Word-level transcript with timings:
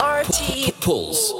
RT 0.00 0.78
Pulse. 0.82 1.32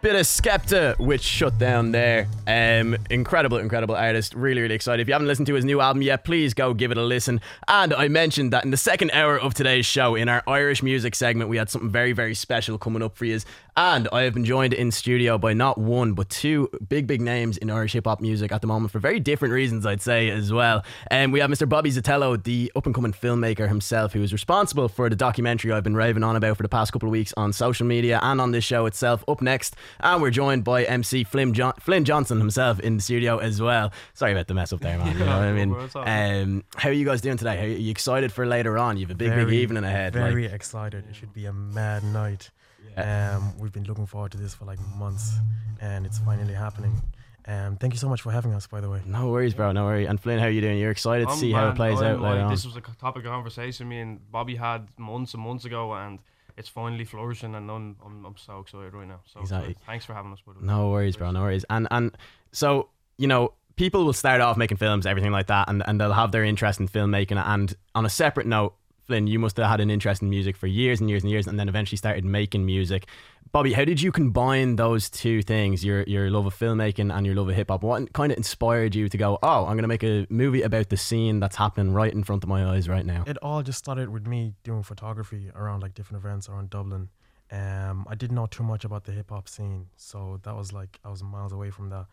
Bit 0.00 0.14
of 0.14 0.22
Skepta, 0.22 0.96
which 1.00 1.22
shut 1.22 1.58
down 1.58 1.90
there. 1.90 2.28
Um, 2.46 2.96
incredible, 3.10 3.58
incredible 3.58 3.96
artist. 3.96 4.34
Really, 4.34 4.60
really 4.60 4.76
excited. 4.76 5.02
If 5.02 5.08
you 5.08 5.14
haven't 5.14 5.26
listened 5.26 5.48
to 5.48 5.54
his 5.54 5.64
new 5.64 5.80
album 5.80 6.02
yet, 6.02 6.22
please 6.22 6.54
go 6.54 6.74
give 6.74 6.92
it 6.92 6.96
a 6.96 7.02
listen. 7.02 7.40
And 7.66 7.92
I 7.92 8.06
mentioned 8.06 8.52
that 8.52 8.64
in 8.64 8.70
the 8.70 8.76
second 8.76 9.10
hour 9.10 9.36
of 9.36 9.52
today's 9.52 9.84
show, 9.84 10.14
in 10.14 10.28
our 10.28 10.44
Irish 10.46 10.80
music 10.80 11.16
segment, 11.16 11.50
we 11.50 11.56
had 11.56 11.70
something 11.70 11.90
very, 11.90 12.12
very 12.12 12.36
special 12.36 12.78
coming 12.78 13.02
up 13.02 13.16
for 13.16 13.24
you. 13.24 13.40
And 13.78 14.08
I 14.10 14.22
have 14.22 14.32
been 14.32 14.46
joined 14.46 14.72
in 14.72 14.90
studio 14.90 15.36
by 15.36 15.52
not 15.52 15.76
one, 15.76 16.14
but 16.14 16.30
two 16.30 16.70
big, 16.88 17.06
big 17.06 17.20
names 17.20 17.58
in 17.58 17.68
Irish 17.68 17.92
hip 17.92 18.06
hop 18.06 18.22
music 18.22 18.50
at 18.50 18.62
the 18.62 18.66
moment 18.66 18.90
for 18.90 19.00
very 19.00 19.20
different 19.20 19.52
reasons, 19.52 19.84
I'd 19.84 20.00
say, 20.00 20.30
as 20.30 20.50
well. 20.50 20.82
And 21.10 21.26
um, 21.26 21.32
we 21.32 21.40
have 21.40 21.50
Mr. 21.50 21.68
Bobby 21.68 21.90
Zithelo, 21.90 22.42
the 22.42 22.72
up 22.74 22.86
and 22.86 22.94
coming 22.94 23.12
filmmaker 23.12 23.68
himself, 23.68 24.14
who 24.14 24.22
is 24.22 24.32
responsible 24.32 24.88
for 24.88 25.10
the 25.10 25.16
documentary 25.16 25.72
I've 25.72 25.84
been 25.84 25.94
raving 25.94 26.22
on 26.22 26.36
about 26.36 26.56
for 26.56 26.62
the 26.62 26.70
past 26.70 26.90
couple 26.90 27.10
of 27.10 27.10
weeks 27.10 27.34
on 27.36 27.52
social 27.52 27.86
media 27.86 28.18
and 28.22 28.40
on 28.40 28.52
this 28.52 28.64
show 28.64 28.86
itself. 28.86 29.22
Up 29.28 29.42
next, 29.42 29.76
and 30.00 30.22
we're 30.22 30.30
joined 30.30 30.64
by 30.64 30.84
MC 30.84 31.24
Flynn, 31.24 31.52
jo- 31.52 31.74
Flynn 31.78 32.06
Johnson 32.06 32.38
himself 32.38 32.80
in 32.80 32.96
the 32.96 33.02
studio 33.02 33.36
as 33.36 33.60
well. 33.60 33.92
Sorry 34.14 34.32
about 34.32 34.46
the 34.46 34.54
mess 34.54 34.72
up 34.72 34.80
there, 34.80 34.96
man. 34.96 35.18
You 35.18 35.18
know 35.26 35.26
what 35.26 35.34
I 35.34 35.52
mean? 35.52 35.74
Um, 35.96 36.64
how 36.76 36.88
are 36.88 36.92
you 36.92 37.04
guys 37.04 37.20
doing 37.20 37.36
today? 37.36 37.62
Are 37.62 37.68
you 37.68 37.90
excited 37.90 38.32
for 38.32 38.46
later 38.46 38.78
on? 38.78 38.96
You 38.96 39.04
have 39.04 39.10
a 39.10 39.18
big, 39.18 39.34
big 39.34 39.52
evening 39.52 39.84
ahead. 39.84 40.14
Very 40.14 40.44
like, 40.44 40.54
excited. 40.54 41.04
It 41.10 41.14
should 41.14 41.34
be 41.34 41.44
a 41.44 41.52
mad 41.52 42.02
night. 42.04 42.50
Um, 42.96 43.58
we've 43.58 43.72
been 43.72 43.84
looking 43.84 44.06
forward 44.06 44.32
to 44.32 44.38
this 44.38 44.54
for 44.54 44.64
like 44.64 44.78
months, 44.96 45.34
and 45.80 46.06
it's 46.06 46.18
finally 46.18 46.54
happening. 46.54 47.00
Um, 47.48 47.76
thank 47.76 47.92
you 47.92 47.98
so 47.98 48.08
much 48.08 48.22
for 48.22 48.32
having 48.32 48.52
us, 48.54 48.66
by 48.66 48.80
the 48.80 48.90
way. 48.90 49.02
no 49.06 49.28
worries, 49.28 49.54
bro. 49.54 49.70
No 49.72 49.84
worries. 49.84 50.08
And 50.08 50.20
Flynn, 50.20 50.38
how 50.40 50.46
are 50.46 50.50
you 50.50 50.60
doing? 50.60 50.78
You're 50.78 50.90
excited 50.90 51.24
to 51.26 51.30
I'm- 51.30 51.38
see 51.38 51.52
how 51.52 51.68
it 51.68 51.76
plays 51.76 52.00
I'm 52.00 52.16
out 52.16 52.20
later 52.20 52.34
like, 52.36 52.44
on. 52.44 52.50
This 52.50 52.64
was 52.64 52.76
a 52.76 52.80
topic 52.80 53.24
of 53.24 53.30
conversation 53.30 53.88
me 53.88 54.00
and 54.00 54.30
Bobby 54.32 54.56
had 54.56 54.88
months 54.98 55.34
and 55.34 55.42
months 55.42 55.64
ago, 55.64 55.92
and 55.94 56.18
it's 56.56 56.68
finally 56.68 57.04
flourishing, 57.04 57.54
and 57.54 57.70
I'm, 57.70 57.96
I'm, 58.04 58.24
I'm 58.24 58.36
so 58.36 58.60
excited 58.60 58.92
right 58.94 59.06
now. 59.06 59.20
So 59.26 59.40
Exactly. 59.40 59.70
excited. 59.72 59.86
thanks 59.86 60.04
for 60.04 60.14
having 60.14 60.32
us, 60.32 60.40
by 60.44 60.54
the 60.54 60.58
way. 60.60 60.66
No 60.66 60.90
worries, 60.90 61.16
bro. 61.16 61.30
No 61.30 61.42
worries. 61.42 61.64
And 61.70 61.86
and 61.90 62.16
so 62.50 62.88
you 63.18 63.28
know, 63.28 63.52
people 63.76 64.04
will 64.04 64.12
start 64.12 64.40
off 64.40 64.56
making 64.56 64.78
films, 64.78 65.06
everything 65.06 65.32
like 65.32 65.46
that, 65.46 65.68
and 65.68 65.82
and 65.86 66.00
they'll 66.00 66.12
have 66.12 66.32
their 66.32 66.44
interest 66.44 66.80
in 66.80 66.88
filmmaking. 66.88 67.36
And 67.44 67.74
on 67.94 68.04
a 68.04 68.10
separate 68.10 68.46
note, 68.46 68.74
Flynn, 69.06 69.26
you 69.26 69.38
must 69.38 69.56
have 69.56 69.66
had 69.66 69.80
an 69.80 69.90
interest 69.90 70.22
in 70.22 70.30
music 70.30 70.56
for 70.56 70.66
years 70.66 71.00
and 71.00 71.08
years 71.08 71.22
and 71.22 71.30
years, 71.30 71.46
and 71.46 71.58
then 71.58 71.68
eventually 71.68 71.96
started 71.96 72.24
making 72.24 72.66
music. 72.66 73.06
Bobby, 73.52 73.72
how 73.72 73.84
did 73.84 74.02
you 74.02 74.10
combine 74.10 74.76
those 74.76 75.08
two 75.08 75.42
things, 75.42 75.84
your 75.84 76.02
your 76.02 76.28
love 76.30 76.46
of 76.46 76.54
filmmaking 76.54 77.14
and 77.14 77.24
your 77.24 77.34
love 77.36 77.48
of 77.48 77.54
hip 77.54 77.70
hop? 77.70 77.82
What 77.82 78.12
kind 78.12 78.32
of 78.32 78.36
inspired 78.36 78.94
you 78.94 79.08
to 79.08 79.16
go, 79.16 79.38
oh, 79.42 79.66
I'm 79.66 79.76
going 79.76 79.82
to 79.82 79.88
make 79.88 80.02
a 80.02 80.26
movie 80.28 80.62
about 80.62 80.88
the 80.88 80.96
scene 80.96 81.38
that's 81.38 81.56
happening 81.56 81.92
right 81.92 82.12
in 82.12 82.24
front 82.24 82.42
of 82.42 82.48
my 82.48 82.66
eyes 82.66 82.88
right 82.88 83.06
now? 83.06 83.24
It 83.26 83.38
all 83.38 83.62
just 83.62 83.78
started 83.78 84.08
with 84.08 84.26
me 84.26 84.54
doing 84.64 84.82
photography 84.82 85.50
around 85.54 85.82
like 85.82 85.94
different 85.94 86.24
events 86.24 86.48
around 86.48 86.70
Dublin. 86.70 87.08
Um, 87.52 88.06
I 88.10 88.16
didn't 88.16 88.34
know 88.34 88.46
too 88.46 88.64
much 88.64 88.84
about 88.84 89.04
the 89.04 89.12
hip 89.12 89.30
hop 89.30 89.48
scene, 89.48 89.86
so 89.96 90.40
that 90.42 90.56
was 90.56 90.72
like 90.72 90.98
I 91.04 91.10
was 91.10 91.22
miles 91.22 91.52
away 91.52 91.70
from 91.70 91.90
that. 91.90 92.06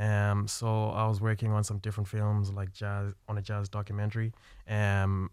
Um, 0.00 0.48
so 0.48 0.90
I 0.90 1.06
was 1.06 1.20
working 1.20 1.52
on 1.52 1.62
some 1.62 1.78
different 1.78 2.08
films, 2.08 2.50
like 2.50 2.72
jazz 2.72 3.12
on 3.28 3.38
a 3.38 3.42
jazz 3.42 3.68
documentary. 3.68 4.32
Um, 4.68 5.30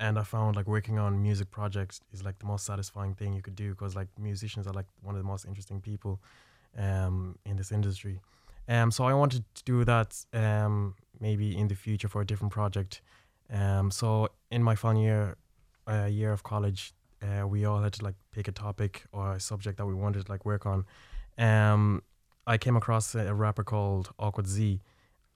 and 0.00 0.18
I 0.18 0.22
found 0.22 0.56
like 0.56 0.66
working 0.66 0.98
on 0.98 1.22
music 1.22 1.50
projects 1.50 2.00
is 2.12 2.24
like 2.24 2.38
the 2.38 2.46
most 2.46 2.64
satisfying 2.64 3.14
thing 3.14 3.34
you 3.34 3.42
could 3.42 3.54
do 3.54 3.70
because 3.70 3.94
like 3.94 4.08
musicians 4.18 4.66
are 4.66 4.72
like 4.72 4.86
one 5.02 5.14
of 5.14 5.20
the 5.22 5.26
most 5.28 5.44
interesting 5.44 5.80
people, 5.80 6.20
um, 6.76 7.38
in 7.44 7.56
this 7.56 7.70
industry. 7.70 8.20
Um, 8.66 8.90
so 8.90 9.04
I 9.04 9.12
wanted 9.12 9.44
to 9.54 9.64
do 9.64 9.84
that 9.84 10.16
um, 10.32 10.94
maybe 11.20 11.56
in 11.56 11.68
the 11.68 11.74
future 11.74 12.08
for 12.08 12.22
a 12.22 12.26
different 12.26 12.52
project. 12.52 13.02
Um, 13.52 13.90
so 13.90 14.30
in 14.50 14.62
my 14.62 14.74
final 14.74 15.02
year, 15.02 15.36
uh, 15.86 16.06
year 16.06 16.32
of 16.32 16.42
college, 16.42 16.94
uh, 17.22 17.46
we 17.46 17.66
all 17.66 17.82
had 17.82 17.92
to 17.94 18.04
like 18.04 18.14
pick 18.32 18.48
a 18.48 18.52
topic 18.52 19.04
or 19.12 19.34
a 19.34 19.40
subject 19.40 19.76
that 19.78 19.86
we 19.86 19.94
wanted 19.94 20.24
to 20.24 20.32
like 20.32 20.46
work 20.46 20.64
on. 20.64 20.86
Um, 21.36 22.02
I 22.46 22.56
came 22.56 22.76
across 22.76 23.14
a, 23.14 23.26
a 23.26 23.34
rapper 23.34 23.64
called 23.64 24.10
Awkward 24.18 24.46
Z. 24.46 24.80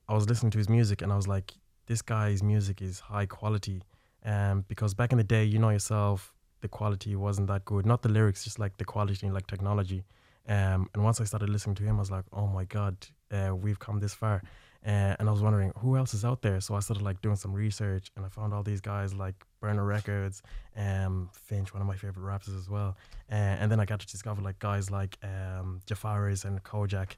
I 0.09 0.15
was 0.15 0.27
listening 0.29 0.53
to 0.53 0.59
his 0.59 0.71
music 0.71 1.03
and 1.03 1.13
I 1.13 1.17
was 1.17 1.29
like, 1.29 1.53
this 1.87 2.01
guy's 2.01 2.43
music 2.43 2.81
is 2.81 3.01
high 3.01 3.27
quality. 3.27 3.83
Um, 4.25 4.65
because 4.69 4.95
back 4.95 5.13
in 5.13 5.19
the 5.19 5.25
day, 5.25 5.45
you 5.45 5.59
know 5.59 5.71
yourself, 5.71 6.33
the 6.61 6.69
quality 6.69 7.15
wasn't 7.15 7.49
that 7.49 7.65
good. 7.65 7.85
Not 7.85 8.03
the 8.03 8.09
lyrics, 8.09 8.45
just 8.45 8.59
like 8.59 8.77
the 8.79 8.85
quality, 8.85 9.27
and 9.27 9.35
like 9.35 9.47
technology. 9.47 10.05
Um, 10.49 10.89
and 10.95 11.03
once 11.03 11.21
I 11.21 11.25
started 11.25 11.49
listening 11.49 11.77
to 11.77 11.83
him, 11.83 11.97
I 11.97 12.01
was 12.01 12.11
like, 12.11 12.25
oh 12.33 12.47
my 12.47 12.65
god, 12.65 12.97
uh, 13.31 13.55
we've 13.55 13.79
come 13.79 14.01
this 14.01 14.15
far. 14.15 14.43
Uh, 14.87 15.17
and 15.19 15.29
I 15.29 15.33
was 15.33 15.43
wondering 15.43 15.73
who 15.79 15.97
else 15.97 16.13
is 16.13 16.27
out 16.27 16.43
there. 16.43 16.61
So 16.61 16.75
I 16.75 16.81
started 16.81 17.03
like 17.03 17.23
doing 17.23 17.37
some 17.37 17.55
research, 17.55 18.11
and 18.17 18.25
I 18.27 18.29
found 18.29 18.53
all 18.53 18.63
these 18.63 18.83
guys 18.83 19.15
like 19.15 19.35
Burner 19.61 19.85
Records, 19.85 20.43
um, 20.77 21.31
Finch, 21.33 21.73
one 21.73 21.81
of 21.81 21.89
my 21.89 21.97
favorite 21.97 22.25
rappers 22.25 22.55
as 22.55 22.69
well. 22.69 22.97
Uh, 23.31 23.35
and 23.35 23.71
then 23.73 23.81
I 23.81 23.87
got 23.87 24.01
to 24.01 24.07
discover 24.07 24.43
like 24.43 24.59
guys 24.59 24.91
like 24.91 25.17
um, 25.23 25.81
Jafaris 25.87 26.45
and 26.45 26.63
Kojaque. 26.63 27.17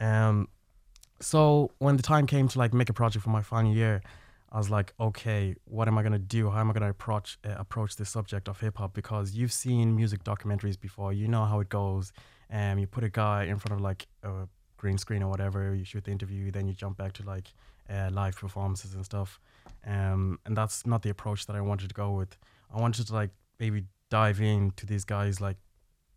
Um, 0.00 0.48
so 1.20 1.70
when 1.78 1.96
the 1.96 2.02
time 2.02 2.26
came 2.26 2.46
to 2.48 2.58
like 2.58 2.74
make 2.74 2.90
a 2.90 2.92
project 2.92 3.24
for 3.24 3.30
my 3.30 3.42
final 3.42 3.72
year, 3.72 4.02
I 4.50 4.56
was 4.56 4.70
like, 4.70 4.94
okay, 4.98 5.54
what 5.64 5.88
am 5.88 5.98
I 5.98 6.02
gonna 6.02 6.18
do? 6.18 6.50
How 6.50 6.60
am 6.60 6.70
I 6.70 6.72
gonna 6.72 6.90
approach 6.90 7.38
uh, 7.44 7.54
approach 7.58 7.96
this 7.96 8.10
subject 8.10 8.48
of 8.48 8.60
hip 8.60 8.78
hop? 8.78 8.94
Because 8.94 9.34
you've 9.34 9.52
seen 9.52 9.94
music 9.94 10.24
documentaries 10.24 10.80
before, 10.80 11.12
you 11.12 11.28
know 11.28 11.44
how 11.44 11.60
it 11.60 11.68
goes. 11.68 12.12
Um, 12.50 12.78
you 12.78 12.86
put 12.86 13.04
a 13.04 13.10
guy 13.10 13.44
in 13.44 13.58
front 13.58 13.78
of 13.78 13.80
like 13.82 14.06
a 14.22 14.48
green 14.78 14.96
screen 14.96 15.22
or 15.22 15.28
whatever, 15.28 15.74
you 15.74 15.84
shoot 15.84 16.04
the 16.04 16.10
interview, 16.10 16.50
then 16.50 16.66
you 16.66 16.72
jump 16.72 16.96
back 16.96 17.12
to 17.14 17.22
like 17.24 17.52
uh, 17.90 18.08
live 18.12 18.36
performances 18.36 18.94
and 18.94 19.04
stuff. 19.04 19.38
Um, 19.86 20.38
and 20.46 20.56
that's 20.56 20.86
not 20.86 21.02
the 21.02 21.10
approach 21.10 21.46
that 21.46 21.56
I 21.56 21.60
wanted 21.60 21.88
to 21.88 21.94
go 21.94 22.12
with. 22.12 22.38
I 22.74 22.80
wanted 22.80 23.06
to 23.08 23.14
like 23.14 23.30
maybe 23.60 23.84
dive 24.10 24.40
into 24.40 24.86
these 24.86 25.04
guys 25.04 25.40
like 25.40 25.56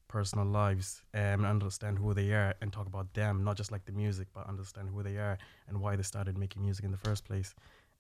personal 0.08 0.46
lives 0.46 1.02
um, 1.14 1.22
and 1.22 1.46
understand 1.46 1.97
who 1.97 2.14
they 2.14 2.31
are 2.31 2.53
and 2.62 2.72
talk 2.72 2.86
about 2.86 3.14
them, 3.14 3.44
not 3.44 3.58
just 3.58 3.72
like 3.72 3.86
the 3.86 3.91
music, 3.91 4.28
but 4.34 4.47
understand 4.47 4.90
who 4.90 5.02
they 5.03 5.18
are 5.18 5.38
and 5.68 5.80
why 5.80 5.96
they 5.96 6.03
started 6.03 6.38
making 6.38 6.62
music 6.62 6.86
in 6.86 6.91
the 6.91 6.97
first 6.97 7.25
place. 7.25 7.56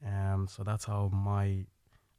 Um, 0.05 0.47
so 0.49 0.63
that's 0.63 0.85
how 0.85 1.09
my 1.13 1.65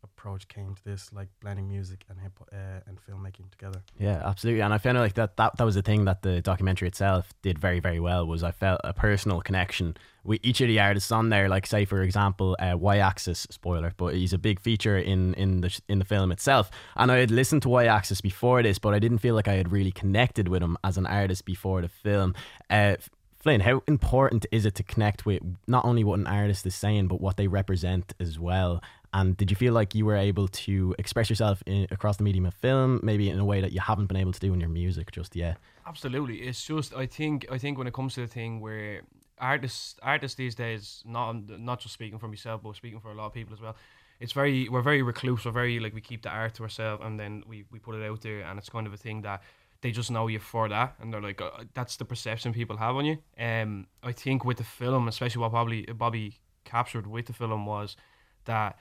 approach 0.04 0.48
came 0.48 0.74
to 0.74 0.84
this, 0.84 1.12
like 1.12 1.28
blending 1.40 1.68
music 1.68 2.04
and 2.08 2.18
hip 2.20 2.32
uh, 2.52 2.80
and 2.86 2.98
filmmaking 2.98 3.50
together. 3.50 3.82
Yeah, 3.98 4.20
absolutely. 4.24 4.62
And 4.62 4.74
I 4.74 4.78
found 4.78 4.98
like 4.98 5.14
that, 5.14 5.36
that 5.36 5.56
that 5.56 5.64
was 5.64 5.74
the 5.74 5.82
thing 5.82 6.04
that 6.06 6.22
the 6.22 6.40
documentary 6.40 6.88
itself 6.88 7.32
did 7.42 7.58
very, 7.58 7.80
very 7.80 8.00
well 8.00 8.26
was 8.26 8.42
I 8.42 8.50
felt 8.50 8.80
a 8.84 8.92
personal 8.92 9.40
connection 9.40 9.96
with 10.24 10.40
each 10.42 10.60
of 10.60 10.68
the 10.68 10.80
artists 10.80 11.12
on 11.12 11.28
there. 11.28 11.48
Like 11.48 11.66
say 11.66 11.84
for 11.84 12.02
example, 12.02 12.56
uh, 12.58 12.76
Y 12.76 12.98
Axis 12.98 13.46
spoiler, 13.50 13.92
but 13.96 14.14
he's 14.14 14.32
a 14.32 14.38
big 14.38 14.60
feature 14.60 14.98
in 14.98 15.34
in 15.34 15.60
the 15.60 15.80
in 15.88 15.98
the 15.98 16.04
film 16.04 16.32
itself. 16.32 16.70
And 16.96 17.10
I 17.10 17.18
had 17.18 17.30
listened 17.30 17.62
to 17.62 17.68
Y 17.68 17.86
Axis 17.86 18.20
before 18.20 18.62
this, 18.62 18.78
but 18.78 18.94
I 18.94 18.98
didn't 18.98 19.18
feel 19.18 19.34
like 19.34 19.48
I 19.48 19.54
had 19.54 19.72
really 19.72 19.92
connected 19.92 20.48
with 20.48 20.62
him 20.62 20.76
as 20.82 20.98
an 20.98 21.06
artist 21.06 21.44
before 21.44 21.80
the 21.80 21.88
film. 21.88 22.34
Uh, 22.68 22.96
Flynn, 23.42 23.62
how 23.62 23.82
important 23.88 24.46
is 24.52 24.64
it 24.64 24.76
to 24.76 24.84
connect 24.84 25.26
with 25.26 25.42
not 25.66 25.84
only 25.84 26.04
what 26.04 26.20
an 26.20 26.28
artist 26.28 26.64
is 26.64 26.76
saying, 26.76 27.08
but 27.08 27.20
what 27.20 27.36
they 27.36 27.48
represent 27.48 28.14
as 28.20 28.38
well? 28.38 28.80
And 29.12 29.36
did 29.36 29.50
you 29.50 29.56
feel 29.56 29.72
like 29.72 29.96
you 29.96 30.04
were 30.04 30.14
able 30.14 30.46
to 30.46 30.94
express 30.96 31.28
yourself 31.28 31.60
in, 31.66 31.88
across 31.90 32.18
the 32.18 32.22
medium 32.22 32.46
of 32.46 32.54
film, 32.54 33.00
maybe 33.02 33.28
in 33.28 33.40
a 33.40 33.44
way 33.44 33.60
that 33.60 33.72
you 33.72 33.80
haven't 33.80 34.06
been 34.06 34.16
able 34.16 34.32
to 34.32 34.38
do 34.38 34.54
in 34.54 34.60
your 34.60 34.68
music 34.68 35.10
just 35.10 35.34
yet? 35.34 35.58
Absolutely, 35.88 36.36
it's 36.36 36.64
just 36.64 36.94
I 36.94 37.06
think 37.06 37.44
I 37.50 37.58
think 37.58 37.78
when 37.78 37.88
it 37.88 37.92
comes 37.92 38.14
to 38.14 38.20
the 38.20 38.28
thing 38.28 38.60
where 38.60 39.02
artists 39.38 39.96
artists 40.02 40.36
these 40.36 40.54
days, 40.54 41.02
not 41.04 41.32
not 41.58 41.80
just 41.80 41.94
speaking 41.94 42.20
for 42.20 42.28
myself, 42.28 42.62
but 42.62 42.76
speaking 42.76 43.00
for 43.00 43.10
a 43.10 43.14
lot 43.14 43.26
of 43.26 43.34
people 43.34 43.54
as 43.54 43.60
well. 43.60 43.74
It's 44.20 44.32
very 44.32 44.68
we're 44.68 44.82
very 44.82 45.02
recluse. 45.02 45.44
We're 45.44 45.50
very 45.50 45.80
like 45.80 45.94
we 45.94 46.00
keep 46.00 46.22
the 46.22 46.30
art 46.30 46.54
to 46.54 46.62
ourselves, 46.62 47.02
and 47.04 47.18
then 47.18 47.42
we 47.48 47.64
we 47.72 47.80
put 47.80 47.96
it 47.96 48.08
out 48.08 48.20
there, 48.20 48.42
and 48.42 48.56
it's 48.56 48.68
kind 48.68 48.86
of 48.86 48.92
a 48.92 48.96
thing 48.96 49.22
that 49.22 49.42
they 49.82 49.90
just 49.90 50.10
know 50.10 50.28
you 50.28 50.38
for 50.38 50.68
that, 50.68 50.94
and 51.00 51.12
they're 51.12 51.20
like 51.20 51.40
uh, 51.40 51.50
that's 51.74 51.96
the 51.96 52.04
perception 52.04 52.52
people 52.52 52.76
have 52.78 52.96
on 52.96 53.04
you. 53.04 53.18
Um, 53.38 53.86
I 54.02 54.12
think 54.12 54.44
with 54.44 54.58
the 54.58 54.64
film, 54.64 55.08
especially 55.08 55.40
what 55.40 55.50
probably 55.50 55.82
Bobby 55.82 56.40
captured 56.64 57.06
with 57.06 57.26
the 57.26 57.32
film 57.32 57.66
was 57.66 57.96
that 58.44 58.78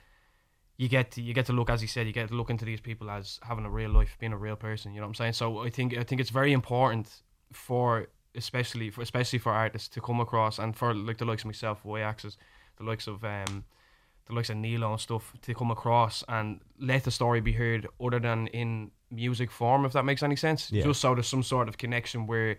you 0.77 0.87
get 0.87 1.11
to, 1.11 1.21
you 1.21 1.33
get 1.33 1.45
to 1.47 1.53
look 1.53 1.69
as 1.69 1.81
he 1.81 1.87
said 1.87 2.07
you 2.07 2.13
get 2.13 2.29
to 2.29 2.35
look 2.35 2.49
into 2.49 2.65
these 2.65 2.81
people 2.81 3.09
as 3.09 3.39
having 3.43 3.65
a 3.65 3.69
real 3.69 3.91
life 3.91 4.17
being 4.19 4.33
a 4.33 4.37
real 4.37 4.55
person 4.55 4.93
you 4.93 4.99
know 4.99 5.05
what 5.05 5.09
i'm 5.09 5.15
saying 5.15 5.33
so 5.33 5.59
i 5.59 5.69
think 5.69 5.95
i 5.97 6.03
think 6.03 6.19
it's 6.19 6.29
very 6.29 6.53
important 6.53 7.21
for 7.51 8.07
especially 8.35 8.89
for 8.89 9.01
especially 9.01 9.37
for 9.37 9.51
artists 9.51 9.87
to 9.87 10.01
come 10.01 10.19
across 10.19 10.57
and 10.57 10.75
for 10.75 10.93
like 10.93 11.17
the 11.17 11.25
likes 11.25 11.43
of 11.43 11.47
myself 11.47 11.83
y 11.83 12.01
axis 12.01 12.37
the 12.77 12.83
likes 12.83 13.07
of 13.07 13.23
um 13.23 13.63
the 14.27 14.33
likes 14.33 14.49
of 14.49 14.57
Neil 14.57 14.89
and 14.89 14.99
stuff 14.99 15.33
to 15.41 15.53
come 15.53 15.71
across 15.71 16.23
and 16.27 16.61
let 16.79 17.03
the 17.03 17.11
story 17.11 17.41
be 17.41 17.51
heard 17.51 17.87
other 17.99 18.19
than 18.19 18.47
in 18.47 18.91
music 19.11 19.51
form 19.51 19.85
if 19.85 19.93
that 19.93 20.05
makes 20.05 20.23
any 20.23 20.35
sense. 20.35 20.71
Yeah. 20.71 20.83
just 20.83 21.01
so 21.01 21.13
there's 21.13 21.27
some 21.27 21.43
sort 21.43 21.67
of 21.67 21.77
connection 21.77 22.27
where 22.27 22.57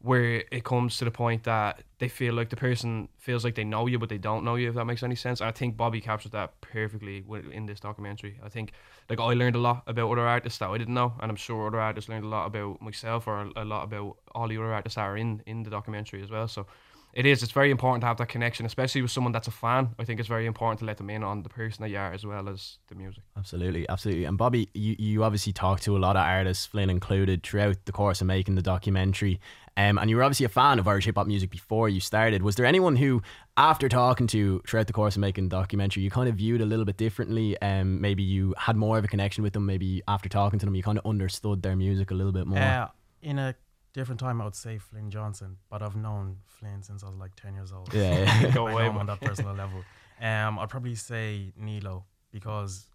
where 0.00 0.44
it 0.52 0.64
comes 0.64 0.98
to 0.98 1.04
the 1.06 1.10
point 1.10 1.44
that 1.44 1.82
they 1.98 2.08
feel 2.08 2.34
like 2.34 2.50
the 2.50 2.56
person 2.56 3.08
feels 3.18 3.42
like 3.42 3.54
they 3.54 3.64
know 3.64 3.86
you 3.86 3.98
but 3.98 4.10
they 4.10 4.18
don't 4.18 4.44
know 4.44 4.54
you 4.54 4.68
if 4.68 4.74
that 4.74 4.84
makes 4.84 5.02
any 5.02 5.14
sense. 5.16 5.40
And 5.40 5.48
i 5.48 5.52
think 5.52 5.76
bobby 5.76 6.00
captured 6.00 6.32
that 6.32 6.60
perfectly 6.60 7.24
in 7.52 7.66
this 7.66 7.80
documentary. 7.80 8.38
I 8.44 8.48
think 8.48 8.72
like 9.08 9.18
i 9.18 9.32
learned 9.32 9.56
a 9.56 9.60
lot 9.60 9.82
about 9.86 10.10
other 10.10 10.26
artists 10.26 10.58
that 10.58 10.68
i 10.68 10.78
didn't 10.78 10.94
know 10.94 11.14
and 11.20 11.30
i'm 11.30 11.36
sure 11.36 11.66
other 11.66 11.80
artists 11.80 12.08
learned 12.10 12.24
a 12.24 12.28
lot 12.28 12.46
about 12.46 12.82
myself 12.82 13.26
or 13.26 13.50
a, 13.56 13.64
lot 13.64 13.84
about 13.84 14.16
all 14.34 14.48
the 14.48 14.56
other 14.58 14.72
artists 14.72 14.96
that 14.96 15.02
are 15.02 15.16
in 15.16 15.42
in 15.46 15.62
the 15.62 15.70
documentary 15.70 16.22
as 16.22 16.30
well. 16.30 16.48
So 16.48 16.66
it 17.14 17.26
is. 17.26 17.44
It's 17.44 17.52
very 17.52 17.70
important 17.70 18.00
to 18.00 18.08
have 18.08 18.16
that 18.16 18.28
connection, 18.28 18.66
especially 18.66 19.00
with 19.00 19.12
someone 19.12 19.32
that's 19.32 19.46
a 19.46 19.52
fan. 19.52 19.94
I 20.00 20.04
think 20.04 20.18
it's 20.18 20.28
very 20.28 20.46
important 20.46 20.80
to 20.80 20.84
let 20.84 20.96
them 20.96 21.08
in 21.10 21.22
on 21.22 21.44
the 21.44 21.48
person 21.48 21.82
that 21.82 21.90
you 21.90 21.96
are 21.96 22.12
as 22.12 22.26
well 22.26 22.48
as 22.48 22.78
the 22.88 22.96
music. 22.96 23.22
Absolutely, 23.38 23.88
absolutely. 23.88 24.24
And 24.24 24.36
Bobby, 24.36 24.68
you, 24.74 24.96
you 24.98 25.22
obviously 25.22 25.52
talked 25.52 25.84
to 25.84 25.96
a 25.96 25.98
lot 25.98 26.16
of 26.16 26.26
artists, 26.26 26.66
Flynn 26.66 26.90
included, 26.90 27.44
throughout 27.44 27.76
the 27.84 27.92
course 27.92 28.20
of 28.20 28.26
making 28.26 28.56
the 28.56 28.62
documentary. 28.62 29.40
Um, 29.76 29.98
and 29.98 30.10
you 30.10 30.16
were 30.16 30.24
obviously 30.24 30.46
a 30.46 30.48
fan 30.48 30.80
of 30.80 30.88
Irish 30.88 31.04
hip 31.04 31.16
hop 31.16 31.28
music 31.28 31.50
before 31.50 31.88
you 31.88 32.00
started. 32.00 32.42
Was 32.42 32.56
there 32.56 32.66
anyone 32.66 32.96
who, 32.96 33.22
after 33.56 33.88
talking 33.88 34.26
to 34.28 34.60
throughout 34.66 34.88
the 34.88 34.92
course 34.92 35.14
of 35.14 35.20
making 35.20 35.48
the 35.48 35.56
documentary, 35.56 36.02
you 36.02 36.10
kind 36.10 36.28
of 36.28 36.34
viewed 36.34 36.60
a 36.60 36.66
little 36.66 36.84
bit 36.84 36.96
differently? 36.96 37.60
Um, 37.62 38.00
maybe 38.00 38.24
you 38.24 38.54
had 38.58 38.76
more 38.76 38.98
of 38.98 39.04
a 39.04 39.08
connection 39.08 39.44
with 39.44 39.52
them. 39.52 39.66
Maybe 39.66 40.02
after 40.08 40.28
talking 40.28 40.58
to 40.58 40.66
them, 40.66 40.74
you 40.74 40.82
kind 40.82 40.98
of 40.98 41.06
understood 41.06 41.62
their 41.62 41.76
music 41.76 42.10
a 42.10 42.14
little 42.14 42.32
bit 42.32 42.46
more. 42.46 42.58
Uh, 42.58 42.88
in 43.22 43.38
a 43.38 43.54
different 43.94 44.20
time, 44.20 44.40
I 44.42 44.44
would 44.44 44.54
say 44.54 44.76
Flynn 44.76 45.10
Johnson, 45.10 45.56
but 45.70 45.82
I've 45.82 45.96
known 45.96 46.38
Flynn 46.46 46.82
since 46.82 47.02
I 47.02 47.06
was 47.06 47.16
like 47.16 47.34
10 47.36 47.54
years 47.54 47.72
old. 47.72 47.92
Yeah, 47.94 48.18
yeah. 48.42 48.50
Go 48.52 48.66
I 48.66 48.72
away, 48.72 48.82
know 48.84 48.90
him 48.90 48.98
on 48.98 49.06
that 49.06 49.20
personal 49.20 49.54
level. 49.54 49.82
Um, 50.20 50.58
I'd 50.58 50.68
probably 50.68 50.94
say 50.96 51.52
Nealo 51.58 52.02
because 52.30 52.86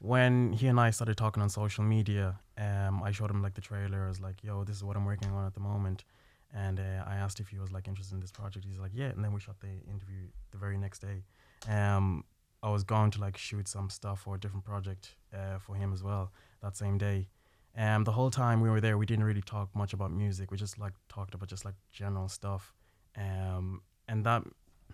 when 0.00 0.52
he 0.52 0.68
and 0.68 0.78
I 0.80 0.90
started 0.90 1.16
talking 1.16 1.42
on 1.42 1.48
social 1.50 1.84
media, 1.84 2.38
um, 2.58 3.02
I 3.02 3.10
showed 3.10 3.30
him 3.30 3.42
like 3.42 3.54
the 3.54 3.60
trailer. 3.60 4.04
I 4.04 4.08
was 4.08 4.20
like, 4.20 4.42
"Yo, 4.42 4.64
this 4.64 4.76
is 4.76 4.84
what 4.84 4.96
I'm 4.96 5.04
working 5.04 5.30
on 5.30 5.46
at 5.46 5.54
the 5.54 5.60
moment," 5.60 6.04
and 6.54 6.78
uh, 6.78 7.04
I 7.06 7.16
asked 7.16 7.40
if 7.40 7.48
he 7.48 7.58
was 7.58 7.72
like 7.72 7.88
interested 7.88 8.14
in 8.14 8.20
this 8.20 8.32
project. 8.32 8.64
He's 8.68 8.78
like, 8.78 8.92
"Yeah," 8.94 9.06
and 9.06 9.22
then 9.24 9.32
we 9.32 9.40
shot 9.40 9.58
the 9.60 9.68
interview 9.90 10.28
the 10.50 10.58
very 10.58 10.76
next 10.78 11.00
day. 11.00 11.24
Um, 11.68 12.24
I 12.62 12.70
was 12.70 12.84
going 12.84 13.10
to 13.12 13.20
like 13.20 13.36
shoot 13.36 13.68
some 13.68 13.90
stuff 13.90 14.20
for 14.20 14.34
a 14.34 14.40
different 14.40 14.64
project 14.64 15.14
uh, 15.34 15.58
for 15.58 15.74
him 15.76 15.92
as 15.92 16.02
well 16.02 16.32
that 16.62 16.76
same 16.76 16.98
day. 16.98 17.28
Um, 17.76 18.04
the 18.04 18.12
whole 18.12 18.30
time 18.30 18.60
we 18.60 18.70
were 18.70 18.80
there, 18.80 18.96
we 18.96 19.06
didn't 19.06 19.24
really 19.24 19.42
talk 19.42 19.68
much 19.74 19.92
about 19.92 20.10
music. 20.10 20.50
We 20.50 20.56
just 20.56 20.78
like 20.78 20.94
talked 21.08 21.34
about 21.34 21.48
just 21.48 21.64
like 21.64 21.74
general 21.92 22.28
stuff. 22.28 22.72
Um, 23.16 23.82
and 24.08 24.24
that, 24.24 24.44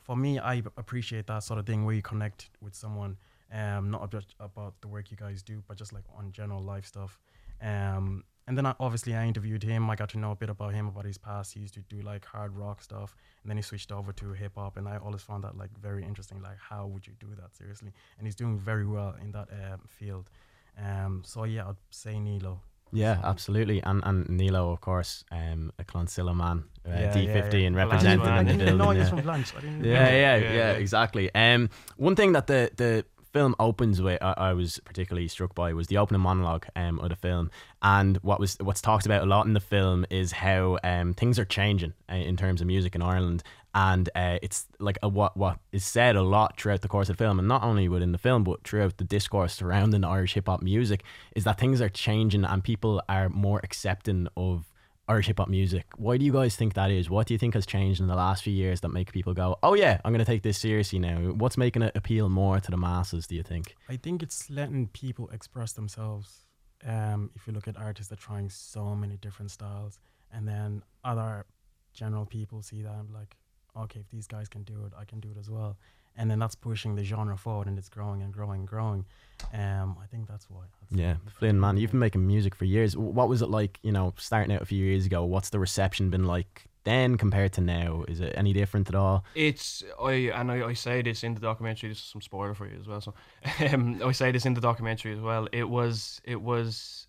for 0.00 0.16
me, 0.16 0.38
I 0.38 0.62
appreciate 0.76 1.26
that 1.28 1.44
sort 1.44 1.60
of 1.60 1.66
thing 1.66 1.84
where 1.84 1.94
you 1.94 2.02
connect 2.02 2.50
with 2.60 2.74
someone, 2.74 3.16
um, 3.52 3.90
not 3.90 4.10
just 4.10 4.34
about 4.40 4.74
the 4.80 4.88
work 4.88 5.10
you 5.10 5.16
guys 5.16 5.42
do, 5.42 5.62
but 5.68 5.76
just 5.76 5.92
like 5.92 6.04
on 6.18 6.32
general 6.32 6.62
life 6.62 6.86
stuff. 6.86 7.20
Um, 7.60 8.24
and 8.48 8.58
then 8.58 8.66
I, 8.66 8.74
obviously 8.80 9.14
I 9.14 9.26
interviewed 9.26 9.62
him. 9.62 9.88
I 9.88 9.94
got 9.94 10.08
to 10.10 10.18
know 10.18 10.32
a 10.32 10.36
bit 10.36 10.50
about 10.50 10.74
him, 10.74 10.88
about 10.88 11.04
his 11.04 11.18
past. 11.18 11.54
He 11.54 11.60
used 11.60 11.74
to 11.74 11.80
do 11.88 12.00
like 12.00 12.24
hard 12.24 12.56
rock 12.56 12.82
stuff, 12.82 13.14
and 13.42 13.50
then 13.50 13.56
he 13.56 13.62
switched 13.62 13.92
over 13.92 14.12
to 14.12 14.32
hip 14.32 14.52
hop. 14.56 14.76
And 14.76 14.88
I 14.88 14.96
always 14.96 15.22
found 15.22 15.44
that 15.44 15.56
like 15.56 15.70
very 15.80 16.02
interesting. 16.02 16.42
Like, 16.42 16.58
how 16.58 16.86
would 16.86 17.06
you 17.06 17.12
do 17.20 17.28
that 17.36 17.54
seriously? 17.54 17.92
And 18.18 18.26
he's 18.26 18.34
doing 18.34 18.58
very 18.58 18.86
well 18.86 19.14
in 19.22 19.30
that 19.32 19.48
um, 19.52 19.82
field. 19.86 20.28
Um, 20.76 21.22
so 21.24 21.44
yeah, 21.44 21.68
I'd 21.68 21.76
say 21.90 22.14
Nealo. 22.14 22.58
Yeah, 22.92 23.18
absolutely. 23.24 23.82
And 23.82 24.02
and 24.04 24.26
Nealo, 24.28 24.72
of 24.72 24.80
course, 24.80 25.24
um, 25.32 25.72
a 25.78 25.84
Clonsilla 25.84 26.34
man, 26.34 26.64
uh, 26.86 26.90
Yeah, 26.90 27.12
D15 27.14 27.52
yeah, 27.52 27.58
yeah. 27.60 27.66
in 27.66 28.58
the 28.58 28.64
building. 28.66 29.06
from 29.10 29.20
Blanche. 29.22 29.52
Yeah, 29.62 29.70
yeah, 29.80 30.10
yeah, 30.10 30.36
Yeah, 30.36 30.52
yeah. 30.52 30.70
exactly. 30.72 31.34
Um, 31.34 31.70
one 31.96 32.16
thing 32.16 32.32
that 32.32 32.46
the 32.46 32.70
the 32.76 33.04
film 33.32 33.54
opens 33.58 34.02
with, 34.02 34.22
I, 34.22 34.34
I 34.36 34.52
was 34.52 34.78
particularly 34.84 35.26
struck 35.26 35.54
by, 35.54 35.72
was 35.72 35.86
the 35.86 35.96
opening 35.96 36.20
monologue 36.20 36.66
um 36.76 36.98
of 37.00 37.08
the 37.08 37.16
film, 37.16 37.50
and 37.80 38.18
what 38.18 38.38
was 38.38 38.58
what's 38.60 38.82
talked 38.82 39.06
about 39.06 39.22
a 39.22 39.26
lot 39.26 39.46
in 39.46 39.54
the 39.54 39.60
film 39.60 40.04
is 40.10 40.32
how 40.32 40.78
um 40.84 41.14
things 41.14 41.38
are 41.38 41.46
changing 41.46 41.94
uh, 42.10 42.16
in 42.16 42.36
terms 42.36 42.60
of 42.60 42.66
music 42.66 42.94
in 42.94 43.00
Ireland, 43.00 43.42
and 43.74 44.08
uh, 44.14 44.38
it's 44.42 44.66
like 44.78 44.98
a, 45.02 45.08
what 45.08 45.36
what 45.36 45.58
is 45.72 45.84
said 45.84 46.16
a 46.16 46.22
lot 46.22 46.60
throughout 46.60 46.82
the 46.82 46.88
course 46.88 47.08
of 47.08 47.16
the 47.16 47.24
film, 47.24 47.38
and 47.38 47.48
not 47.48 47.62
only 47.62 47.88
within 47.88 48.12
the 48.12 48.18
film 48.18 48.44
but 48.44 48.64
throughout 48.64 48.98
the 48.98 49.04
discourse 49.04 49.54
surrounding 49.54 50.04
Irish 50.04 50.34
hip 50.34 50.46
hop 50.46 50.62
music, 50.62 51.02
is 51.34 51.44
that 51.44 51.58
things 51.58 51.80
are 51.80 51.88
changing 51.88 52.44
and 52.44 52.62
people 52.62 53.02
are 53.08 53.28
more 53.28 53.60
accepting 53.62 54.28
of 54.36 54.66
Irish 55.08 55.26
hip 55.26 55.38
hop 55.38 55.48
music. 55.48 55.86
Why 55.96 56.16
do 56.16 56.24
you 56.24 56.32
guys 56.32 56.54
think 56.54 56.74
that 56.74 56.90
is? 56.90 57.08
What 57.08 57.26
do 57.26 57.34
you 57.34 57.38
think 57.38 57.54
has 57.54 57.66
changed 57.66 58.00
in 58.00 58.06
the 58.06 58.14
last 58.14 58.42
few 58.42 58.52
years 58.52 58.80
that 58.82 58.90
make 58.90 59.10
people 59.12 59.32
go, 59.34 59.58
"Oh 59.62 59.74
yeah, 59.74 60.00
I'm 60.04 60.12
going 60.12 60.24
to 60.24 60.30
take 60.30 60.42
this 60.42 60.58
seriously 60.58 60.98
now"? 60.98 61.32
What's 61.32 61.56
making 61.56 61.82
it 61.82 61.96
appeal 61.96 62.28
more 62.28 62.60
to 62.60 62.70
the 62.70 62.76
masses? 62.76 63.26
Do 63.26 63.34
you 63.34 63.42
think? 63.42 63.74
I 63.88 63.96
think 63.96 64.22
it's 64.22 64.50
letting 64.50 64.88
people 64.88 65.28
express 65.30 65.72
themselves. 65.72 66.46
Um, 66.84 67.30
if 67.36 67.46
you 67.46 67.52
look 67.52 67.68
at 67.68 67.76
artists 67.76 68.10
that 68.10 68.18
are 68.18 68.22
trying 68.22 68.50
so 68.50 68.94
many 68.96 69.16
different 69.16 69.50
styles, 69.50 69.98
and 70.32 70.46
then 70.46 70.82
other 71.04 71.46
general 71.92 72.26
people 72.26 72.62
see 72.62 72.82
that 72.82 73.04
like, 73.12 73.36
okay, 73.76 74.00
if 74.00 74.10
these 74.10 74.26
guys 74.26 74.48
can 74.48 74.62
do 74.62 74.84
it, 74.86 74.92
I 74.98 75.04
can 75.04 75.20
do 75.20 75.30
it 75.30 75.38
as 75.38 75.50
well. 75.50 75.76
And 76.16 76.30
then 76.30 76.38
that's 76.38 76.54
pushing 76.54 76.94
the 76.94 77.04
genre 77.04 77.38
forward, 77.38 77.68
and 77.68 77.78
it's 77.78 77.88
growing 77.88 78.20
and 78.20 78.32
growing 78.32 78.60
and 78.60 78.68
growing. 78.68 79.06
Um, 79.54 79.96
I 80.02 80.06
think 80.06 80.28
that's 80.28 80.50
why. 80.50 80.64
That's 80.80 81.00
Yeah, 81.00 81.16
Flynn, 81.38 81.58
man, 81.58 81.78
you've 81.78 81.92
been 81.92 82.00
making 82.00 82.26
music 82.26 82.54
for 82.54 82.66
years. 82.66 82.96
What 82.96 83.28
was 83.28 83.40
it 83.40 83.48
like, 83.48 83.78
you 83.82 83.92
know, 83.92 84.12
starting 84.18 84.54
out 84.54 84.60
a 84.60 84.66
few 84.66 84.84
years 84.84 85.06
ago? 85.06 85.24
What's 85.24 85.48
the 85.48 85.58
reception 85.58 86.10
been 86.10 86.24
like 86.24 86.66
then 86.84 87.16
compared 87.16 87.54
to 87.54 87.62
now? 87.62 88.04
Is 88.08 88.20
it 88.20 88.34
any 88.36 88.52
different 88.52 88.90
at 88.90 88.94
all? 88.94 89.24
It's 89.34 89.82
I 89.98 90.12
and 90.34 90.52
I, 90.52 90.66
I 90.66 90.72
say 90.74 91.00
this 91.00 91.24
in 91.24 91.32
the 91.32 91.40
documentary. 91.40 91.88
This 91.88 91.98
is 91.98 92.04
some 92.04 92.20
spoiler 92.20 92.54
for 92.54 92.66
you 92.66 92.78
as 92.78 92.86
well. 92.86 93.00
So, 93.00 93.14
um, 93.72 94.02
I 94.04 94.12
say 94.12 94.32
this 94.32 94.44
in 94.44 94.52
the 94.52 94.60
documentary 94.60 95.14
as 95.14 95.20
well. 95.20 95.48
It 95.50 95.68
was 95.68 96.20
it 96.24 96.42
was 96.42 97.06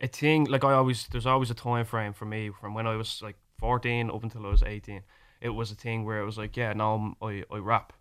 a 0.00 0.08
thing. 0.08 0.44
Like 0.44 0.64
I 0.64 0.72
always, 0.72 1.06
there's 1.08 1.26
always 1.26 1.50
a 1.50 1.54
time 1.54 1.84
frame 1.84 2.12
for 2.12 2.24
me 2.26 2.50
from 2.50 2.74
when 2.74 2.86
I 2.86 2.96
was 2.96 3.20
like 3.22 3.36
14 3.58 4.10
up 4.10 4.22
until 4.22 4.46
I 4.46 4.50
was 4.50 4.62
18. 4.62 5.02
It 5.44 5.50
was 5.50 5.70
a 5.70 5.74
thing 5.74 6.04
where 6.04 6.20
it 6.20 6.24
was 6.24 6.38
like, 6.38 6.56
yeah, 6.56 6.72
now 6.72 6.94
I'm, 6.94 7.14
I 7.22 7.44
I 7.54 7.58
rap, 7.58 7.92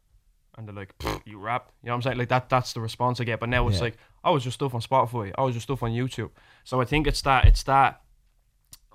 and 0.58 0.66
they're 0.68 0.74
like, 0.76 0.94
you 1.26 1.38
rap. 1.38 1.72
You 1.82 1.88
know 1.88 1.94
what 1.94 1.98
I'm 1.98 2.02
saying? 2.04 2.18
Like 2.18 2.30
that. 2.30 2.50
That's 2.50 2.74
the 2.74 2.82
response 2.82 3.20
I 3.20 3.26
get. 3.26 3.40
But 3.40 3.50
now 3.50 3.68
it's 3.68 3.78
Yeah. 3.78 3.84
like, 3.88 3.98
I 4.24 4.32
was 4.32 4.44
just 4.44 4.56
stuff 4.56 4.74
on 4.74 4.82
Spotify. 4.82 5.32
I 5.38 5.44
was 5.44 5.54
just 5.54 5.66
stuff 5.68 5.84
on 5.84 5.92
YouTube. 5.92 6.32
So 6.64 6.82
I 6.82 6.86
think 6.86 7.06
it's 7.08 7.22
that. 7.24 7.46
It's 7.46 7.64
that. 7.64 8.02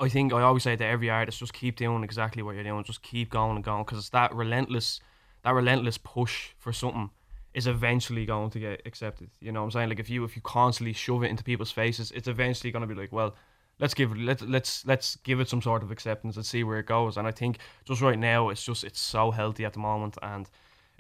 I 0.01 0.09
think 0.09 0.33
I 0.33 0.43
always 0.43 0.63
say 0.63 0.77
to 0.77 0.85
every 0.85 1.11
artist, 1.11 1.41
just 1.41 1.53
keep 1.53 1.77
doing 1.77 2.05
exactly 2.05 2.43
what 2.43 2.55
you're 2.55 2.65
doing. 2.65 2.85
Just 2.85 3.03
keep 3.03 3.31
going 3.31 3.57
and 3.57 3.65
going 3.65 3.85
because 3.85 3.99
it's 3.99 4.11
that 4.11 4.33
relentless, 4.35 5.01
that 5.43 5.51
relentless 5.55 5.99
push 5.99 6.51
for 6.57 6.73
something 6.73 7.11
is 7.53 7.67
eventually 7.67 8.25
going 8.25 8.51
to 8.51 8.61
get 8.61 8.83
accepted. 8.87 9.31
You 9.41 9.51
know 9.53 9.61
what 9.61 9.67
I'm 9.67 9.71
saying? 9.73 9.89
Like 9.89 9.99
if 9.99 10.09
you 10.09 10.23
if 10.25 10.37
you 10.37 10.43
constantly 10.43 10.93
shove 10.93 11.25
it 11.25 11.31
into 11.31 11.43
people's 11.43 11.73
faces, 11.73 12.13
it's 12.13 12.29
eventually 12.29 12.71
going 12.71 12.87
to 12.89 12.95
be 12.95 12.99
like, 12.99 13.13
well, 13.13 13.35
let's 13.81 13.95
give 13.95 14.13
it 14.13 14.19
let 14.19 14.41
let's 14.43 14.85
let's 14.87 15.17
give 15.17 15.41
it 15.41 15.49
some 15.49 15.63
sort 15.63 15.83
of 15.83 15.91
acceptance 15.91 16.37
and 16.37 16.45
see 16.47 16.65
where 16.65 16.79
it 16.79 16.87
goes. 16.87 17.17
And 17.17 17.27
I 17.27 17.31
think 17.33 17.59
just 17.85 18.01
right 18.01 18.19
now, 18.19 18.49
it's 18.51 18.65
just 18.65 18.85
it's 18.85 19.01
so 19.01 19.31
healthy 19.31 19.65
at 19.65 19.73
the 19.73 19.81
moment 19.81 20.17
and. 20.23 20.49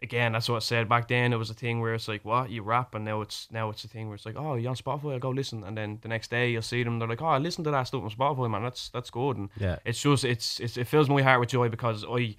Again, 0.01 0.31
that's 0.31 0.49
what 0.49 0.55
I 0.55 0.59
said 0.61 0.89
back 0.89 1.09
then. 1.09 1.33
It 1.33 1.39
was 1.39 1.51
a 1.51 1.55
thing 1.55 1.81
where 1.81 1.93
it's 1.93 2.07
like, 2.07 2.25
"What 2.25 2.51
you 2.51 2.63
rap?" 2.63 2.95
and 2.95 3.05
now 3.05 3.21
it's 3.21 3.49
now 3.51 3.69
it's 3.71 3.83
a 3.83 3.89
thing 3.89 4.07
where 4.07 4.15
it's 4.15 4.25
like, 4.25 4.37
"Oh, 4.39 4.55
you 4.55 4.69
on 4.69 4.77
Spotify? 4.77 5.15
I'll 5.15 5.19
go 5.19 5.31
listen." 5.31 5.65
And 5.65 5.77
then 5.77 5.99
the 6.03 6.09
next 6.09 6.31
day, 6.31 6.53
you'll 6.53 6.63
see 6.63 6.85
them. 6.85 7.01
They're 7.01 7.09
like, 7.09 7.21
"Oh, 7.21 7.27
I 7.27 7.39
listened 7.39 7.65
to 7.65 7.73
that 7.73 7.83
stuff 7.89 8.05
on 8.05 8.11
Spotify, 8.11 8.49
man. 8.49 8.63
That's 8.63 8.91
that's 8.91 9.11
good." 9.11 9.37
And 9.39 9.51
Yeah. 9.59 9.79
it's 9.85 10.01
just 10.01 10.23
it's, 10.25 10.61
it's 10.61 10.77
it 10.77 10.87
fills 10.87 11.09
my 11.09 11.21
heart 11.21 11.41
with 11.41 11.49
joy 11.49 11.69
because 11.69 12.05
I 12.09 12.37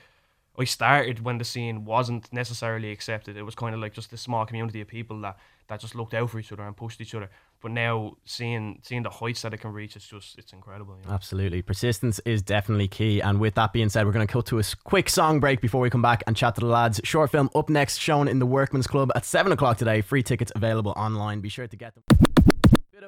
I 0.58 0.64
started 0.64 1.20
when 1.26 1.38
the 1.38 1.44
scene 1.44 1.84
wasn't 1.84 2.32
necessarily 2.32 2.92
accepted. 2.92 3.36
It 3.36 3.44
was 3.44 3.56
kind 3.56 3.76
of 3.76 3.82
like 3.82 3.92
just 3.92 4.14
a 4.14 4.18
small 4.18 4.46
community 4.46 4.80
of 4.80 4.88
people 4.88 5.20
that, 5.20 5.38
that 5.68 5.82
just 5.82 5.96
looked 5.96 6.14
out 6.14 6.30
for 6.30 6.40
each 6.40 6.54
other 6.54 6.64
and 6.64 6.78
pushed 6.78 7.02
each 7.02 7.14
other. 7.14 7.30
But 7.62 7.72
now 7.72 8.16
seeing 8.26 8.80
seeing 8.84 9.04
the 9.04 9.10
heights 9.10 9.42
that 9.42 9.54
it 9.54 9.58
can 9.58 9.72
reach, 9.72 9.96
it's 9.96 10.08
just 10.08 10.38
it's 10.38 10.54
incredible. 10.54 10.98
You 11.02 11.08
know? 11.08 11.14
Absolutely. 11.14 11.62
Persistence 11.62 12.20
is 12.26 12.42
definitely 12.42 12.88
key. 12.88 13.22
And 13.22 13.40
with 13.40 13.56
that 13.56 13.74
being 13.74 13.90
said, 13.90 14.06
we're 14.06 14.14
going 14.14 14.26
to 14.26 14.32
cut 14.32 14.46
to 14.48 14.60
a 14.60 14.64
quick 14.84 15.10
song 15.10 15.40
break 15.40 15.62
before 15.62 15.82
we 15.82 15.90
come 15.90 16.02
back 16.02 16.24
and 16.28 16.36
chat 16.36 16.56
to 16.56 16.62
the 16.62 16.68
lads. 16.68 17.02
Short 17.04 17.32
film 17.32 17.50
up 17.56 17.70
next, 17.70 17.98
shown 17.98 18.28
in 18.28 18.40
the 18.40 18.46
Workman's 18.46 18.88
Club 18.88 19.12
at 19.16 19.26
7 19.26 19.52
o'clock 19.52 19.78
today. 19.78 20.02
Free 20.02 20.24
tickets 20.24 20.52
available 20.56 20.94
online. 20.96 21.42
Be 21.42 21.50
sure 21.50 21.68
to 21.68 21.76
get 21.76 21.94
them. 21.96 22.29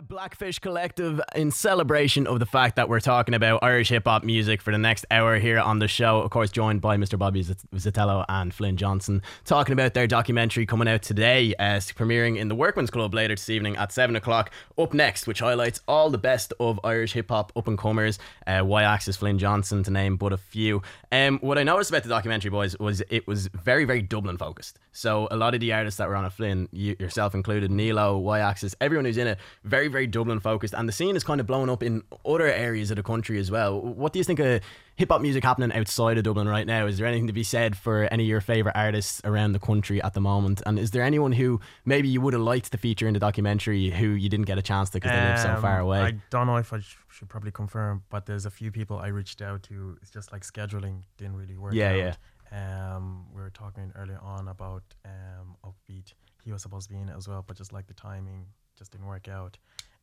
Blackfish 0.07 0.59
Collective 0.59 1.21
in 1.35 1.51
celebration 1.51 2.25
of 2.25 2.39
the 2.39 2.45
fact 2.45 2.75
that 2.75 2.89
we're 2.89 2.99
talking 2.99 3.35
about 3.35 3.63
Irish 3.63 3.89
hip 3.89 4.05
hop 4.05 4.23
music 4.23 4.61
for 4.61 4.71
the 4.71 4.77
next 4.77 5.05
hour 5.11 5.37
here 5.37 5.59
on 5.59 5.79
the 5.79 5.87
show. 5.87 6.21
Of 6.21 6.31
course, 6.31 6.49
joined 6.49 6.81
by 6.81 6.97
Mr. 6.97 7.19
Bobby 7.19 7.43
Zit- 7.43 7.61
Zithelo 7.75 8.25
and 8.27 8.53
Flynn 8.53 8.77
Johnson, 8.77 9.21
talking 9.45 9.73
about 9.73 9.93
their 9.93 10.07
documentary 10.07 10.65
coming 10.65 10.87
out 10.87 11.03
today, 11.03 11.53
uh, 11.59 11.77
premiering 11.95 12.37
in 12.37 12.47
the 12.47 12.55
Workman's 12.55 12.89
Club 12.89 13.13
later 13.13 13.35
this 13.35 13.49
evening 13.49 13.75
at 13.77 13.91
7 13.91 14.15
o'clock. 14.15 14.51
Up 14.77 14.93
next, 14.93 15.27
which 15.27 15.39
highlights 15.39 15.81
all 15.87 16.09
the 16.09 16.17
best 16.17 16.51
of 16.59 16.79
Irish 16.83 17.13
hip 17.13 17.29
hop 17.29 17.51
up 17.55 17.67
and 17.67 17.77
comers, 17.77 18.17
uh, 18.47 18.61
Y 18.65 18.83
Axis, 18.83 19.17
Flynn 19.17 19.37
Johnson, 19.37 19.83
to 19.83 19.91
name 19.91 20.17
but 20.17 20.33
a 20.33 20.37
few. 20.37 20.81
Um, 21.11 21.37
what 21.39 21.57
I 21.57 21.63
noticed 21.63 21.91
about 21.91 22.03
the 22.03 22.09
documentary, 22.09 22.49
boys, 22.49 22.77
was 22.79 23.03
it 23.09 23.27
was 23.27 23.47
very, 23.47 23.85
very 23.85 24.01
Dublin 24.01 24.37
focused. 24.37 24.79
So 24.93 25.27
a 25.29 25.37
lot 25.37 25.53
of 25.53 25.59
the 25.61 25.71
artists 25.73 25.97
that 25.99 26.07
were 26.09 26.15
on 26.15 26.25
it, 26.25 26.33
Flynn, 26.33 26.67
you, 26.71 26.95
yourself 26.99 27.35
included, 27.35 27.69
Nealo, 27.71 28.19
Y 28.19 28.39
Axis, 28.39 28.75
everyone 28.81 29.05
who's 29.05 29.17
in 29.17 29.27
it, 29.27 29.37
very, 29.63 29.87
very 29.91 30.07
Dublin 30.07 30.39
focused. 30.39 30.73
And 30.73 30.87
the 30.87 30.93
scene 30.93 31.15
is 31.15 31.23
kind 31.23 31.39
of 31.39 31.47
blowing 31.47 31.69
up 31.69 31.83
in 31.83 32.03
other 32.25 32.47
areas 32.47 32.89
of 32.91 32.97
the 32.97 33.03
country 33.03 33.39
as 33.39 33.51
well. 33.51 33.79
What 33.79 34.13
do 34.13 34.19
you 34.19 34.23
think 34.25 34.39
of 34.39 34.61
hip 34.95 35.09
hop 35.09 35.21
music 35.21 35.43
happening 35.43 35.71
outside 35.77 36.17
of 36.17 36.23
Dublin 36.23 36.47
right 36.47 36.65
now? 36.67 36.85
Is 36.87 36.97
there 36.97 37.07
anything 37.07 37.27
to 37.27 37.33
be 37.33 37.43
said 37.43 37.77
for 37.77 38.03
any 38.11 38.23
of 38.23 38.29
your 38.29 38.41
favourite 38.41 38.75
artists 38.77 39.21
around 39.23 39.51
the 39.53 39.59
country 39.59 40.01
at 40.01 40.13
the 40.13 40.21
moment? 40.21 40.61
And 40.65 40.77
is 40.79 40.91
there 40.91 41.03
anyone 41.03 41.31
who 41.31 41.59
maybe 41.85 42.07
you 42.07 42.21
would 42.21 42.33
have 42.33 42.41
liked 42.41 42.71
to 42.71 42.77
feature 42.77 43.07
in 43.07 43.13
the 43.13 43.19
documentary 43.19 43.89
who 43.89 44.07
you 44.09 44.29
didn't 44.29 44.45
get 44.45 44.57
a 44.57 44.61
chance 44.61 44.89
to 44.91 44.97
because 44.99 45.11
they 45.11 45.17
live 45.27 45.39
so 45.39 45.61
far 45.61 45.77
Um, 45.79 45.85
away? 45.85 45.99
I 46.01 46.11
don't 46.29 46.47
know 46.47 46.57
if 46.57 46.71
I 46.73 46.79
sh- 46.79 46.97
should 47.09 47.29
probably 47.29 47.51
confirm, 47.51 48.03
but 48.09 48.25
there's 48.25 48.45
a 48.45 48.51
few 48.51 48.71
people 48.71 48.97
I 48.97 49.07
reached 49.07 49.41
out 49.41 49.63
to. 49.63 49.97
It's 50.01 50.11
just 50.11 50.31
like 50.31 50.43
scheduling 50.43 51.03
didn't 51.17 51.35
really 51.35 51.57
work. 51.57 51.73
Yeah, 51.73 51.89
out. 51.91 51.97
yeah. 51.97 52.15
Um, 52.53 53.25
we 53.33 53.41
were 53.41 53.49
talking 53.49 53.91
earlier 53.95 54.19
on 54.21 54.47
about 54.49 54.83
um, 55.05 55.55
Upbeat. 55.63 56.13
He 56.43 56.51
was 56.51 56.61
supposed 56.61 56.89
to 56.89 56.93
be 56.93 56.99
in 56.99 57.07
it 57.07 57.15
as 57.15 57.27
well, 57.27 57.43
but 57.47 57.55
just 57.55 57.71
like 57.71 57.87
the 57.87 57.93
timing 57.93 58.45
just 58.81 58.91
didn't 58.91 59.07
work 59.07 59.27
out. 59.27 59.57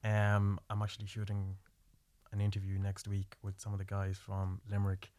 Um, 0.05 0.61
I'm 0.71 0.81
actually 0.83 1.07
shooting 1.07 1.57
an 2.33 2.41
interview 2.41 2.79
next 2.79 3.09
week 3.09 3.35
with 3.43 3.59
some 3.59 3.73
of 3.73 3.81
the 3.81 3.85
guys 3.85 4.17
from 4.17 4.61
Limerick. 4.71 5.11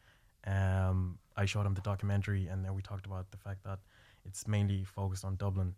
Um, 0.46 1.18
I 1.36 1.44
showed 1.44 1.66
him 1.66 1.74
the 1.74 1.82
documentary, 1.82 2.46
and 2.46 2.64
then 2.64 2.74
we 2.74 2.80
talked 2.80 3.04
about 3.04 3.30
the 3.30 3.36
fact 3.36 3.62
that 3.64 3.80
it's 4.24 4.48
mainly 4.48 4.84
focused 4.84 5.26
on 5.26 5.36
Dublin. 5.36 5.74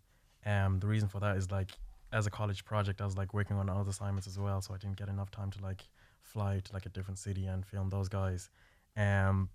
Um, 0.46 0.78
the 0.78 0.86
reason 0.86 1.08
for 1.08 1.18
that 1.20 1.36
is 1.36 1.50
like 1.50 1.72
as 2.12 2.26
a 2.26 2.30
college 2.30 2.64
project, 2.64 3.00
I 3.00 3.04
was 3.04 3.16
like 3.16 3.34
working 3.34 3.56
on 3.56 3.68
other 3.68 3.90
assignments 3.90 4.28
as 4.28 4.38
well, 4.38 4.60
so 4.60 4.74
I 4.74 4.76
didn't 4.76 4.96
get 4.96 5.08
enough 5.08 5.32
time 5.32 5.50
to 5.50 5.62
like 5.62 5.82
fly 6.20 6.60
to 6.62 6.72
like 6.72 6.86
a 6.86 6.90
different 6.90 7.18
city 7.18 7.46
and 7.46 7.66
film 7.66 7.88
those 7.88 8.08
guys. 8.08 8.48
Um, 8.96 9.48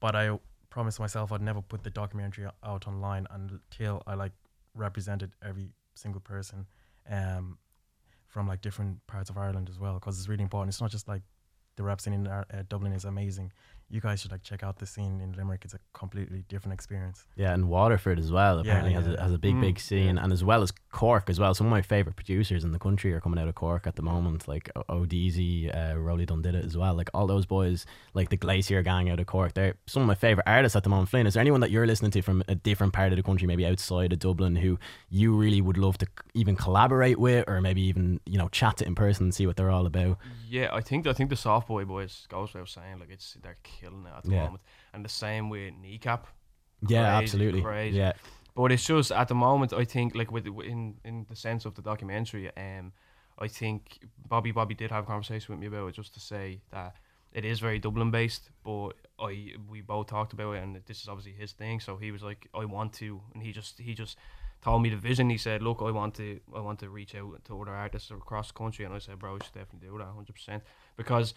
but 0.00 0.16
I 0.16 0.36
promised 0.70 0.98
myself 0.98 1.30
I'd 1.30 1.42
never 1.42 1.62
put 1.62 1.84
the 1.84 1.90
documentary 1.90 2.46
out 2.64 2.88
online 2.88 3.26
until 3.30 4.02
I 4.06 4.14
like 4.14 4.32
represented 4.74 5.30
every 5.46 5.70
single 5.94 6.20
person, 6.20 6.66
um, 7.10 7.58
from 8.28 8.46
like 8.46 8.60
different 8.60 9.04
parts 9.06 9.30
of 9.30 9.36
Ireland 9.36 9.68
as 9.68 9.78
well, 9.78 9.94
because 9.94 10.18
it's 10.18 10.28
really 10.28 10.42
important. 10.42 10.68
It's 10.68 10.80
not 10.80 10.90
just 10.90 11.08
like 11.08 11.22
the 11.76 11.82
rap 11.82 12.00
scene 12.00 12.12
in 12.12 12.26
uh, 12.26 12.44
Dublin 12.68 12.92
is 12.92 13.04
amazing. 13.04 13.52
You 13.90 14.02
guys 14.02 14.20
should 14.20 14.30
like 14.32 14.42
check 14.42 14.62
out 14.62 14.78
the 14.78 14.84
scene 14.86 15.20
in 15.22 15.32
Limerick. 15.32 15.64
It's 15.64 15.72
a 15.72 15.78
completely 15.94 16.44
different 16.48 16.74
experience. 16.74 17.24
Yeah, 17.36 17.54
and 17.54 17.70
Waterford 17.70 18.18
as 18.18 18.30
well. 18.30 18.56
Yeah, 18.56 18.60
Apparently 18.72 18.92
has 18.92 19.06
a 19.06 19.18
has 19.22 19.32
a 19.32 19.38
big 19.38 19.54
Mm, 19.54 19.60
big 19.62 19.80
scene, 19.80 20.16
yeah. 20.16 20.24
and 20.24 20.30
as 20.32 20.44
well 20.44 20.62
as 20.62 20.72
Cork 20.92 21.30
as 21.30 21.40
well. 21.40 21.54
Some 21.54 21.66
of 21.68 21.70
my 21.70 21.80
favorite 21.80 22.14
producers 22.14 22.64
in 22.64 22.72
the 22.72 22.78
country 22.78 23.14
are 23.14 23.20
coming 23.20 23.38
out 23.40 23.48
of 23.48 23.54
Cork 23.54 23.86
at 23.86 23.96
the 23.96 24.02
moment, 24.02 24.46
like 24.46 24.70
O- 24.76 24.84
O'Deezy, 24.90 25.70
uh, 25.72 25.94
Rolly 25.94 26.26
Dunn 26.26 26.42
did 26.42 26.54
it 26.54 26.64
as 26.66 26.76
well. 26.76 26.94
Like 26.94 27.08
all 27.14 27.26
those 27.26 27.46
boys, 27.46 27.86
like 28.12 28.28
the 28.28 28.36
Glacier 28.36 28.82
Gang 28.82 29.08
out 29.08 29.20
of 29.20 29.26
Cork. 29.26 29.54
They're 29.54 29.76
some 29.86 30.02
of 30.02 30.06
my 30.08 30.14
favorite 30.14 30.44
artists 30.46 30.76
at 30.76 30.82
the 30.82 30.90
moment. 30.90 31.08
Flynn, 31.08 31.26
is 31.26 31.32
there 31.34 31.40
anyone 31.40 31.60
that 31.60 31.70
you're 31.70 31.86
listening 31.86 32.10
to 32.10 32.20
from 32.20 32.42
a 32.46 32.54
different 32.54 32.92
part 32.92 33.12
of 33.12 33.16
the 33.16 33.22
country, 33.22 33.46
maybe 33.46 33.64
outside 33.64 34.12
of 34.12 34.18
Dublin, 34.18 34.56
who 34.56 34.78
you 35.08 35.34
really 35.34 35.62
would 35.62 35.78
love 35.78 35.96
to 35.98 36.06
even 36.34 36.56
collaborate 36.56 37.18
with, 37.18 37.44
or 37.48 37.62
maybe 37.62 37.80
even 37.82 38.20
you 38.26 38.36
know 38.36 38.48
chat 38.48 38.76
to 38.78 38.86
in 38.86 38.94
person 38.94 39.24
and 39.24 39.34
see 39.34 39.46
what 39.46 39.56
they're 39.56 39.70
all 39.70 39.86
about? 39.86 40.18
Yeah, 40.46 40.68
I 40.74 40.82
think 40.82 41.06
I 41.06 41.14
think 41.14 41.30
the 41.30 41.36
soft 41.36 41.68
boy 41.68 41.86
boys 41.86 42.26
goes 42.28 42.52
without 42.52 42.68
saying 42.68 42.98
like 42.98 43.10
it's 43.10 43.36
they're 43.42 43.56
killing 43.80 44.06
it 44.06 44.12
at 44.16 44.24
the 44.24 44.30
Yeah. 44.30 44.44
moment, 44.44 44.62
and 44.92 45.04
the 45.04 45.08
same 45.08 45.48
with 45.50 45.74
kneecap. 45.82 46.26
Yeah, 46.86 47.18
absolutely. 47.18 47.62
crazy. 47.62 47.98
Yeah, 47.98 48.12
But 48.54 48.72
it's 48.72 48.86
just 48.86 49.12
at 49.12 49.28
the 49.28 49.34
moment, 49.34 49.72
I 49.72 49.84
think 49.84 50.14
like 50.14 50.30
with 50.32 50.46
in 50.46 50.96
in 51.04 51.26
the 51.28 51.36
sense 51.36 51.66
of 51.68 51.74
the 51.74 51.82
documentary, 51.82 52.50
um, 52.56 52.92
I 53.38 53.48
think 53.48 53.80
Bobby 54.28 54.52
Bobby 54.52 54.74
did 54.74 54.90
have 54.90 55.04
a 55.04 55.06
conversation 55.06 55.52
with 55.54 55.60
me 55.60 55.66
about 55.66 55.88
it 55.88 55.94
just 55.96 56.14
to 56.14 56.20
say 56.20 56.60
that 56.70 56.94
it 57.32 57.44
is 57.44 57.60
very 57.60 57.78
Dublin 57.78 58.10
based, 58.10 58.50
but 58.64 58.90
I 59.18 59.54
we 59.70 59.80
both 59.82 60.06
talked 60.06 60.32
about 60.32 60.52
it, 60.56 60.62
and 60.62 60.76
this 60.86 61.02
is 61.02 61.08
obviously 61.08 61.32
his 61.32 61.52
thing. 61.52 61.80
So 61.80 61.96
he 61.96 62.10
was 62.10 62.22
like, 62.22 62.48
I 62.54 62.64
want 62.64 62.92
to, 62.94 63.20
and 63.34 63.42
he 63.42 63.52
just 63.52 63.78
he 63.78 63.94
just 63.94 64.18
told 64.62 64.82
me 64.82 64.90
the 64.90 64.96
vision. 64.96 65.30
He 65.30 65.38
said, 65.38 65.62
look, 65.62 65.78
I 65.82 65.90
want 65.90 66.14
to 66.14 66.40
I 66.54 66.60
want 66.60 66.78
to 66.80 66.88
reach 66.90 67.14
out 67.14 67.44
to 67.44 67.60
other 67.60 67.74
artists 67.74 68.10
across 68.10 68.48
the 68.48 68.54
country, 68.54 68.84
and 68.84 68.94
I 68.94 68.98
said, 68.98 69.18
bro, 69.18 69.34
you 69.34 69.40
should 69.44 69.54
definitely 69.54 69.88
do 69.88 69.98
that, 69.98 70.06
hundred 70.14 70.34
percent, 70.34 70.62
because 70.96 71.34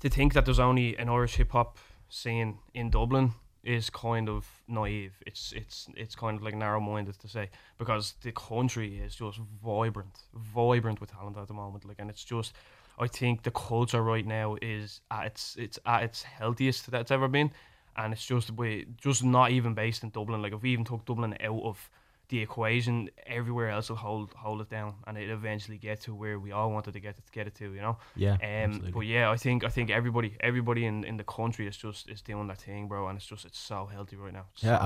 to 0.00 0.08
think 0.08 0.34
that 0.34 0.44
there's 0.44 0.58
only 0.58 0.96
an 0.96 1.08
Irish 1.08 1.36
hip 1.36 1.52
hop 1.52 1.78
scene 2.08 2.58
in 2.74 2.90
Dublin 2.90 3.32
is 3.66 3.90
kind 3.90 4.28
of 4.28 4.46
naive. 4.68 5.12
It's 5.26 5.52
it's 5.52 5.88
it's 5.96 6.14
kind 6.14 6.36
of 6.36 6.42
like 6.44 6.54
narrow 6.54 6.80
minded 6.80 7.18
to 7.18 7.28
say 7.28 7.50
because 7.78 8.14
the 8.22 8.32
country 8.32 8.98
is 8.98 9.16
just 9.16 9.40
vibrant, 9.64 10.20
vibrant 10.34 11.00
with 11.00 11.10
talent 11.10 11.36
at 11.36 11.48
the 11.48 11.54
moment. 11.54 11.84
Like, 11.84 11.98
and 11.98 12.08
it's 12.08 12.24
just, 12.24 12.52
I 12.98 13.08
think 13.08 13.42
the 13.42 13.50
culture 13.50 14.02
right 14.02 14.24
now 14.24 14.56
is 14.62 15.00
at 15.10 15.26
its 15.26 15.56
it's 15.58 15.78
at 15.84 16.04
its 16.04 16.22
healthiest 16.22 16.90
that 16.92 17.00
it's 17.00 17.10
ever 17.10 17.26
been, 17.26 17.50
and 17.96 18.12
it's 18.12 18.24
just 18.24 18.52
we 18.52 18.86
just 19.00 19.24
not 19.24 19.50
even 19.50 19.74
based 19.74 20.04
in 20.04 20.10
Dublin. 20.10 20.42
Like, 20.42 20.52
if 20.52 20.62
we 20.62 20.70
even 20.70 20.84
took 20.84 21.04
Dublin 21.04 21.36
out 21.40 21.62
of 21.64 21.90
the 22.28 22.40
equation, 22.40 23.08
everywhere 23.26 23.70
else 23.70 23.88
will 23.88 23.96
hold 23.96 24.32
hold 24.34 24.60
it 24.60 24.68
down, 24.68 24.94
and 25.06 25.16
it 25.16 25.30
eventually 25.30 25.78
get 25.78 26.00
to 26.02 26.14
where 26.14 26.38
we 26.38 26.52
all 26.52 26.70
wanted 26.72 26.92
to 26.94 27.00
get 27.00 27.16
it 27.18 27.26
to 27.26 27.32
get 27.32 27.46
it 27.46 27.54
to. 27.56 27.72
You 27.72 27.80
know. 27.80 27.98
yeah. 28.16 28.32
Um, 28.32 28.38
absolutely. 28.42 28.92
but 28.92 29.00
yeah, 29.00 29.30
I 29.30 29.36
think 29.36 29.64
I 29.64 29.68
think 29.68 29.90
everybody 29.90 30.36
everybody 30.40 30.86
in, 30.86 31.04
in 31.04 31.16
the 31.16 31.24
country 31.24 31.66
is 31.66 31.76
just 31.76 32.08
is 32.08 32.22
doing 32.22 32.46
their 32.48 32.56
thing, 32.56 32.88
bro, 32.88 33.08
and 33.08 33.16
it's 33.16 33.26
just 33.26 33.44
it's 33.44 33.58
so 33.58 33.86
healthy 33.86 34.16
right 34.16 34.32
now. 34.32 34.46
It's 34.52 34.62
so 34.62 34.68
Yeah, 34.68 34.78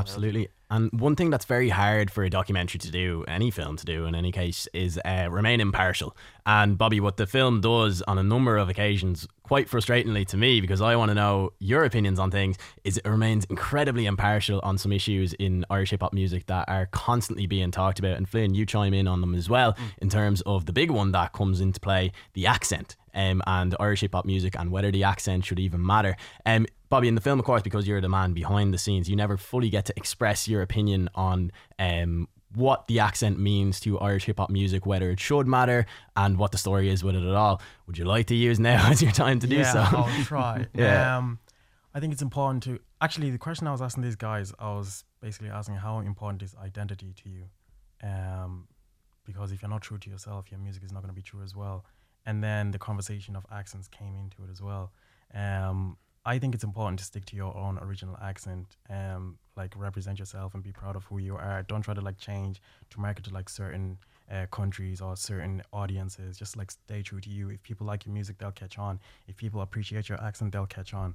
healthy. 0.43 0.49
And 0.71 0.91
one 0.93 1.17
thing 1.17 1.31
that's 1.31 1.45
very 1.45 1.69
hard 1.69 2.11
for 2.11 2.23
a 2.23 2.31
documentary 2.31 2.79
to 2.79 2.91
do, 2.91 3.25
any 3.27 3.51
film 3.51 3.77
to 3.77 3.85
do 3.85 4.07
in 4.07 4.15
any 4.15 4.31
case, 4.31 4.69
is 4.73 5.01
uh, 5.05 5.27
remain 5.29 5.61
impartial. 5.61 6.17
And 6.47 6.79
Bobby, 6.79 7.01
what 7.01 7.17
the 7.17 7.27
film 7.27 7.61
does 7.61 8.03
on 8.03 8.19
a 8.19 8.23
number 8.23 8.57
of 8.57 8.69
occasions, 8.69 9.27
quite 9.43 9.69
frustratingly 9.69 10.25
to 10.29 10.37
me, 10.37 10.61
because 10.61 10.81
I 10.81 10.95
want 10.95 11.11
to 11.11 11.15
know 11.15 11.53
your 11.59 11.85
opinions 11.85 12.21
on 12.21 12.31
things, 12.31 12.57
is 12.85 12.99
it 12.99 13.05
remains 13.05 13.45
incredibly 13.47 14.07
impartial 14.07 14.61
on 14.63 14.79
some 14.79 14.93
issues 14.93 15.33
in 15.35 15.65
Irish 15.71 15.91
hip 15.91 16.03
hop 16.03 16.13
music 16.13 16.47
that 16.47 16.69
are 16.69 16.87
constantly 16.87 17.47
being 17.47 17.73
talked 17.73 17.99
about. 17.99 18.17
And 18.17 18.29
Flynn, 18.29 18.55
you 18.55 18.65
chime 18.65 18.95
in 18.95 19.09
on 19.09 19.21
them 19.21 19.35
as 19.35 19.51
well 19.51 19.77
in 20.01 20.09
terms 20.09 20.41
of 20.43 20.67
the 20.67 20.73
big 20.73 20.91
one 20.91 21.11
that 21.13 21.33
comes 21.33 21.61
into 21.61 21.81
play, 21.81 22.13
the 22.35 22.47
accent. 22.47 22.97
Um, 23.13 23.43
and 23.45 23.75
Irish 23.81 24.03
hip 24.03 24.15
hop 24.15 24.25
music 24.25 24.55
and 24.57 24.71
whether 24.71 24.93
the 24.93 25.03
accent 25.03 25.45
should 25.45 25.59
even 25.59 25.85
matter. 25.85 26.17
Um, 26.47 26.67
Bobby, 26.91 27.07
in 27.07 27.15
the 27.15 27.21
film, 27.21 27.39
of 27.39 27.45
course, 27.45 27.63
because 27.63 27.87
you're 27.87 28.01
the 28.01 28.09
man 28.09 28.33
behind 28.33 28.75
the 28.75 28.79
scenes, 28.79 29.09
you 29.09 29.15
never 29.15 29.37
fully 29.37 29.71
get 29.71 29.85
to 29.87 29.95
express 29.97 30.49
your 30.49 30.61
opinion 30.61 31.09
on 31.15 31.53
um, 31.79 32.29
what 32.55 32.89
the 32.89 32.99
accent 32.99 33.39
means 33.39 33.79
to 33.81 33.99
Irish 34.01 34.25
hip 34.25 34.39
hop 34.39 34.51
music, 34.51 34.87
whether 34.87 35.09
it 35.11 35.21
should 35.21 35.47
matter, 35.47 35.87
and 36.17 36.37
what 36.37 36.51
the 36.51 36.59
story 36.59 36.91
is 36.91 37.05
with 37.05 37.15
it 37.15 37.23
at 37.23 37.35
all. 37.35 37.63
Would 37.87 37.97
you 37.97 38.05
like 38.05 38.27
to 38.27 38.35
use 38.35 38.59
now 38.59 38.87
as 38.91 39.01
your 39.01 39.13
time 39.13 39.39
to 39.39 39.47
do 39.47 39.59
yeah, 39.59 39.73
so? 39.73 39.99
I'll 39.99 40.25
try. 40.25 40.67
Yeah. 40.75 41.17
Um, 41.17 41.39
I 41.95 42.01
think 42.01 42.13
it's 42.13 42.23
important 42.23 42.63
to 42.65 42.81
actually 43.01 43.31
the 43.31 43.39
question 43.39 43.67
I 43.67 43.73
was 43.73 43.83
asking 43.83 44.03
these 44.03 44.17
guys, 44.17 44.53
I 44.59 44.73
was 44.73 45.05
basically 45.21 45.49
asking 45.49 45.77
how 45.77 46.01
important 46.01 46.43
is 46.43 46.55
identity 46.63 47.15
to 47.23 47.29
you, 47.29 47.45
um, 48.03 48.67
because 49.25 49.53
if 49.53 49.63
you're 49.63 49.71
not 49.71 49.83
true 49.83 49.99
to 49.99 50.11
yourself, 50.11 50.51
your 50.51 50.59
music 50.59 50.83
is 50.83 50.93
not 50.93 51.03
going 51.03 51.15
to 51.15 51.15
be 51.15 51.23
true 51.23 51.43
as 51.43 51.55
well. 51.55 51.85
And 52.27 52.43
then 52.43 52.73
the 52.73 52.79
conversation 52.79 53.35
of 53.37 53.47
accents 53.53 53.89
came 53.89 54.15
into 54.17 54.43
it 54.43 54.51
as 54.51 54.61
well. 54.61 54.93
Um, 55.35 55.97
I 56.25 56.39
think 56.39 56.55
it's 56.55 56.65
important 56.65 56.99
to 56.99 57.05
stick 57.05 57.25
to 57.27 57.37
your 57.37 57.57
own 57.57 57.79
original 57.79 58.17
accent, 58.23 58.77
um, 58.91 59.39
like 59.57 59.75
represent 59.77 60.19
yourself 60.19 60.55
and 60.55 60.63
be 60.63 60.71
proud 60.71 60.95
of 60.95 61.05
who 61.05 61.19
you 61.19 61.37
are. 61.37 61.63
Don't 61.63 61.83
try 61.83 61.95
to 61.95 62.01
like 62.01 62.19
change 62.19 62.61
to 62.91 63.01
market 63.01 63.25
to 63.25 63.33
like 63.33 63.49
certain 63.49 63.97
uh, 64.31 64.47
countries 64.51 65.01
or 65.01 65.17
certain 65.17 65.63
audiences. 65.73 66.37
Just 66.37 66.57
like 66.57 66.71
stay 66.71 67.03
true 67.03 67.21
to 67.21 67.31
you. 67.31 67.49
If 67.49 67.63
people 67.63 67.87
like 67.87 68.05
your 68.05 68.13
music, 68.13 68.37
they'll 68.39 68.53
catch 68.53 68.79
on. 68.79 69.01
If 69.29 69.37
people 69.37 69.63
appreciate 69.63 70.09
your 70.09 70.23
accent, 70.23 70.53
they'll 70.53 70.67
catch 70.67 70.93
on. 70.93 71.15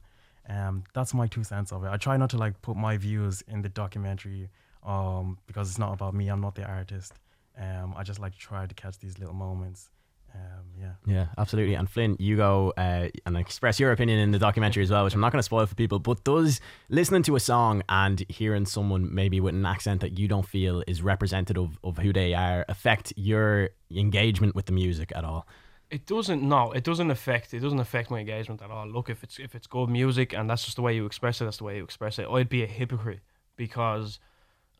Um, 0.49 0.83
that's 0.93 1.13
my 1.13 1.27
two 1.27 1.43
cents 1.43 1.71
of 1.71 1.83
it. 1.83 1.89
I 1.89 1.97
try 1.97 2.17
not 2.17 2.31
to 2.31 2.37
like 2.37 2.61
put 2.61 2.75
my 2.75 2.97
views 2.97 3.43
in 3.47 3.61
the 3.61 3.69
documentary, 3.69 4.49
um, 4.83 5.37
because 5.47 5.69
it's 5.69 5.79
not 5.79 5.93
about 5.93 6.13
me. 6.13 6.29
I'm 6.29 6.41
not 6.41 6.55
the 6.55 6.65
artist. 6.65 7.13
Um, 7.57 7.93
I 7.95 8.03
just 8.03 8.19
like 8.19 8.33
to 8.33 8.39
try 8.39 8.65
to 8.65 8.73
catch 8.75 8.99
these 8.99 9.17
little 9.17 9.33
moments. 9.33 9.89
Um, 10.35 10.65
yeah. 10.79 10.91
Yeah, 11.05 11.27
absolutely. 11.37 11.75
And 11.75 11.89
Flynn, 11.89 12.15
you 12.19 12.35
go 12.35 12.73
uh, 12.77 13.09
and 13.25 13.37
express 13.37 13.79
your 13.79 13.91
opinion 13.91 14.19
in 14.19 14.31
the 14.31 14.39
documentary 14.39 14.83
as 14.83 14.91
well, 14.91 15.03
which 15.03 15.13
I'm 15.13 15.21
not 15.21 15.31
going 15.31 15.39
to 15.39 15.43
spoil 15.43 15.65
for 15.65 15.75
people. 15.75 15.99
But 15.99 16.23
does 16.23 16.59
listening 16.89 17.23
to 17.23 17.35
a 17.35 17.39
song 17.39 17.83
and 17.89 18.23
hearing 18.29 18.65
someone 18.65 19.13
maybe 19.13 19.39
with 19.39 19.55
an 19.55 19.65
accent 19.65 20.01
that 20.01 20.17
you 20.19 20.27
don't 20.27 20.45
feel 20.45 20.83
is 20.87 21.01
representative 21.01 21.79
of 21.83 21.97
who 21.97 22.11
they 22.11 22.33
are 22.33 22.65
affect 22.67 23.13
your 23.15 23.69
engagement 23.91 24.55
with 24.55 24.65
the 24.65 24.73
music 24.73 25.11
at 25.15 25.23
all? 25.23 25.47
It 25.91 26.07
doesn't 26.07 26.41
no, 26.41 26.71
it 26.71 26.83
doesn't 26.83 27.11
affect 27.11 27.53
it 27.53 27.59
doesn't 27.59 27.79
affect 27.79 28.09
my 28.09 28.19
engagement 28.19 28.61
at 28.61 28.71
all. 28.71 28.87
Look, 28.87 29.09
if 29.09 29.23
it's 29.23 29.39
if 29.39 29.53
it's 29.55 29.67
good 29.67 29.89
music 29.89 30.33
and 30.33 30.49
that's 30.49 30.65
just 30.65 30.75
the 30.75 30.81
way 30.81 30.95
you 30.95 31.05
express 31.05 31.39
it, 31.41 31.45
that's 31.45 31.57
the 31.57 31.63
way 31.63 31.77
you 31.77 31.83
express 31.83 32.19
it. 32.19 32.27
I'd 32.27 32.49
be 32.49 32.63
a 32.63 32.67
hypocrite 32.67 33.21
because 33.55 34.19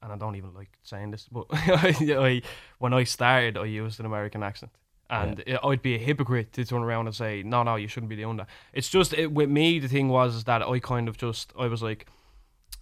and 0.01 0.12
I 0.12 0.17
don't 0.17 0.35
even 0.35 0.53
like 0.53 0.69
saying 0.83 1.12
this, 1.12 1.27
but 1.31 1.45
I, 1.51 2.41
when 2.77 2.93
I 2.93 3.03
started, 3.05 3.57
I 3.57 3.65
used 3.65 4.00
an 4.00 4.05
American 4.05 4.43
accent, 4.43 4.71
and 5.09 5.43
it, 5.45 5.59
I'd 5.63 5.81
be 5.81 5.95
a 5.95 6.00
hypocrite 6.00 6.53
to 6.53 6.65
turn 6.65 6.81
around 6.81 7.07
and 7.07 7.15
say, 7.15 7.43
"No, 7.43 7.63
no, 7.63 7.75
you 7.75 7.88
shouldn't 7.88 8.09
be 8.09 8.15
doing 8.15 8.38
that." 8.38 8.47
It's 8.74 8.89
just 8.89 9.13
it, 9.13 9.31
with 9.31 9.50
me. 9.50 9.79
The 9.79 9.88
thing 9.88 10.09
was 10.09 10.35
is 10.35 10.43
that 10.45 10.62
I 10.62 10.79
kind 10.79 11.07
of 11.07 11.17
just 11.17 11.53
I 11.57 11.67
was 11.67 11.83
like, 11.83 12.07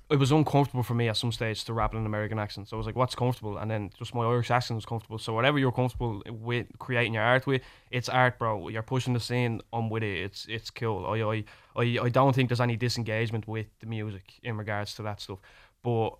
it 0.09 0.17
was 0.17 0.31
uncomfortable 0.31 0.83
for 0.83 0.93
me 0.93 1.09
at 1.09 1.17
some 1.17 1.31
stage 1.31 1.63
to 1.65 1.73
rap 1.73 1.93
in 1.93 1.99
an 1.99 2.05
American 2.05 2.39
accent. 2.39 2.69
So 2.69 2.77
I 2.77 2.79
was 2.79 2.85
like, 2.85 2.95
"What's 2.95 3.15
comfortable?" 3.15 3.57
And 3.57 3.69
then 3.69 3.89
just 3.97 4.15
my 4.15 4.23
Irish 4.23 4.51
accent 4.51 4.75
was 4.75 4.85
comfortable. 4.85 5.17
So 5.17 5.33
whatever 5.33 5.59
you're 5.59 5.71
comfortable 5.71 6.21
with 6.27 6.67
creating 6.79 7.13
your 7.13 7.23
art 7.23 7.45
with, 7.45 7.61
it's 7.91 8.09
art, 8.09 8.39
bro. 8.39 8.69
You're 8.69 8.83
pushing 8.83 9.13
the 9.13 9.19
scene. 9.19 9.61
I'm 9.73 9.89
with 9.89 10.03
it. 10.03 10.17
It's 10.19 10.45
it's 10.47 10.69
cool. 10.69 11.05
I 11.05 11.21
I 11.21 11.43
I, 11.75 12.05
I 12.05 12.09
don't 12.09 12.33
think 12.33 12.49
there's 12.49 12.61
any 12.61 12.77
disengagement 12.77 13.47
with 13.47 13.67
the 13.79 13.85
music 13.87 14.33
in 14.43 14.57
regards 14.57 14.93
to 14.95 15.03
that 15.03 15.19
stuff, 15.19 15.39
but 15.83 16.11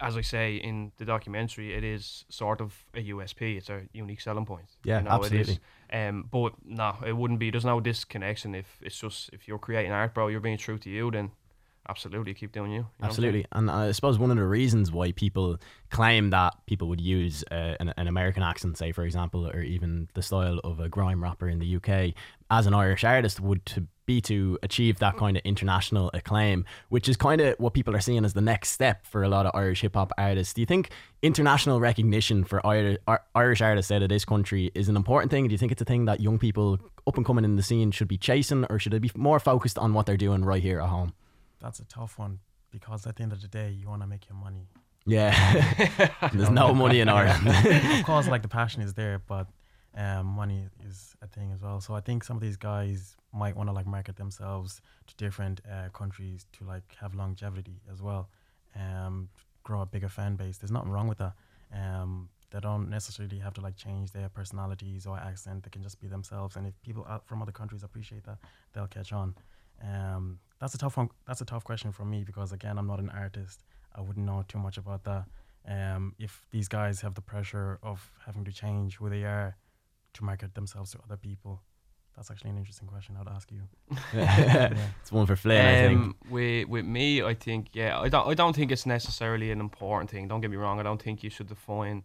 as 0.00 0.16
I 0.16 0.20
say 0.20 0.56
in 0.56 0.92
the 0.98 1.04
documentary, 1.04 1.74
it 1.74 1.84
is 1.84 2.24
sort 2.28 2.60
of 2.60 2.74
a 2.94 3.02
USP. 3.10 3.56
It's 3.56 3.70
a 3.70 3.82
unique 3.92 4.20
selling 4.20 4.46
point. 4.46 4.66
Yeah, 4.84 4.98
you 4.98 5.04
know, 5.04 5.10
absolutely. 5.10 5.54
is. 5.54 5.60
Um, 5.92 6.28
but 6.30 6.52
no, 6.64 6.96
it 7.06 7.16
wouldn't 7.16 7.40
be. 7.40 7.50
There's 7.50 7.64
no 7.64 7.80
disconnection 7.80 8.54
if 8.54 8.78
it's 8.82 8.98
just 8.98 9.30
if 9.32 9.48
you're 9.48 9.58
creating 9.58 9.92
art, 9.92 10.14
bro. 10.14 10.28
You're 10.28 10.40
being 10.40 10.58
true 10.58 10.78
to 10.78 10.90
you. 10.90 11.10
Then 11.10 11.30
absolutely 11.88 12.34
keep 12.34 12.52
doing 12.52 12.72
you. 12.72 12.80
you? 12.80 12.86
Absolutely. 13.02 13.46
And 13.52 13.70
I 13.70 13.92
suppose 13.92 14.18
one 14.18 14.30
of 14.30 14.36
the 14.36 14.44
reasons 14.44 14.92
why 14.92 15.12
people 15.12 15.58
claim 15.90 16.30
that 16.30 16.54
people 16.66 16.88
would 16.88 17.00
use 17.00 17.44
uh, 17.50 17.74
an, 17.80 17.92
an 17.96 18.08
American 18.08 18.42
accent, 18.42 18.78
say, 18.78 18.92
for 18.92 19.04
example, 19.04 19.46
or 19.46 19.60
even 19.62 20.08
the 20.14 20.22
style 20.22 20.60
of 20.64 20.80
a 20.80 20.88
grime 20.88 21.22
rapper 21.22 21.48
in 21.48 21.58
the 21.58 21.76
UK 21.76 22.14
as 22.50 22.66
an 22.66 22.74
Irish 22.74 23.04
artist 23.04 23.40
would 23.40 23.64
to 23.66 23.86
be 24.06 24.20
to 24.22 24.58
achieve 24.62 24.98
that 25.00 25.18
kind 25.18 25.36
of 25.36 25.42
international 25.44 26.10
acclaim, 26.14 26.64
which 26.88 27.10
is 27.10 27.16
kind 27.16 27.42
of 27.42 27.54
what 27.58 27.74
people 27.74 27.94
are 27.94 28.00
seeing 28.00 28.24
as 28.24 28.32
the 28.32 28.40
next 28.40 28.70
step 28.70 29.04
for 29.04 29.22
a 29.22 29.28
lot 29.28 29.44
of 29.44 29.52
Irish 29.54 29.82
hip 29.82 29.94
hop 29.94 30.12
artists. 30.16 30.54
Do 30.54 30.62
you 30.62 30.66
think 30.66 30.90
international 31.20 31.78
recognition 31.78 32.42
for 32.42 32.62
Ir- 32.64 32.98
Ir- 33.06 33.20
Irish 33.34 33.60
artists 33.60 33.92
out 33.92 34.02
of 34.02 34.08
this 34.08 34.24
country 34.24 34.72
is 34.74 34.88
an 34.88 34.96
important 34.96 35.30
thing? 35.30 35.46
Do 35.46 35.52
you 35.52 35.58
think 35.58 35.72
it's 35.72 35.82
a 35.82 35.84
thing 35.84 36.06
that 36.06 36.20
young 36.20 36.38
people 36.38 36.78
up 37.06 37.18
and 37.18 37.26
coming 37.26 37.44
in 37.44 37.56
the 37.56 37.62
scene 37.62 37.90
should 37.90 38.08
be 38.08 38.16
chasing, 38.16 38.64
or 38.70 38.78
should 38.78 38.94
they 38.94 38.98
be 38.98 39.10
more 39.14 39.38
focused 39.38 39.78
on 39.78 39.92
what 39.92 40.06
they're 40.06 40.16
doing 40.16 40.42
right 40.42 40.62
here 40.62 40.80
at 40.80 40.88
home? 40.88 41.12
That's 41.60 41.80
a 41.80 41.84
tough 41.84 42.18
one 42.18 42.40
because 42.70 43.06
at 43.06 43.16
the 43.16 43.22
end 43.22 43.32
of 43.32 43.40
the 43.40 43.48
day, 43.48 43.70
you 43.70 43.88
want 43.88 44.02
to 44.02 44.06
make 44.06 44.28
your 44.28 44.36
money. 44.36 44.68
Yeah, 45.06 45.32
there's 46.34 46.50
no 46.50 46.74
money 46.74 47.00
in 47.00 47.08
Ireland. 47.08 47.48
of 47.98 48.04
course, 48.04 48.28
like 48.28 48.42
the 48.42 48.48
passion 48.48 48.82
is 48.82 48.94
there, 48.94 49.20
but 49.26 49.46
um, 49.96 50.26
money 50.26 50.66
is 50.86 51.16
a 51.22 51.26
thing 51.26 51.50
as 51.52 51.62
well. 51.62 51.80
So 51.80 51.94
I 51.94 52.00
think 52.00 52.24
some 52.24 52.36
of 52.36 52.42
these 52.42 52.56
guys 52.56 53.16
might 53.32 53.56
want 53.56 53.68
to 53.68 53.72
like 53.72 53.86
market 53.86 54.16
themselves 54.16 54.80
to 55.06 55.16
different 55.16 55.60
uh, 55.70 55.88
countries 55.90 56.46
to 56.58 56.64
like 56.64 56.96
have 57.00 57.14
longevity 57.14 57.80
as 57.90 58.02
well, 58.02 58.28
um, 58.76 59.28
grow 59.62 59.80
a 59.80 59.86
bigger 59.86 60.08
fan 60.08 60.36
base. 60.36 60.58
There's 60.58 60.70
nothing 60.70 60.90
wrong 60.90 61.08
with 61.08 61.18
that. 61.18 61.32
Um, 61.74 62.28
they 62.50 62.60
don't 62.60 62.88
necessarily 62.88 63.38
have 63.38 63.54
to 63.54 63.60
like 63.60 63.76
change 63.76 64.12
their 64.12 64.28
personalities 64.28 65.06
or 65.06 65.18
accent. 65.18 65.64
They 65.64 65.70
can 65.70 65.82
just 65.82 66.00
be 66.00 66.06
themselves. 66.06 66.56
And 66.56 66.66
if 66.66 66.80
people 66.82 67.06
out 67.08 67.26
from 67.26 67.42
other 67.42 67.52
countries 67.52 67.82
appreciate 67.82 68.24
that, 68.24 68.38
they'll 68.72 68.86
catch 68.86 69.12
on. 69.12 69.34
Um, 69.82 70.38
that's 70.60 70.74
a 70.74 70.78
tough 70.78 70.96
one. 70.96 71.10
That's 71.26 71.40
a 71.40 71.44
tough 71.44 71.64
question 71.64 71.92
for 71.92 72.04
me 72.04 72.24
because 72.24 72.52
again, 72.52 72.78
I'm 72.78 72.86
not 72.86 73.00
an 73.00 73.10
artist. 73.10 73.64
I 73.94 74.00
wouldn't 74.00 74.26
know 74.26 74.44
too 74.48 74.58
much 74.58 74.78
about 74.78 75.04
that. 75.04 75.24
Um, 75.66 76.14
if 76.18 76.44
these 76.50 76.68
guys 76.68 77.00
have 77.00 77.14
the 77.14 77.20
pressure 77.20 77.78
of 77.82 78.10
having 78.24 78.44
to 78.44 78.52
change 78.52 78.96
who 78.96 79.10
they 79.10 79.24
are 79.24 79.56
to 80.14 80.24
market 80.24 80.54
themselves 80.54 80.92
to 80.92 80.98
other 81.04 81.16
people, 81.16 81.60
that's 82.16 82.30
actually 82.30 82.50
an 82.50 82.58
interesting 82.58 82.88
question. 82.88 83.16
I'd 83.20 83.28
ask 83.28 83.50
you. 83.52 83.62
It's 85.00 85.12
one 85.12 85.26
for 85.26 85.36
Flynn, 85.36 85.64
I 85.64 85.88
think. 85.88 86.00
Um, 86.00 86.16
with 86.30 86.68
with 86.68 86.84
me, 86.84 87.22
I 87.22 87.34
think 87.34 87.68
yeah, 87.74 87.98
I 88.00 88.08
don't 88.08 88.26
I 88.26 88.34
don't 88.34 88.56
think 88.56 88.72
it's 88.72 88.86
necessarily 88.86 89.50
an 89.52 89.60
important 89.60 90.10
thing. 90.10 90.26
Don't 90.26 90.40
get 90.40 90.50
me 90.50 90.56
wrong. 90.56 90.80
I 90.80 90.82
don't 90.82 91.00
think 91.00 91.22
you 91.22 91.30
should 91.30 91.48
define 91.48 92.02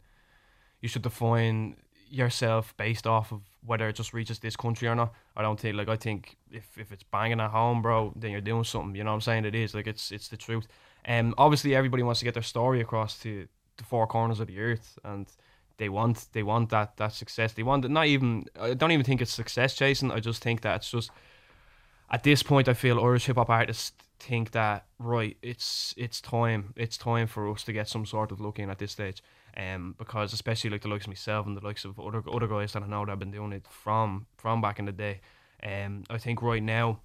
you 0.82 0.90
should 0.90 1.02
define 1.02 1.78
yourself 2.10 2.76
based 2.78 3.08
off 3.08 3.32
of 3.32 3.42
whether 3.66 3.88
it 3.88 3.96
just 3.96 4.14
reaches 4.14 4.40
this 4.40 4.56
country 4.56 4.88
or 4.88 4.96
not. 4.96 5.14
I 5.36 5.42
don't 5.42 5.60
think 5.60 5.76
like 5.76 5.90
I 5.90 5.96
think 5.96 6.38
if, 6.52 6.78
if 6.78 6.92
it's 6.92 7.04
banging 7.04 7.40
at 7.40 7.52
home, 7.52 7.82
bro, 7.82 8.14
then 8.16 8.32
you're 8.32 8.42
doing 8.42 8.64
something. 8.64 8.96
You 8.96 9.04
know 9.04 9.12
what 9.12 9.16
I'm 9.16 9.22
saying? 9.22 9.46
It 9.46 9.56
is 9.56 9.74
like 9.74 9.88
it's 9.88 10.12
it's 10.12 10.28
the 10.28 10.38
truth. 10.38 10.68
Um, 11.08 11.34
obviously 11.38 11.76
everybody 11.76 12.04
wants 12.04 12.20
to 12.20 12.26
get 12.26 12.34
their 12.34 12.44
story 12.44 12.80
across 12.82 13.20
to 13.20 13.48
the 13.78 13.84
four 13.84 14.08
corners 14.08 14.40
of 14.40 14.48
the 14.48 14.60
earth, 14.60 14.98
and 15.04 15.28
they 15.78 15.90
want 15.90 16.28
they 16.34 16.44
want 16.44 16.70
that 16.70 16.98
that 16.98 17.14
success. 17.14 17.54
They 17.54 17.64
want 17.64 17.86
it. 17.86 17.92
Not 17.92 18.06
even 18.08 18.46
I 18.60 18.74
don't 18.74 18.92
even 18.92 19.06
think 19.06 19.22
it's 19.22 19.34
success 19.34 19.76
chasing. 19.76 20.12
I 20.12 20.20
just 20.20 20.44
think 20.44 20.62
that 20.62 20.78
it's 20.78 20.92
just 20.92 21.12
at 22.14 22.22
this 22.22 22.44
point, 22.44 22.68
I 22.68 22.76
feel 22.76 23.00
Irish 23.00 23.26
hip 23.26 23.38
hop 23.38 23.50
artists 23.50 23.92
think 24.20 24.52
that 24.52 24.86
right, 25.00 25.36
it's 25.42 25.96
it's 25.98 26.22
time, 26.22 26.74
it's 26.76 26.98
time 26.98 27.28
for 27.28 27.50
us 27.52 27.64
to 27.64 27.74
get 27.74 27.90
some 27.90 28.06
sort 28.06 28.32
of 28.32 28.40
look 28.40 28.60
in 28.60 28.70
at 28.70 28.78
this 28.78 28.92
stage, 28.92 29.24
um, 29.58 29.96
because 29.98 30.34
especially 30.34 30.70
like 30.70 30.82
the 30.82 30.88
likes 30.88 31.06
of 31.06 31.10
myself 31.10 31.46
and 31.46 31.56
the 31.56 31.66
likes 31.66 31.86
of 31.86 32.00
other 32.00 32.24
other 32.32 32.48
guys 32.48 32.74
that 32.74 32.84
I 32.84 32.88
know 32.88 33.06
that 33.06 33.12
have 33.12 33.20
been 33.20 33.32
doing 33.32 33.54
it 33.54 33.66
from 33.70 34.26
from 34.38 34.62
back 34.62 34.80
in 34.80 34.86
the 34.86 34.92
day, 34.92 35.22
um, 35.64 36.04
I 36.10 36.18
think 36.18 36.42
right 36.42 36.64
now, 36.64 37.02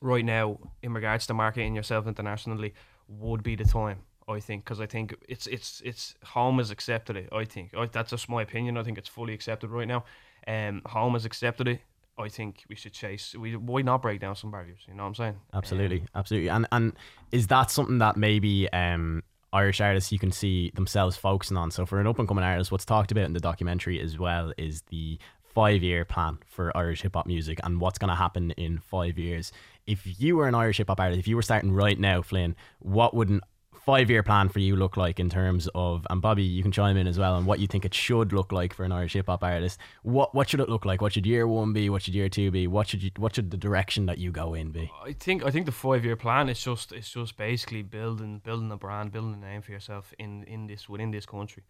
right 0.00 0.24
now 0.24 0.58
in 0.82 0.92
regards 0.94 1.26
to 1.26 1.34
marketing 1.34 1.74
yourself 1.74 2.06
internationally, 2.06 2.74
would 3.08 3.42
be 3.42 3.56
the 3.56 3.64
time. 3.64 4.00
I 4.26 4.40
think 4.40 4.64
because 4.64 4.80
I 4.80 4.86
think 4.86 5.14
it's 5.28 5.46
it's 5.46 5.82
it's 5.84 6.14
home 6.24 6.58
has 6.58 6.70
accepted 6.70 7.16
it. 7.16 7.28
I 7.32 7.44
think 7.44 7.74
I, 7.76 7.86
that's 7.86 8.10
just 8.10 8.28
my 8.28 8.42
opinion. 8.42 8.76
I 8.78 8.82
think 8.82 8.98
it's 8.98 9.08
fully 9.08 9.34
accepted 9.34 9.70
right 9.70 9.88
now. 9.88 10.04
Um, 10.46 10.82
home 10.86 11.12
has 11.14 11.24
accepted 11.24 11.68
it. 11.68 11.80
I 12.16 12.28
think 12.28 12.62
we 12.68 12.76
should 12.76 12.92
chase. 12.92 13.34
We 13.34 13.56
why 13.56 13.82
not 13.82 14.00
break 14.00 14.20
down 14.20 14.36
some 14.36 14.50
barriers? 14.50 14.80
You 14.86 14.94
know 14.94 15.02
what 15.02 15.08
I'm 15.08 15.14
saying? 15.16 15.36
Absolutely, 15.52 16.00
Um, 16.02 16.08
absolutely. 16.14 16.48
And 16.48 16.66
and 16.72 16.92
is 17.32 17.48
that 17.48 17.70
something 17.70 17.98
that 17.98 18.16
maybe 18.16 18.72
um 18.72 19.24
Irish 19.54 19.80
artists 19.80 20.10
you 20.10 20.18
can 20.18 20.32
see 20.32 20.72
themselves 20.74 21.16
focusing 21.16 21.56
on? 21.56 21.70
So 21.70 21.86
for 21.86 22.00
an 22.00 22.06
up 22.06 22.18
and 22.18 22.26
coming 22.26 22.44
artist, 22.44 22.72
what's 22.72 22.84
talked 22.84 23.12
about 23.12 23.24
in 23.24 23.32
the 23.32 23.40
documentary 23.40 24.00
as 24.00 24.18
well 24.18 24.52
is 24.58 24.82
the 24.90 25.18
five 25.54 25.82
year 25.82 26.04
plan 26.04 26.38
for 26.46 26.76
Irish 26.76 27.02
hip 27.02 27.14
hop 27.14 27.26
music 27.26 27.60
and 27.62 27.80
what's 27.80 27.98
going 27.98 28.08
to 28.08 28.16
happen 28.16 28.50
in 28.52 28.78
five 28.78 29.16
years. 29.16 29.52
If 29.86 30.20
you 30.20 30.36
were 30.36 30.48
an 30.48 30.54
Irish 30.54 30.78
hip 30.78 30.88
hop 30.88 30.98
artist, 30.98 31.20
if 31.20 31.28
you 31.28 31.36
were 31.36 31.42
starting 31.42 31.72
right 31.72 31.98
now, 31.98 32.20
Flynn, 32.20 32.56
what 32.80 33.14
would 33.14 33.28
an 33.28 33.40
five 33.84 34.08
year 34.10 34.22
plan 34.22 34.48
for 34.48 34.60
you 34.60 34.76
look 34.76 34.96
like 34.96 35.20
in 35.20 35.28
terms 35.28 35.68
of 35.74 36.06
and 36.10 36.22
Bobby, 36.22 36.42
you 36.42 36.62
can 36.62 36.72
chime 36.72 36.96
in 36.96 37.06
as 37.06 37.18
well 37.18 37.34
on 37.34 37.44
what 37.44 37.60
you 37.60 37.66
think 37.66 37.84
it 37.84 37.94
should 37.94 38.32
look 38.32 38.52
like 38.52 38.72
for 38.72 38.84
an 38.84 38.92
Irish 38.92 39.12
hip 39.12 39.26
hop 39.26 39.44
artist. 39.44 39.78
What 40.02 40.34
what 40.34 40.48
should 40.48 40.60
it 40.60 40.68
look 40.68 40.84
like? 40.84 41.00
What 41.00 41.12
should 41.12 41.26
year 41.26 41.46
one 41.46 41.72
be? 41.72 41.90
What 41.90 42.02
should 42.02 42.14
year 42.14 42.28
two 42.28 42.50
be? 42.50 42.66
What 42.66 42.88
should 42.88 43.02
you 43.02 43.10
what 43.16 43.34
should 43.34 43.50
the 43.50 43.56
direction 43.56 44.06
that 44.06 44.18
you 44.18 44.30
go 44.30 44.54
in 44.54 44.70
be? 44.70 44.90
I 45.04 45.12
think 45.12 45.44
I 45.44 45.50
think 45.50 45.66
the 45.66 45.72
five 45.72 46.04
year 46.04 46.16
plan 46.16 46.48
is 46.48 46.62
just 46.62 46.92
it's 46.92 47.10
just 47.10 47.36
basically 47.36 47.82
building 47.82 48.38
building 48.38 48.70
a 48.72 48.76
brand, 48.76 49.12
building 49.12 49.34
a 49.34 49.46
name 49.46 49.62
for 49.62 49.72
yourself 49.72 50.14
in 50.18 50.44
in 50.44 50.66
this 50.66 50.88
within 50.88 51.10
this 51.10 51.26
country. 51.26 51.64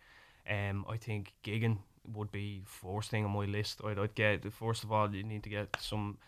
Um, 0.48 0.84
I 0.88 0.96
think 0.96 1.32
gigging 1.42 1.78
would 2.12 2.30
be 2.30 2.62
first 2.66 3.10
thing 3.10 3.24
on 3.24 3.30
my 3.30 3.46
list. 3.46 3.80
I'd, 3.84 3.98
I'd 3.98 4.14
get 4.14 4.52
first 4.52 4.84
of 4.84 4.92
all 4.92 5.12
you 5.14 5.22
need 5.22 5.42
to 5.44 5.48
get 5.48 5.76
some 5.80 6.18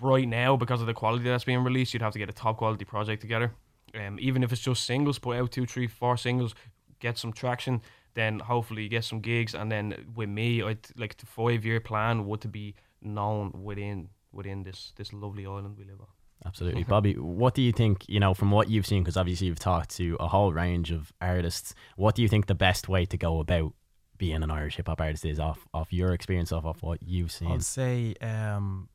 right 0.00 0.26
now 0.26 0.56
because 0.56 0.80
of 0.80 0.86
the 0.86 0.94
quality 0.94 1.24
that's 1.24 1.44
being 1.44 1.64
released. 1.64 1.92
You'd 1.92 2.02
have 2.02 2.12
to 2.12 2.18
get 2.18 2.28
a 2.28 2.32
top 2.32 2.58
quality 2.58 2.84
project 2.84 3.20
together. 3.20 3.52
Um, 3.94 4.18
even 4.20 4.42
if 4.42 4.52
it's 4.52 4.62
just 4.62 4.84
singles, 4.84 5.18
put 5.18 5.36
out 5.36 5.52
two, 5.52 5.66
three, 5.66 5.86
four 5.86 6.16
singles, 6.16 6.54
get 6.98 7.18
some 7.18 7.32
traction. 7.32 7.82
Then 8.14 8.40
hopefully 8.40 8.82
you 8.82 8.88
get 8.88 9.04
some 9.04 9.20
gigs, 9.20 9.54
and 9.54 9.70
then 9.70 10.12
with 10.14 10.28
me, 10.28 10.62
I'd 10.62 10.88
like 10.96 11.16
the 11.16 11.26
five 11.26 11.64
year 11.64 11.80
plan 11.80 12.26
would 12.26 12.40
to 12.40 12.48
be 12.48 12.74
known 13.00 13.52
within 13.62 14.08
within 14.32 14.62
this 14.64 14.92
this 14.96 15.12
lovely 15.12 15.46
island 15.46 15.76
we 15.78 15.84
live 15.84 16.00
on. 16.00 16.06
Absolutely. 16.44 16.84
Bobby, 16.84 17.14
what 17.14 17.54
do 17.54 17.60
you 17.60 17.72
think, 17.72 18.08
you 18.08 18.18
know, 18.18 18.32
from 18.32 18.50
what 18.50 18.70
you've 18.70 18.86
seen, 18.86 19.02
because 19.02 19.16
obviously 19.16 19.46
you've 19.48 19.58
talked 19.58 19.90
to 19.96 20.16
a 20.18 20.26
whole 20.26 20.52
range 20.52 20.90
of 20.90 21.12
artists, 21.20 21.74
what 21.96 22.14
do 22.14 22.22
you 22.22 22.28
think 22.28 22.46
the 22.46 22.54
best 22.54 22.88
way 22.88 23.04
to 23.04 23.18
go 23.18 23.40
about 23.40 23.74
being 24.16 24.42
an 24.42 24.50
Irish 24.50 24.76
hip 24.76 24.88
hop 24.88 25.00
artist 25.00 25.24
is 25.26 25.38
off, 25.38 25.66
off 25.74 25.92
your 25.92 26.12
experience, 26.12 26.50
off, 26.50 26.64
off 26.64 26.82
what 26.82 27.02
you've 27.02 27.30
seen? 27.30 27.52
I'd 27.52 27.62
say 27.62 28.14
um, 28.22 28.88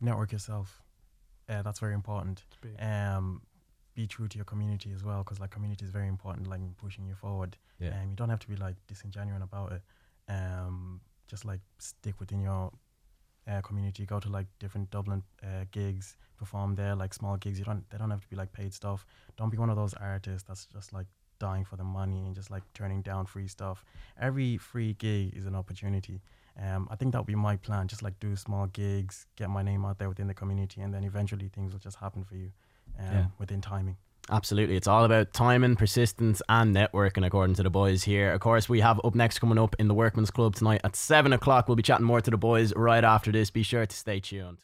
network 0.00 0.32
yourself. 0.32 0.82
Uh, 1.48 1.60
that's 1.60 1.80
very 1.80 1.94
important. 1.94 2.44
Um, 2.78 3.42
be 3.94 4.06
true 4.06 4.28
to 4.28 4.36
your 4.36 4.44
community 4.44 4.92
as 4.94 5.04
well, 5.04 5.18
because 5.18 5.40
like 5.40 5.50
community 5.50 5.84
is 5.84 5.90
very 5.90 6.08
important, 6.08 6.48
like 6.48 6.60
pushing 6.78 7.06
you 7.06 7.14
forward. 7.14 7.56
Yeah. 7.78 7.90
Um, 7.90 8.10
you 8.10 8.16
don't 8.16 8.30
have 8.30 8.40
to 8.40 8.48
be 8.48 8.56
like 8.56 8.76
disingenuous 8.86 9.42
about 9.42 9.72
it. 9.72 9.82
Um, 10.28 11.00
just 11.28 11.44
like 11.44 11.60
stick 11.78 12.18
within 12.20 12.40
your 12.40 12.72
uh, 13.50 13.60
community. 13.60 14.06
Go 14.06 14.20
to 14.20 14.28
like 14.28 14.46
different 14.58 14.90
Dublin 14.90 15.22
uh, 15.42 15.64
gigs, 15.70 16.16
perform 16.38 16.74
there, 16.74 16.94
like 16.94 17.12
small 17.14 17.36
gigs. 17.36 17.58
You 17.58 17.64
don't. 17.64 17.88
They 17.90 17.98
don't 17.98 18.10
have 18.10 18.20
to 18.22 18.28
be 18.28 18.36
like 18.36 18.52
paid 18.52 18.72
stuff. 18.72 19.04
Don't 19.36 19.50
be 19.50 19.58
one 19.58 19.70
of 19.70 19.76
those 19.76 19.94
artists 19.94 20.46
that's 20.46 20.66
just 20.66 20.92
like 20.92 21.06
dying 21.38 21.64
for 21.64 21.76
the 21.76 21.84
money 21.84 22.24
and 22.26 22.34
just 22.34 22.50
like 22.50 22.62
turning 22.72 23.02
down 23.02 23.26
free 23.26 23.48
stuff. 23.48 23.84
Every 24.20 24.56
free 24.58 24.94
gig 24.94 25.34
is 25.36 25.46
an 25.46 25.54
opportunity. 25.54 26.20
Um, 26.60 26.86
I 26.90 26.96
think 26.96 27.12
that 27.12 27.18
would 27.18 27.26
be 27.26 27.34
my 27.34 27.56
plan. 27.56 27.88
Just 27.88 28.02
like 28.02 28.18
do 28.20 28.36
small 28.36 28.66
gigs, 28.66 29.26
get 29.36 29.50
my 29.50 29.62
name 29.62 29.84
out 29.84 29.98
there 29.98 30.08
within 30.08 30.28
the 30.28 30.34
community, 30.34 30.80
and 30.80 30.94
then 30.94 31.04
eventually 31.04 31.48
things 31.48 31.72
will 31.72 31.80
just 31.80 31.96
happen 31.96 32.24
for 32.24 32.36
you 32.36 32.52
um, 32.98 33.04
Yeah. 33.12 33.24
within 33.38 33.60
timing. 33.60 33.96
Absolutely. 34.30 34.76
It's 34.76 34.86
all 34.86 35.04
about 35.04 35.32
timing, 35.32 35.74
persistence, 35.74 36.40
and 36.48 36.74
networking, 36.74 37.26
according 37.26 37.56
to 37.56 37.62
the 37.64 37.70
boys 37.70 38.04
here. 38.04 38.32
Of 38.32 38.40
course, 38.40 38.68
we 38.68 38.80
have 38.80 39.00
up 39.04 39.14
next 39.16 39.40
coming 39.40 39.58
up 39.58 39.74
in 39.80 39.88
the 39.88 39.94
Workman's 39.94 40.30
Club 40.30 40.54
tonight 40.54 40.80
at 40.84 40.94
7 40.94 41.32
o'clock. 41.32 41.68
We'll 41.68 41.76
be 41.76 41.82
chatting 41.82 42.06
more 42.06 42.20
to 42.20 42.30
the 42.30 42.36
boys 42.36 42.72
right 42.76 43.02
after 43.04 43.32
this. 43.32 43.50
Be 43.50 43.64
sure 43.64 43.84
to 43.84 43.96
stay 43.96 44.20
tuned. 44.20 44.58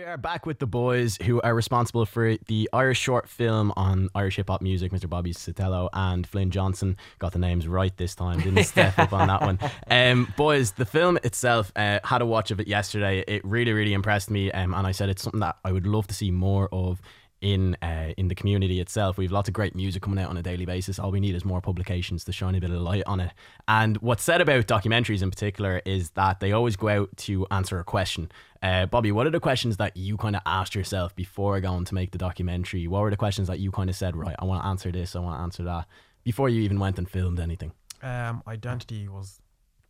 We 0.00 0.06
are 0.06 0.16
back 0.16 0.46
with 0.46 0.58
the 0.60 0.66
boys 0.66 1.18
who 1.24 1.42
are 1.42 1.54
responsible 1.54 2.06
for 2.06 2.38
the 2.46 2.70
Irish 2.72 2.98
short 2.98 3.28
film 3.28 3.70
on 3.76 4.08
Irish 4.14 4.36
hip 4.36 4.48
hop 4.48 4.62
music, 4.62 4.92
Mr. 4.92 5.06
Bobby 5.06 5.34
Zithelo 5.34 5.90
and 5.92 6.26
Flynn 6.26 6.50
Johnson. 6.50 6.96
Got 7.18 7.32
the 7.32 7.38
names 7.38 7.68
right 7.68 7.94
this 7.98 8.14
time, 8.14 8.40
didn't 8.40 8.64
step 8.64 8.98
up 8.98 9.12
on 9.12 9.28
that 9.28 9.42
one. 9.42 9.58
Um, 9.90 10.32
boys, 10.38 10.72
the 10.72 10.86
film 10.86 11.18
itself, 11.22 11.70
uh, 11.76 12.00
had 12.02 12.22
a 12.22 12.26
watch 12.26 12.50
of 12.50 12.60
it 12.60 12.66
yesterday. 12.66 13.22
It 13.28 13.44
really, 13.44 13.74
really 13.74 13.92
impressed 13.92 14.30
me, 14.30 14.50
um, 14.52 14.72
and 14.72 14.86
I 14.86 14.92
said 14.92 15.10
it's 15.10 15.22
something 15.22 15.40
that 15.40 15.58
I 15.66 15.70
would 15.70 15.86
love 15.86 16.06
to 16.06 16.14
see 16.14 16.30
more 16.30 16.70
of 16.72 17.02
in 17.40 17.76
uh, 17.82 18.12
in 18.16 18.28
the 18.28 18.34
community 18.34 18.80
itself. 18.80 19.16
We've 19.16 19.32
lots 19.32 19.48
of 19.48 19.54
great 19.54 19.74
music 19.74 20.02
coming 20.02 20.18
out 20.18 20.30
on 20.30 20.36
a 20.36 20.42
daily 20.42 20.66
basis. 20.66 20.98
All 20.98 21.10
we 21.10 21.20
need 21.20 21.34
is 21.34 21.44
more 21.44 21.60
publications 21.60 22.24
to 22.24 22.32
shine 22.32 22.54
a 22.54 22.60
bit 22.60 22.70
of 22.70 22.80
light 22.80 23.04
on 23.06 23.20
it. 23.20 23.32
And 23.68 23.96
what's 23.98 24.22
said 24.22 24.40
about 24.40 24.66
documentaries 24.66 25.22
in 25.22 25.30
particular 25.30 25.80
is 25.84 26.10
that 26.10 26.40
they 26.40 26.52
always 26.52 26.76
go 26.76 26.88
out 26.88 27.16
to 27.18 27.46
answer 27.50 27.78
a 27.78 27.84
question. 27.84 28.30
Uh, 28.62 28.86
Bobby, 28.86 29.10
what 29.10 29.26
are 29.26 29.30
the 29.30 29.40
questions 29.40 29.78
that 29.78 29.96
you 29.96 30.16
kind 30.16 30.36
of 30.36 30.42
asked 30.44 30.74
yourself 30.74 31.14
before 31.16 31.58
going 31.60 31.84
to 31.86 31.94
make 31.94 32.10
the 32.10 32.18
documentary? 32.18 32.86
What 32.86 33.02
were 33.02 33.10
the 33.10 33.16
questions 33.16 33.48
that 33.48 33.58
you 33.58 33.70
kind 33.70 33.88
of 33.88 33.96
said, 33.96 34.16
right, 34.16 34.36
I 34.38 34.44
want 34.44 34.62
to 34.62 34.68
answer 34.68 34.92
this, 34.92 35.16
I 35.16 35.20
want 35.20 35.38
to 35.38 35.42
answer 35.42 35.62
that, 35.64 35.86
before 36.24 36.50
you 36.50 36.60
even 36.60 36.78
went 36.78 36.98
and 36.98 37.08
filmed 37.08 37.40
anything? 37.40 37.72
Um, 38.02 38.42
identity 38.46 39.08
was 39.08 39.40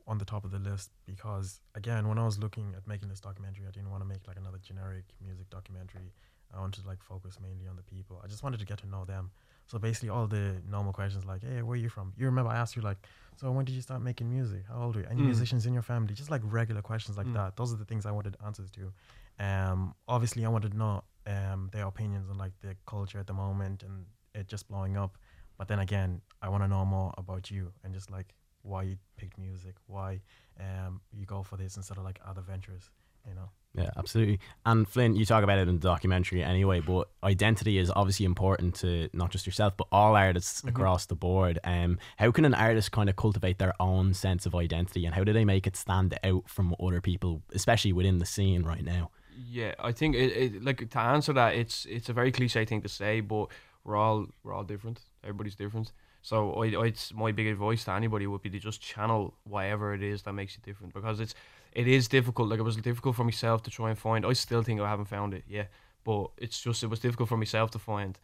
on 0.06 0.18
the 0.18 0.24
top 0.24 0.44
of 0.44 0.50
the 0.50 0.58
list 0.58 0.90
because 1.06 1.60
again, 1.74 2.08
when 2.08 2.18
I 2.18 2.24
was 2.24 2.38
looking 2.38 2.74
at 2.76 2.86
making 2.86 3.08
this 3.08 3.20
documentary, 3.20 3.64
I 3.66 3.70
didn't 3.70 3.90
want 3.90 4.02
to 4.02 4.08
make 4.08 4.26
like 4.26 4.36
another 4.36 4.58
generic 4.58 5.04
music 5.24 5.48
documentary. 5.50 6.12
I 6.54 6.60
wanted 6.60 6.82
to 6.82 6.88
like 6.88 7.02
focus 7.02 7.38
mainly 7.40 7.66
on 7.68 7.76
the 7.76 7.82
people. 7.82 8.20
I 8.24 8.26
just 8.26 8.42
wanted 8.42 8.60
to 8.60 8.66
get 8.66 8.78
to 8.78 8.86
know 8.86 9.04
them. 9.04 9.30
So 9.66 9.78
basically, 9.78 10.08
all 10.08 10.26
the 10.26 10.60
normal 10.68 10.92
questions 10.92 11.24
like, 11.24 11.42
"Hey, 11.42 11.62
where 11.62 11.74
are 11.74 11.76
you 11.76 11.88
from?" 11.88 12.12
You 12.16 12.26
remember 12.26 12.50
I 12.50 12.56
asked 12.56 12.74
you 12.76 12.82
like, 12.82 13.06
"So 13.36 13.50
when 13.52 13.64
did 13.64 13.74
you 13.74 13.82
start 13.82 14.02
making 14.02 14.28
music? 14.28 14.64
How 14.68 14.82
old 14.82 14.96
are 14.96 15.00
you? 15.00 15.06
Any 15.06 15.22
Mm. 15.22 15.26
musicians 15.26 15.64
in 15.66 15.72
your 15.72 15.82
family?" 15.82 16.12
Just 16.14 16.30
like 16.30 16.42
regular 16.44 16.82
questions 16.82 17.16
like 17.16 17.28
Mm. 17.28 17.34
that. 17.34 17.56
Those 17.56 17.72
are 17.72 17.76
the 17.76 17.84
things 17.84 18.04
I 18.06 18.10
wanted 18.10 18.36
answers 18.44 18.70
to. 18.72 18.92
Um, 19.38 19.94
obviously, 20.08 20.44
I 20.44 20.48
wanted 20.48 20.72
to 20.72 20.76
know 20.78 21.04
um 21.26 21.68
their 21.72 21.86
opinions 21.86 22.28
on 22.30 22.36
like 22.38 22.52
the 22.60 22.74
culture 22.86 23.18
at 23.20 23.26
the 23.26 23.34
moment 23.34 23.82
and 23.82 24.06
it 24.34 24.48
just 24.48 24.66
blowing 24.68 24.96
up. 24.96 25.18
But 25.58 25.68
then 25.68 25.78
again, 25.78 26.22
I 26.42 26.48
want 26.48 26.62
to 26.64 26.68
know 26.68 26.84
more 26.84 27.12
about 27.18 27.50
you 27.50 27.72
and 27.84 27.92
just 27.94 28.10
like 28.10 28.34
why 28.62 28.82
you 28.82 28.96
picked 29.16 29.38
music, 29.38 29.76
why 29.86 30.20
um 30.58 31.00
you 31.12 31.26
go 31.26 31.42
for 31.42 31.56
this 31.56 31.76
instead 31.76 31.98
of 31.98 32.04
like 32.04 32.18
other 32.26 32.40
ventures, 32.42 32.90
you 33.28 33.34
know. 33.34 33.50
Yeah, 33.72 33.90
absolutely. 33.96 34.40
And 34.66 34.86
Flynn, 34.88 35.14
you 35.14 35.24
talk 35.24 35.44
about 35.44 35.58
it 35.58 35.68
in 35.68 35.78
the 35.78 35.88
documentary 35.88 36.42
anyway, 36.42 36.80
but 36.80 37.08
identity 37.22 37.78
is 37.78 37.90
obviously 37.94 38.26
important 38.26 38.74
to 38.76 39.08
not 39.12 39.30
just 39.30 39.46
yourself, 39.46 39.76
but 39.76 39.86
all 39.92 40.16
artists 40.16 40.60
Mm-hmm. 40.60 40.70
across 40.70 41.06
the 41.06 41.14
board. 41.14 41.60
Um, 41.62 41.98
how 42.16 42.32
can 42.32 42.44
an 42.44 42.54
artist 42.54 42.90
kind 42.90 43.08
of 43.08 43.14
cultivate 43.16 43.58
their 43.58 43.74
own 43.80 44.12
sense 44.14 44.44
of 44.44 44.54
identity, 44.56 45.06
and 45.06 45.14
how 45.14 45.22
do 45.22 45.32
they 45.32 45.44
make 45.44 45.66
it 45.68 45.76
stand 45.76 46.18
out 46.24 46.48
from 46.48 46.74
other 46.80 47.00
people, 47.00 47.42
especially 47.52 47.92
within 47.92 48.18
the 48.18 48.26
scene 48.26 48.64
right 48.64 48.84
now? 48.84 49.10
Yeah, 49.48 49.74
I 49.78 49.92
think 49.92 50.16
it, 50.16 50.36
it 50.36 50.64
like 50.64 50.90
to 50.90 50.98
answer 50.98 51.32
that 51.34 51.54
it's 51.54 51.86
it's 51.86 52.08
a 52.08 52.12
very 52.12 52.32
cliche 52.32 52.64
thing 52.64 52.82
to 52.82 52.88
say, 52.88 53.20
but 53.20 53.46
we're 53.84 53.96
all 53.96 54.26
we're 54.42 54.52
all 54.52 54.64
different. 54.64 55.00
Everybody's 55.22 55.54
different. 55.54 55.92
So 56.22 56.54
I, 56.54 56.66
I 56.74 56.86
it's 56.86 57.14
my 57.14 57.30
big 57.32 57.46
advice 57.46 57.84
to 57.84 57.92
anybody 57.92 58.26
would 58.26 58.42
be 58.42 58.50
to 58.50 58.58
just 58.58 58.82
channel 58.82 59.34
whatever 59.44 59.94
it 59.94 60.02
is 60.02 60.22
that 60.22 60.32
makes 60.34 60.56
you 60.56 60.62
different 60.64 60.92
because 60.92 61.20
it's 61.20 61.34
it 61.72 61.86
is 61.86 62.08
difficult. 62.08 62.48
Like 62.48 62.58
it 62.58 62.62
was 62.62 62.76
difficult 62.76 63.16
for 63.16 63.24
myself 63.24 63.62
to 63.64 63.70
try 63.70 63.90
and 63.90 63.98
find. 63.98 64.26
I 64.26 64.32
still 64.32 64.62
think 64.62 64.80
I 64.80 64.88
haven't 64.88 65.06
found 65.06 65.34
it. 65.34 65.44
Yeah, 65.48 65.66
but 66.04 66.30
it's 66.38 66.60
just 66.60 66.82
it 66.82 66.88
was 66.88 67.00
difficult 67.00 67.28
for 67.28 67.36
myself 67.36 67.70
to 67.72 67.78
find 67.78 68.18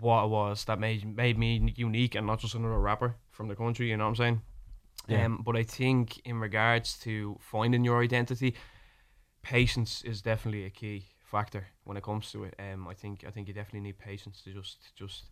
what 0.00 0.24
it 0.24 0.28
was 0.28 0.64
that 0.64 0.78
made 0.78 1.04
made 1.16 1.38
me 1.38 1.72
unique 1.76 2.14
and 2.14 2.26
not 2.26 2.40
just 2.40 2.54
another 2.54 2.80
rapper 2.80 3.16
from 3.30 3.48
the 3.48 3.56
country. 3.56 3.90
You 3.90 3.96
know 3.96 4.04
what 4.04 4.10
I'm 4.10 4.16
saying? 4.16 4.42
Yeah. 5.08 5.24
Um, 5.24 5.42
but 5.44 5.56
I 5.56 5.62
think 5.62 6.20
in 6.24 6.38
regards 6.38 6.98
to 7.00 7.36
finding 7.40 7.84
your 7.84 8.02
identity, 8.02 8.54
patience 9.42 10.02
is 10.02 10.22
definitely 10.22 10.64
a 10.64 10.70
key 10.70 11.06
factor 11.24 11.66
when 11.84 11.96
it 11.96 12.02
comes 12.02 12.30
to 12.32 12.44
it. 12.44 12.54
Um, 12.58 12.86
I 12.86 12.94
think 12.94 13.24
I 13.26 13.30
think 13.30 13.48
you 13.48 13.54
definitely 13.54 13.80
need 13.80 13.98
patience 13.98 14.42
to 14.42 14.52
just 14.52 14.94
just 14.96 15.24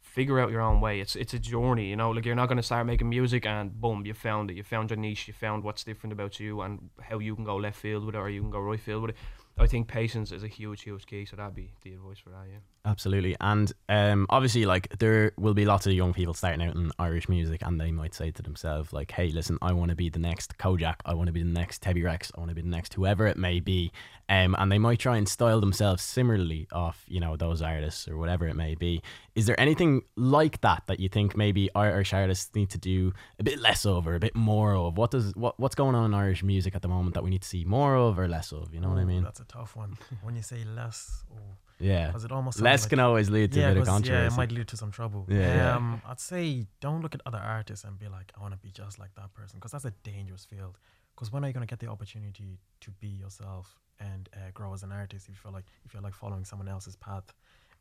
figure 0.00 0.40
out 0.40 0.50
your 0.50 0.60
own 0.60 0.80
way. 0.80 1.00
It's 1.00 1.16
it's 1.16 1.34
a 1.34 1.38
journey, 1.38 1.86
you 1.88 1.96
know. 1.96 2.10
Like 2.10 2.24
you're 2.24 2.34
not 2.34 2.48
gonna 2.48 2.62
start 2.62 2.86
making 2.86 3.08
music 3.08 3.46
and 3.46 3.80
boom, 3.80 4.04
you 4.06 4.14
found 4.14 4.50
it. 4.50 4.56
You 4.56 4.62
found 4.62 4.90
your 4.90 4.96
niche. 4.98 5.28
You 5.28 5.34
found 5.34 5.64
what's 5.64 5.84
different 5.84 6.12
about 6.12 6.40
you 6.40 6.60
and 6.60 6.90
how 7.00 7.18
you 7.18 7.34
can 7.34 7.44
go 7.44 7.56
left 7.56 7.78
field 7.78 8.04
with 8.04 8.14
it 8.14 8.18
or 8.18 8.28
you 8.30 8.40
can 8.40 8.50
go 8.50 8.60
right 8.60 8.80
field 8.80 9.02
with 9.02 9.10
it. 9.10 9.16
I 9.58 9.66
think 9.66 9.88
patience 9.88 10.32
is 10.32 10.42
a 10.42 10.48
huge, 10.48 10.82
huge 10.82 11.06
key. 11.06 11.24
So 11.24 11.36
that'd 11.36 11.54
be 11.54 11.72
the 11.82 11.92
advice 11.92 12.18
for 12.18 12.30
that. 12.30 12.44
Yeah. 12.50 12.58
Absolutely. 12.84 13.36
And 13.40 13.70
um, 13.90 14.26
obviously, 14.30 14.64
like, 14.64 14.98
there 14.98 15.32
will 15.36 15.52
be 15.52 15.66
lots 15.66 15.86
of 15.86 15.92
young 15.92 16.14
people 16.14 16.32
starting 16.32 16.66
out 16.66 16.74
in 16.74 16.90
Irish 16.98 17.28
music, 17.28 17.60
and 17.62 17.78
they 17.78 17.90
might 17.90 18.14
say 18.14 18.30
to 18.30 18.42
themselves, 18.42 18.92
like, 18.94 19.10
hey, 19.10 19.30
listen, 19.30 19.58
I 19.60 19.72
want 19.72 19.90
to 19.90 19.94
be 19.94 20.08
the 20.08 20.18
next 20.18 20.56
Kojaque. 20.56 21.00
I 21.04 21.12
want 21.12 21.26
to 21.26 21.32
be 21.32 21.42
the 21.42 21.50
next 21.50 21.82
Tebi 21.82 22.02
Rex. 22.02 22.32
I 22.34 22.40
want 22.40 22.50
to 22.50 22.54
be 22.54 22.62
the 22.62 22.68
next 22.68 22.94
whoever 22.94 23.26
it 23.26 23.36
may 23.36 23.60
be. 23.60 23.92
Um, 24.30 24.54
and 24.58 24.70
they 24.70 24.78
might 24.78 24.98
try 24.98 25.16
and 25.16 25.28
style 25.28 25.60
themselves 25.60 26.02
similarly 26.02 26.68
off, 26.72 27.04
you 27.08 27.20
know, 27.20 27.36
those 27.36 27.62
artists 27.62 28.08
or 28.08 28.16
whatever 28.16 28.46
it 28.46 28.56
may 28.56 28.74
be. 28.74 29.02
Is 29.34 29.46
there 29.46 29.58
anything 29.58 30.02
like 30.16 30.60
that 30.62 30.82
that 30.86 31.00
you 31.00 31.08
think 31.08 31.36
maybe 31.36 31.70
Irish 31.74 32.12
artists 32.12 32.54
need 32.54 32.70
to 32.70 32.78
do 32.78 33.12
a 33.38 33.42
bit 33.42 33.60
less 33.60 33.86
of 33.86 34.06
or 34.06 34.14
a 34.14 34.20
bit 34.20 34.34
more 34.34 34.74
of? 34.74 34.98
What 34.98 35.10
does 35.10 35.34
what 35.34 35.58
what's 35.58 35.74
going 35.74 35.94
on 35.94 36.04
in 36.04 36.14
Irish 36.14 36.42
music 36.42 36.74
at 36.74 36.82
the 36.82 36.88
moment 36.88 37.14
that 37.14 37.24
we 37.24 37.30
need 37.30 37.42
to 37.42 37.48
see 37.48 37.64
more 37.64 37.96
of 37.96 38.18
or 38.18 38.28
less 38.28 38.52
of? 38.52 38.74
You 38.74 38.80
know 38.80 38.88
what 38.90 38.98
I 38.98 39.04
mean? 39.04 39.22
That's 39.22 39.40
a 39.40 39.44
tough 39.48 39.74
one. 39.76 39.96
when 40.22 40.36
you 40.36 40.42
say 40.42 40.62
less, 40.64 41.24
oh, 41.32 41.56
Yeah. 41.78 42.06
because 42.08 42.24
it 42.24 42.32
almost 42.32 42.60
Less 42.60 42.82
like, 42.84 42.90
can 42.90 43.00
always 43.00 43.28
lead 43.30 43.52
to 43.52 43.60
yeah, 43.60 43.70
a 43.70 43.74
bit 43.74 43.82
of 43.82 43.86
controversy. 43.88 44.22
yeah, 44.22 44.32
it 44.32 44.36
might 44.36 44.52
lead 44.52 44.68
to 44.68 44.76
some 44.76 44.90
trouble. 44.90 45.26
Yeah, 45.28 45.54
yeah. 45.56 45.76
Um, 45.76 46.02
I'd 46.06 46.20
say 46.20 46.66
don't 46.80 47.00
look 47.02 47.14
at 47.14 47.22
other 47.26 47.38
artists 47.38 47.84
and 47.84 47.98
be 47.98 48.08
like, 48.08 48.32
I 48.36 48.40
want 48.40 48.52
to 48.54 48.58
be 48.58 48.70
just 48.70 48.98
like 48.98 49.14
that 49.16 49.32
person, 49.34 49.58
because 49.58 49.72
that's 49.72 49.84
a 49.84 49.92
dangerous 50.02 50.44
field. 50.44 50.78
Because 51.14 51.32
when 51.32 51.44
are 51.44 51.48
you 51.48 51.52
gonna 51.54 51.66
get 51.66 51.80
the 51.80 51.88
opportunity 51.88 52.58
to 52.80 52.90
be 53.00 53.08
yourself 53.08 53.78
and 53.98 54.28
uh, 54.34 54.50
grow 54.54 54.72
as 54.72 54.82
an 54.84 54.92
artist 54.92 55.26
if 55.28 55.30
you 55.34 55.40
feel 55.42 55.50
like 55.52 55.64
if 55.84 55.92
you're 55.92 56.02
like 56.02 56.14
following 56.14 56.44
someone 56.44 56.68
else's 56.68 56.94
path? 56.96 57.32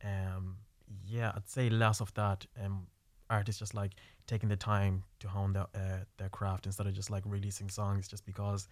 Um, 0.04 0.58
yeah, 1.06 1.32
I'd 1.36 1.48
say 1.50 1.70
less 1.70 2.02
of 2.02 2.14
that. 2.16 2.46
Um, 2.64 2.88
artists 3.30 3.60
just 3.60 3.74
like 3.76 3.92
taking 4.26 4.48
the 4.48 4.56
time 4.56 5.04
to 5.20 5.28
hone 5.28 5.52
their 5.54 5.68
uh, 5.76 6.00
their 6.18 6.30
craft 6.30 6.66
instead 6.66 6.88
of 6.88 6.94
just 6.94 7.10
like 7.12 7.24
releasing 7.26 7.70
songs 7.70 8.08
just 8.08 8.26
because 8.26 8.68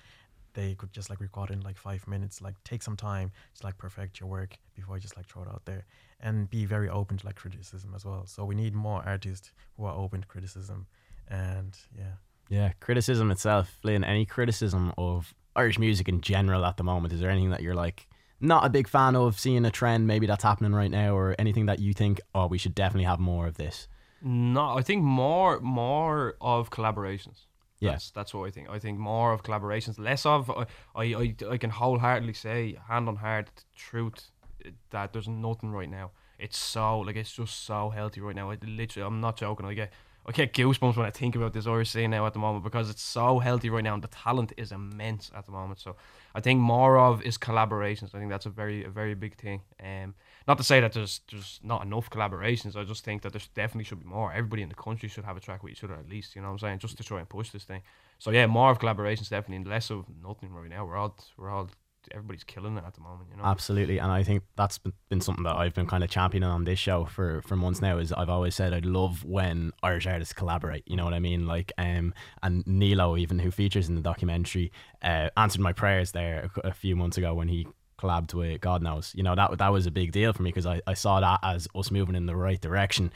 they 0.55 0.73
could 0.73 0.91
just 0.91 1.09
like 1.09 1.21
record 1.21 1.51
in 1.51 1.61
like 1.61 1.77
five 1.77 2.07
minutes. 2.07 2.41
Like 2.41 2.55
take 2.63 2.81
some 2.81 2.97
time 2.97 3.31
to 3.59 3.65
like 3.65 3.77
perfect 3.77 4.19
your 4.19 4.27
work 4.27 4.57
before 4.75 4.95
you 4.97 5.01
just 5.01 5.15
like 5.15 5.27
throw 5.27 5.43
it 5.43 5.47
out 5.47 5.61
there 5.65 5.85
and 6.19 6.49
be 6.49 6.65
very 6.65 6.89
open 6.89 7.17
to 7.17 7.25
like 7.25 7.35
criticism 7.35 7.93
as 7.95 8.03
well. 8.03 8.25
So 8.25 8.43
we 8.43 8.55
need 8.55 8.73
more 8.73 9.03
artists 9.05 9.51
who 9.77 9.85
are 9.85 9.95
open 9.95 10.21
to 10.21 10.27
criticism 10.27 10.87
and 11.29 11.77
yeah. 11.95 12.15
Yeah, 12.49 12.71
criticism 12.79 13.31
itself, 13.31 13.75
Flynn. 13.81 14.03
Any 14.03 14.25
criticism 14.25 14.93
of 14.97 15.33
Irish 15.55 15.79
music 15.79 16.07
in 16.07 16.21
general 16.21 16.65
at 16.65 16.77
the 16.77 16.83
moment? 16.83 17.13
Is 17.13 17.19
there 17.19 17.29
anything 17.29 17.51
that 17.51 17.61
you're 17.61 17.75
like 17.75 18.07
not 18.39 18.65
a 18.65 18.69
big 18.69 18.87
fan 18.87 19.15
of 19.15 19.39
seeing 19.39 19.65
a 19.65 19.71
trend 19.71 20.07
maybe 20.07 20.27
that's 20.27 20.43
happening 20.43 20.73
right 20.73 20.91
now, 20.91 21.15
or 21.15 21.35
anything 21.39 21.65
that 21.67 21.79
you 21.79 21.93
think, 21.93 22.19
oh, 22.33 22.47
we 22.47 22.57
should 22.57 22.75
definitely 22.75 23.05
have 23.05 23.19
more 23.19 23.47
of 23.47 23.55
this? 23.55 23.87
No, 24.21 24.77
I 24.77 24.81
think 24.81 25.03
more 25.03 25.59
more 25.59 26.35
of 26.41 26.69
collaborations. 26.69 27.45
Yeah. 27.79 27.91
That's 27.91 28.11
that's 28.11 28.33
what 28.33 28.47
I 28.47 28.51
think. 28.51 28.69
I 28.69 28.79
think 28.79 28.97
more 28.99 29.33
of 29.33 29.43
collaborations, 29.43 29.99
less 29.99 30.25
of. 30.25 30.49
I 30.49 30.65
I, 30.95 31.03
I, 31.03 31.35
I 31.51 31.57
can 31.57 31.69
wholeheartedly 31.69 32.33
say, 32.33 32.77
hand 32.87 33.07
on 33.07 33.17
heart, 33.17 33.49
truth, 33.75 34.31
eh, 34.63 34.69
that 34.91 35.13
there's 35.13 35.27
nothing 35.27 35.71
right 35.71 35.89
now. 35.89 36.11
It's 36.39 36.57
so 36.57 36.99
like 36.99 37.15
it's 37.15 37.33
just 37.33 37.65
so 37.65 37.89
healthy 37.89 38.21
right 38.21 38.35
now. 38.35 38.51
I 38.51 38.57
literally, 38.65 39.05
I'm 39.05 39.21
not 39.21 39.37
joking. 39.37 39.65
I 39.65 39.73
get 39.73 39.91
I 40.27 40.31
get 40.31 40.53
goosebumps 40.53 40.97
when 40.97 41.05
I 41.05 41.11
think 41.11 41.35
about 41.35 41.53
this 41.53 41.67
Irish 41.67 41.93
now 41.95 42.25
at 42.25 42.33
the 42.33 42.39
moment 42.39 42.63
because 42.63 42.89
it's 42.89 43.01
so 43.01 43.39
healthy 43.39 43.69
right 43.69 43.83
now 43.83 43.93
and 43.93 44.03
the 44.03 44.07
talent 44.07 44.53
is 44.57 44.71
immense 44.71 45.31
at 45.35 45.45
the 45.45 45.51
moment. 45.51 45.79
So 45.79 45.95
I 46.33 46.41
think 46.41 46.59
more 46.59 46.97
of 46.97 47.21
is 47.21 47.37
collaborations. 47.37 48.15
I 48.15 48.19
think 48.19 48.31
that's 48.31 48.47
a 48.47 48.49
very 48.49 48.83
a 48.83 48.89
very 48.89 49.13
big 49.13 49.35
thing. 49.35 49.61
Um, 49.79 50.15
not 50.47 50.57
to 50.57 50.63
say 50.63 50.79
that 50.79 50.93
there's 50.93 51.21
there's 51.31 51.59
not 51.63 51.83
enough 51.83 52.09
collaborations. 52.09 52.75
I 52.75 52.83
just 52.83 53.03
think 53.03 53.23
that 53.23 53.33
there 53.33 53.41
definitely 53.55 53.85
should 53.85 53.99
be 53.99 54.05
more. 54.05 54.31
Everybody 54.31 54.61
in 54.61 54.69
the 54.69 54.75
country 54.75 55.09
should 55.09 55.25
have 55.25 55.37
a 55.37 55.39
track 55.39 55.63
with 55.63 55.71
each 55.71 55.83
other 55.83 55.95
at 55.95 56.09
least. 56.09 56.35
You 56.35 56.41
know 56.41 56.49
what 56.49 56.53
I'm 56.53 56.59
saying? 56.59 56.79
Just 56.79 56.97
to 56.97 57.03
try 57.03 57.19
and 57.19 57.29
push 57.29 57.49
this 57.49 57.63
thing. 57.63 57.81
So 58.19 58.31
yeah, 58.31 58.45
more 58.45 58.71
of 58.71 58.79
collaborations 58.79 59.29
definitely, 59.29 59.57
and 59.57 59.67
less 59.67 59.89
of 59.89 60.05
nothing 60.21 60.53
right 60.53 60.69
now. 60.69 60.85
We're 60.85 60.97
all 60.97 61.17
we're 61.37 61.49
all 61.49 61.69
everybody's 62.11 62.43
killing 62.43 62.77
it 62.77 62.83
at 62.85 62.93
the 62.93 63.01
moment. 63.01 63.29
You 63.31 63.37
know. 63.37 63.43
Absolutely, 63.43 63.97
and 63.97 64.11
I 64.11 64.23
think 64.23 64.43
that's 64.55 64.77
been, 65.09 65.21
something 65.21 65.43
that 65.45 65.55
I've 65.55 65.73
been 65.73 65.87
kind 65.87 66.03
of 66.03 66.09
championing 66.09 66.49
on 66.49 66.63
this 66.63 66.77
show 66.79 67.05
for 67.05 67.41
for 67.41 67.55
months 67.55 67.81
now. 67.81 67.97
Is 67.97 68.13
I've 68.13 68.29
always 68.29 68.53
said 68.55 68.73
I'd 68.73 68.85
love 68.85 69.23
when 69.23 69.71
Irish 69.81 70.05
artists 70.05 70.33
collaborate. 70.33 70.83
You 70.85 70.95
know 70.95 71.05
what 71.05 71.13
I 71.13 71.19
mean? 71.19 71.47
Like, 71.47 71.71
um, 71.77 72.13
and 72.43 72.63
Nealo 72.65 73.19
even 73.19 73.39
who 73.39 73.51
features 73.51 73.89
in 73.89 73.95
the 73.95 74.01
documentary, 74.01 74.71
uh, 75.01 75.29
answered 75.37 75.61
my 75.61 75.73
prayers 75.73 76.11
there 76.11 76.49
a, 76.63 76.67
a 76.67 76.73
few 76.73 76.95
months 76.95 77.17
ago 77.17 77.33
when 77.33 77.47
he 77.47 77.67
collabed 78.05 78.33
with 78.33 78.61
God 78.61 78.81
knows. 78.81 79.11
You 79.15 79.23
know 79.23 79.35
that 79.35 79.57
that 79.57 79.69
was 79.69 79.85
a 79.85 79.91
big 79.91 80.11
deal 80.11 80.33
for 80.33 80.43
me 80.43 80.49
because 80.49 80.65
I 80.65 80.81
I 80.87 80.93
saw 80.93 81.19
that 81.19 81.39
as 81.43 81.67
us 81.75 81.91
moving 81.91 82.15
in 82.15 82.25
the 82.25 82.35
right 82.35 82.59
direction. 82.59 83.11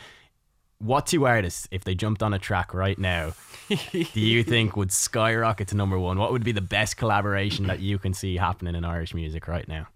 What 0.80 1.08
two 1.08 1.28
artists, 1.28 1.67
if 1.71 1.84
they 1.84 1.93
jumped 1.93 2.23
on 2.23 2.34
a 2.34 2.39
track 2.39 2.73
right 2.73 2.97
now, 2.97 3.34
do 3.91 4.21
you 4.21 4.43
think 4.43 4.78
would 4.78 4.93
skyrocket 4.93 5.67
to 5.69 5.75
number 5.75 5.99
one? 5.99 6.17
What 6.17 6.32
would 6.32 6.43
be 6.43 6.54
the 6.54 6.62
best 6.62 6.95
collaboration 6.95 7.67
that 7.67 7.82
you 7.82 7.99
can 7.99 8.13
see 8.13 8.38
happening 8.38 8.75
in 8.75 8.86
Irish 8.86 9.13
music 9.13 9.47
right 9.47 9.67
now? 9.67 9.88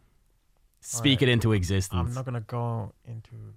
Speak 0.81 1.19
Alright. 1.19 1.29
it 1.29 1.31
into 1.31 1.53
existence. 1.53 2.09
I'm 2.09 2.13
not 2.13 2.25
gonna 2.25 2.41
go 2.41 2.91
into 3.05 3.53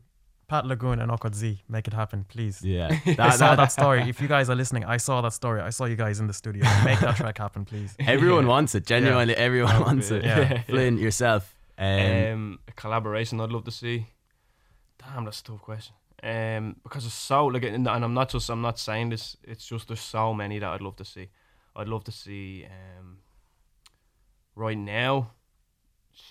Pat 0.48 0.64
Lagoon 0.66 1.00
and 1.00 1.10
Okot 1.10 1.34
Z. 1.34 1.62
Make 1.68 1.88
it 1.88 1.94
happen, 1.94 2.24
please. 2.28 2.62
yeah, 2.62 2.88
I 3.06 3.14
that, 3.14 3.34
saw 3.34 3.50
that- 3.50 3.56
that 3.56 3.72
story. 3.72 4.02
If 4.08 4.20
you 4.20 4.28
guys 4.28 4.48
are 4.48 4.54
listening, 4.54 4.84
I 4.84 4.96
saw 4.98 5.20
that 5.22 5.32
story. 5.32 5.60
I 5.60 5.70
saw 5.70 5.86
you 5.86 5.96
guys 5.96 6.20
in 6.20 6.26
the 6.28 6.32
studio. 6.32 6.64
Make 6.84 7.00
that 7.00 7.16
track 7.16 7.38
happen, 7.38 7.64
please. 7.64 7.94
everyone 8.00 8.46
wants 8.46 8.74
it. 8.74 8.86
Genuinely, 8.86 9.34
everyone 9.36 9.80
wants 9.80 10.10
it. 10.10 10.24
Yeah. 10.24 10.62
Flynn, 10.62 10.98
yourself. 10.98 11.54
Um, 11.78 11.86
Um, 11.86 12.58
a 12.68 12.72
collaboration 12.72 13.40
I'd 13.40 13.50
love 13.50 13.64
to 13.64 13.70
see. 13.70 14.06
Damn, 14.98 15.24
that's 15.24 15.40
a 15.40 15.44
tough 15.44 15.62
question. 15.62 15.94
Um, 16.22 16.76
because 16.82 17.04
it's 17.04 17.14
so 17.14 17.46
like, 17.46 17.64
and 17.64 17.86
and 17.86 18.04
I'm 18.04 18.14
not 18.14 18.30
just 18.30 18.48
I'm 18.48 18.62
not 18.62 18.78
saying 18.78 19.10
this. 19.10 19.36
It's 19.44 19.66
just 19.66 19.88
there's 19.88 20.00
so 20.00 20.32
many 20.32 20.58
that 20.60 20.68
I'd 20.68 20.80
love 20.80 20.96
to 20.96 21.04
see. 21.04 21.28
I'd 21.74 21.88
love 21.88 22.04
to 22.04 22.12
see. 22.12 22.64
Um, 22.64 23.18
right 24.54 24.78
now, 24.78 25.32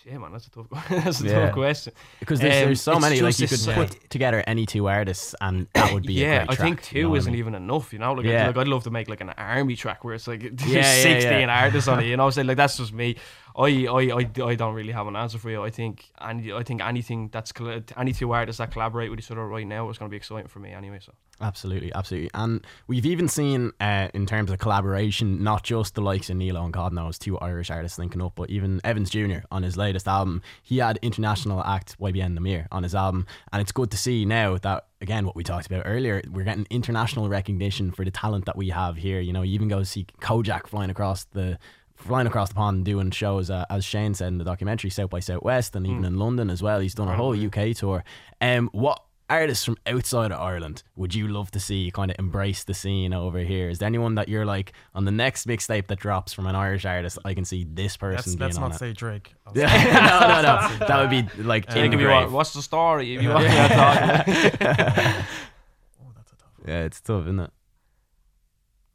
shit, 0.03 0.19
man, 0.19 0.31
that's 0.31 0.47
a 0.47 0.49
tough. 0.51 0.67
that's 0.89 1.21
a 1.21 1.25
Yeah. 1.25 1.45
tough 1.45 1.53
question. 1.53 1.93
because 2.19 2.39
there's, 2.39 2.55
um, 2.55 2.65
there's 2.69 2.81
so 2.81 2.91
it's 2.93 3.01
many. 3.01 3.21
Like 3.21 3.35
just 3.35 3.39
you 3.39 3.47
could 3.47 3.59
this- 3.85 3.95
put 3.97 4.09
together 4.09 4.43
any 4.47 4.65
two 4.65 4.87
artists, 4.87 5.35
and 5.41 5.67
that 5.73 5.93
would 5.93 6.03
be 6.05 6.23
a 6.23 6.27
yeah, 6.27 6.45
great 6.45 6.59
I 6.59 6.63
think 6.63 6.77
track, 6.77 6.85
two 6.89 6.97
you 6.97 7.03
know 7.03 7.09
what 7.09 7.15
I 7.15 7.17
isn't 7.19 7.31
mean? 7.33 7.39
even 7.39 7.55
enough. 7.55 7.93
You 7.93 7.99
know, 7.99 8.13
like, 8.13 8.25
Yeah. 8.25 8.43
I'd, 8.43 8.47
like 8.55 8.57
I'd 8.57 8.67
love 8.67 8.83
to 8.85 8.91
make 8.91 9.07
like 9.09 9.21
an 9.21 9.29
army 9.31 9.75
track 9.75 10.03
where 10.03 10.15
it's 10.15 10.27
like 10.27 10.41
there's 10.41 10.61
Yeah, 10.71 10.79
yeah, 10.95 11.01
16 11.19 11.31
yeah. 11.41 11.61
artists 11.63 11.87
on 11.87 11.99
it. 12.01 12.05
You 12.07 12.17
know, 12.17 12.29
so 12.29 12.41
like 12.41 12.57
that's 12.57 12.77
just 12.77 12.93
me. 12.93 13.15
I, 13.57 13.87
I, 13.87 14.01
I, 14.11 14.43
I 14.43 14.55
don't 14.55 14.73
really 14.73 14.91
have 14.91 15.07
an 15.07 15.15
answer 15.15 15.37
for 15.37 15.49
you. 15.49 15.63
I 15.63 15.69
think 15.69 16.11
any, 16.21 16.51
I 16.51 16.63
think 16.63 16.83
anything 16.83 17.29
that's 17.29 17.53
any 17.97 18.11
two 18.11 18.31
artists 18.31 18.57
that 18.57 18.71
collaborate 18.71 19.09
with 19.09 19.19
each 19.19 19.31
other 19.31 19.47
right 19.47 19.65
now 19.65 19.89
is 19.89 19.97
going 19.97 20.09
to 20.09 20.11
be 20.11 20.17
exciting 20.17 20.47
for 20.47 20.59
me 20.59 20.71
anyway. 20.71 20.99
So 21.01 21.13
Absolutely, 21.41 21.93
absolutely. 21.93 22.29
And 22.33 22.65
we've 22.87 23.05
even 23.05 23.27
seen, 23.27 23.73
uh, 23.81 24.07
in 24.13 24.25
terms 24.25 24.51
of 24.51 24.59
collaboration, 24.59 25.43
not 25.43 25.63
just 25.63 25.95
the 25.95 26.01
likes 26.01 26.29
of 26.29 26.37
Nealo 26.37 26.63
and 26.63 26.71
God 26.71 26.93
knows, 26.93 27.17
two 27.17 27.37
Irish 27.39 27.69
artists 27.69 27.99
linking 27.99 28.21
up, 28.21 28.33
but 28.35 28.49
even 28.49 28.79
Evans 28.83 29.09
Jr. 29.09 29.39
on 29.51 29.63
his 29.63 29.75
latest 29.75 30.07
album. 30.07 30.41
He 30.63 30.77
had 30.77 30.97
international 31.01 31.61
act 31.63 31.99
YBN 31.99 32.37
Nahmir 32.37 32.67
on 32.71 32.83
his 32.83 32.95
album. 32.95 33.27
And 33.51 33.61
it's 33.61 33.73
good 33.73 33.91
to 33.91 33.97
see 33.97 34.23
now 34.23 34.57
that, 34.59 34.85
again, 35.01 35.25
what 35.25 35.35
we 35.35 35.43
talked 35.43 35.67
about 35.67 35.83
earlier, 35.85 36.21
we're 36.31 36.45
getting 36.45 36.67
international 36.69 37.27
recognition 37.27 37.91
for 37.91 38.05
the 38.05 38.11
talent 38.11 38.45
that 38.45 38.55
we 38.55 38.69
have 38.69 38.95
here. 38.95 39.19
You 39.19 39.33
know, 39.33 39.41
you 39.41 39.55
even 39.55 39.67
go 39.67 39.83
see 39.83 40.05
Kojaque 40.21 40.67
flying 40.67 40.89
across 40.89 41.25
the. 41.25 41.57
Flying 41.95 42.27
across 42.27 42.49
the 42.49 42.55
pond 42.55 42.75
and 42.77 42.86
doing 42.86 43.10
shows, 43.12 43.49
uh, 43.49 43.65
as 43.69 43.84
Shane 43.86 44.13
said 44.13 44.27
in 44.27 44.38
the 44.38 44.43
documentary, 44.43 44.89
South 44.89 45.10
by 45.10 45.19
Southwest, 45.21 45.75
and 45.75 45.88
even 45.88 46.03
in 46.05 46.17
London 46.19 46.49
as 46.49 46.62
well. 46.62 46.79
He's 46.79 46.93
done 46.93 47.08
a 47.08 47.15
whole 47.15 47.34
UK 47.36 47.75
tour. 47.75 48.03
Um, 48.41 48.69
what 48.73 49.01
artists 49.27 49.65
from 49.65 49.75
outside 49.88 50.31
of 50.31 50.39
Ireland 50.39 50.84
would 50.95 51.15
you 51.15 51.27
love 51.27 51.49
to 51.51 51.60
see 51.60 51.89
kind 51.91 52.12
of 52.12 52.17
embrace 52.19 52.63
the 52.63 52.75
scene 52.75 53.12
over 53.12 53.39
here? 53.39 53.69
Is 53.69 53.79
there 53.79 53.88
anyone 53.88 54.13
that 54.15 54.29
you're 54.29 54.45
like 54.45 54.73
on 54.93 55.05
the 55.05 55.12
next 55.12 55.47
mixtape 55.47 55.88
that 55.88 55.97
drops 55.97 56.31
from 56.31 56.45
an 56.45 56.55
Irish 56.55 56.86
artist? 56.86 57.17
I 57.25 57.34
can 57.34 57.43
see 57.43 57.63
this 57.67 57.97
person 57.97 58.17
Let's, 58.17 58.27
being 58.36 58.39
let's 58.39 58.58
on 58.58 58.62
not 58.63 58.75
it. 58.75 58.77
say 58.79 58.93
Drake. 58.93 59.34
I'll 59.47 59.58
Yeah, 59.58 59.67
say- 59.71 59.93
no, 59.93 60.41
no, 60.41 60.77
no. 60.79 60.86
That 60.88 61.01
would 61.01 61.10
be 61.38 61.43
like 61.43 61.65
Um, 61.71 61.77
in 61.77 61.81
Think 61.84 61.91
the 61.93 61.97
if 61.97 62.01
you 62.03 62.10
want, 62.10 62.31
what's 62.31 62.53
the 62.53 62.62
story? 62.62 63.15
If 63.15 63.23
you 63.23 63.29
want 63.34 63.45
to 63.47 63.67
talk. 63.69 64.27
Oh, 66.03 66.12
that's 66.15 66.31
a 66.34 66.36
tough 66.36 66.51
one. 66.58 66.67
Yeah, 66.67 66.84
it's 66.84 67.01
tough, 67.01 67.23
isn't 67.23 67.39
it? 67.39 67.51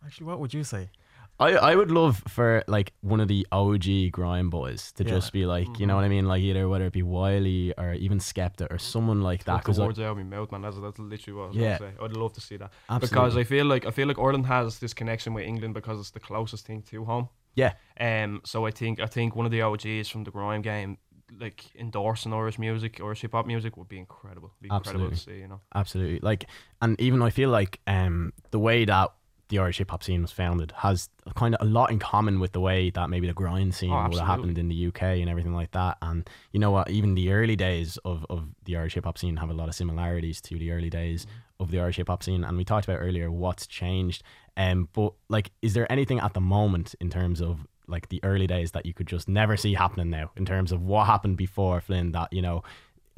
Actually, 0.04 0.26
what 0.26 0.38
would 0.38 0.54
you 0.54 0.62
say? 0.64 0.90
I, 1.40 1.52
I 1.70 1.74
would 1.74 1.90
love 1.90 2.22
for 2.28 2.62
like 2.68 2.92
one 3.00 3.18
of 3.18 3.28
the 3.28 3.46
OG 3.50 4.12
grime 4.12 4.50
boys 4.50 4.92
to 4.92 5.04
Yeah. 5.04 5.10
just 5.14 5.32
be 5.32 5.46
like, 5.46 5.80
you 5.80 5.86
know 5.86 5.96
what 5.96 6.04
I 6.04 6.08
mean? 6.08 6.26
Like 6.26 6.42
either 6.42 6.68
whether 6.68 6.84
it 6.86 6.92
be 6.92 7.02
Wiley 7.02 7.72
or 7.78 7.94
even 7.94 8.18
Skepta 8.18 8.70
or 8.70 8.78
someone 8.78 9.22
like 9.22 9.44
that. 9.44 9.52
Took 9.56 9.62
Because 9.64 9.80
words 9.80 9.98
out 10.00 10.10
of 10.12 10.16
my 10.18 10.22
mouth, 10.22 10.52
man. 10.52 10.62
That's, 10.62 10.78
that's 10.78 10.98
literally 10.98 11.36
what 11.38 11.44
I 11.44 11.48
was 11.48 11.56
Yeah. 11.56 11.78
gonna 11.78 11.92
say. 11.92 12.04
I'd 12.04 12.12
love 12.12 12.32
to 12.34 12.40
see 12.42 12.56
that 12.58 12.70
absolutely, 12.90 13.08
because 13.08 13.36
I 13.38 13.44
feel 13.44 13.66
like 13.66 13.86
I 13.86 13.90
feel 13.90 14.06
like 14.06 14.18
Ireland 14.18 14.46
has 14.46 14.78
this 14.80 14.92
connection 14.94 15.32
with 15.34 15.44
England 15.46 15.72
because 15.74 15.98
it's 15.98 16.10
the 16.10 16.20
closest 16.20 16.66
thing 16.66 16.82
to 16.90 17.04
home. 17.06 17.28
yeah, 17.54 17.72
Um, 17.98 18.42
so 18.44 18.66
I 18.66 18.70
think 18.70 19.00
I 19.00 19.06
think 19.06 19.34
one 19.34 19.46
of 19.46 19.52
the 19.52 19.62
OGs 19.62 20.08
from 20.10 20.24
the 20.24 20.30
grime 20.30 20.62
game, 20.62 20.98
like 21.40 21.64
endorsing 21.74 22.32
Irish 22.34 22.58
music, 22.58 23.00
Irish 23.00 23.22
hip 23.22 23.32
hop 23.32 23.46
music, 23.46 23.76
would 23.76 23.88
be 23.88 23.98
incredible. 23.98 24.52
Be 24.60 24.68
incredible 24.68 25.10
to 25.10 25.16
see, 25.16 25.38
you 25.38 25.48
know. 25.48 25.60
absolutely. 25.74 26.20
Like, 26.20 26.44
and 26.82 27.00
even 27.00 27.22
I 27.22 27.30
feel 27.30 27.50
like 27.50 27.80
um 27.86 28.32
the 28.50 28.58
way 28.58 28.84
that 28.84 29.08
the 29.50 29.58
Irish 29.58 29.78
hip 29.78 29.90
hop 29.90 30.02
scene 30.02 30.22
was 30.22 30.32
founded 30.32 30.72
has 30.78 31.08
kind 31.34 31.54
of 31.54 31.60
a 31.60 31.70
lot 31.70 31.90
in 31.90 31.98
common 31.98 32.40
with 32.40 32.52
the 32.52 32.60
way 32.60 32.88
that 32.90 33.10
maybe 33.10 33.26
the 33.26 33.34
grime 33.34 33.72
scene 33.72 33.92
Oh, 33.92 34.08
would 34.08 34.18
have 34.18 34.26
happened 34.26 34.56
in 34.58 34.68
the 34.68 34.86
UK 34.86 35.02
and 35.02 35.28
everything 35.28 35.52
like 35.54 35.72
that. 35.72 35.98
And 36.00 36.28
you 36.52 36.60
know 36.60 36.70
what? 36.70 36.88
Even 36.88 37.14
the 37.14 37.32
early 37.32 37.56
days 37.56 37.98
of, 38.04 38.24
of 38.30 38.48
the 38.64 38.76
Irish 38.76 38.94
hip 38.94 39.04
hop 39.04 39.18
scene 39.18 39.36
have 39.36 39.50
a 39.50 39.52
lot 39.52 39.68
of 39.68 39.74
similarities 39.74 40.40
to 40.42 40.58
the 40.58 40.72
early 40.72 40.88
days 40.88 41.26
of 41.58 41.70
the 41.70 41.80
Irish 41.80 41.96
hip 41.96 42.08
hop 42.08 42.22
scene. 42.22 42.44
And 42.44 42.56
we 42.56 42.64
talked 42.64 42.86
about 42.88 43.00
earlier 43.00 43.30
what's 43.30 43.66
changed. 43.66 44.22
Um, 44.56 44.88
but 44.92 45.12
like, 45.28 45.50
is 45.62 45.74
there 45.74 45.90
anything 45.92 46.20
at 46.20 46.32
the 46.32 46.40
moment 46.40 46.94
in 47.00 47.10
terms 47.10 47.42
of 47.42 47.66
like 47.86 48.08
the 48.08 48.20
early 48.22 48.46
days 48.46 48.70
that 48.70 48.86
you 48.86 48.94
could 48.94 49.08
just 49.08 49.28
never 49.28 49.56
see 49.56 49.74
happening 49.74 50.10
now 50.10 50.30
in 50.36 50.46
terms 50.46 50.70
of 50.72 50.80
what 50.80 51.06
happened 51.06 51.36
before 51.36 51.80
Flynn 51.80 52.12
that 52.12 52.32
you 52.32 52.40
know 52.40 52.62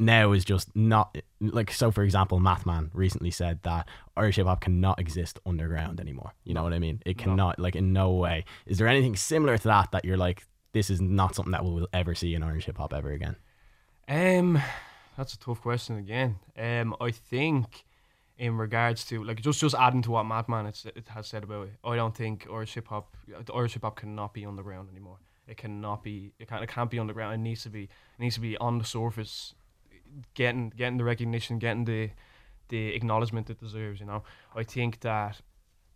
now 0.05 0.33
is 0.33 0.45
just 0.45 0.75
not 0.77 1.17
like 1.41 1.71
so 1.71 1.91
for 1.91 2.03
example 2.03 2.39
Mathman 2.41 2.91
recently 2.93 3.31
said 3.31 3.61
that 3.63 3.89
Irish 4.17 4.37
hip 4.37 4.47
hop 4.47 4.61
cannot 4.61 4.99
exist 4.99 5.39
underground 5.47 6.01
anymore 6.01 6.33
you 6.45 6.55
know 6.55 6.63
what 6.63 6.73
I 6.73 6.79
mean 6.79 7.01
it 7.07 7.17
No. 7.19 7.25
cannot 7.25 7.59
like 7.59 7.77
in 7.77 7.93
no 7.93 8.13
way 8.13 8.45
is 8.67 8.79
there 8.79 8.89
anything 8.89 9.17
similar 9.17 9.57
to 9.59 9.69
that 9.69 9.93
that 9.93 10.05
you're 10.05 10.17
like 10.17 10.45
this 10.73 10.91
is 10.91 11.01
not 11.01 11.35
something 11.35 11.53
that 11.53 11.65
we'll 11.65 11.89
ever 11.93 12.15
see 12.15 12.35
in 12.35 12.43
Irish 12.43 12.67
hip 12.67 12.79
hop 12.79 12.93
ever 12.93 13.11
again 13.13 13.37
Um, 14.09 14.61
that's 15.17 15.35
a 15.35 15.39
tough 15.39 15.61
question 15.61 15.97
again. 15.99 16.39
Um, 16.59 16.97
I 17.01 17.11
think 17.11 17.85
in 18.39 18.57
regards 18.57 19.05
to 19.05 19.23
like 19.23 19.41
just 19.43 19.61
just 19.61 19.75
adding 19.75 20.03
to 20.03 20.11
what 20.11 20.27
Mathman 20.27 20.67
it's, 20.69 20.85
it 20.87 21.07
has 21.09 21.27
said 21.29 21.45
about 21.45 21.69
it, 21.69 21.75
I 21.85 21.97
don't 21.97 22.17
think 22.17 22.47
Irish 22.51 22.75
hip 22.75 22.89
hop, 22.89 23.17
Irish 23.55 23.75
hip 23.75 23.83
hop 23.83 23.97
cannot 23.97 24.33
be 24.35 24.45
underground 24.47 24.89
anymore. 24.91 25.19
It 25.47 25.57
cannot 25.57 26.03
be. 26.03 26.33
It 26.39 26.49
can't. 26.49 26.63
It 26.63 26.69
can't 26.69 26.91
be 26.91 26.99
underground. 26.99 27.35
It 27.35 27.39
needs 27.39 27.63
to 27.65 27.71
be. 27.71 27.83
It 27.85 28.21
needs 28.21 28.37
to 28.37 28.41
be 28.41 28.57
on 28.59 28.79
the 28.79 28.85
surface, 28.85 29.55
getting 30.35 30.71
getting 30.71 30.99
the 30.99 31.05
recognition, 31.05 31.59
getting 31.59 31.85
the 31.85 32.11
the 32.69 32.95
acknowledgement 32.95 33.51
it 33.51 33.59
deserves. 33.61 34.01
You 34.01 34.07
know. 34.07 34.23
I 34.55 34.63
think 34.63 35.01
that 35.01 35.41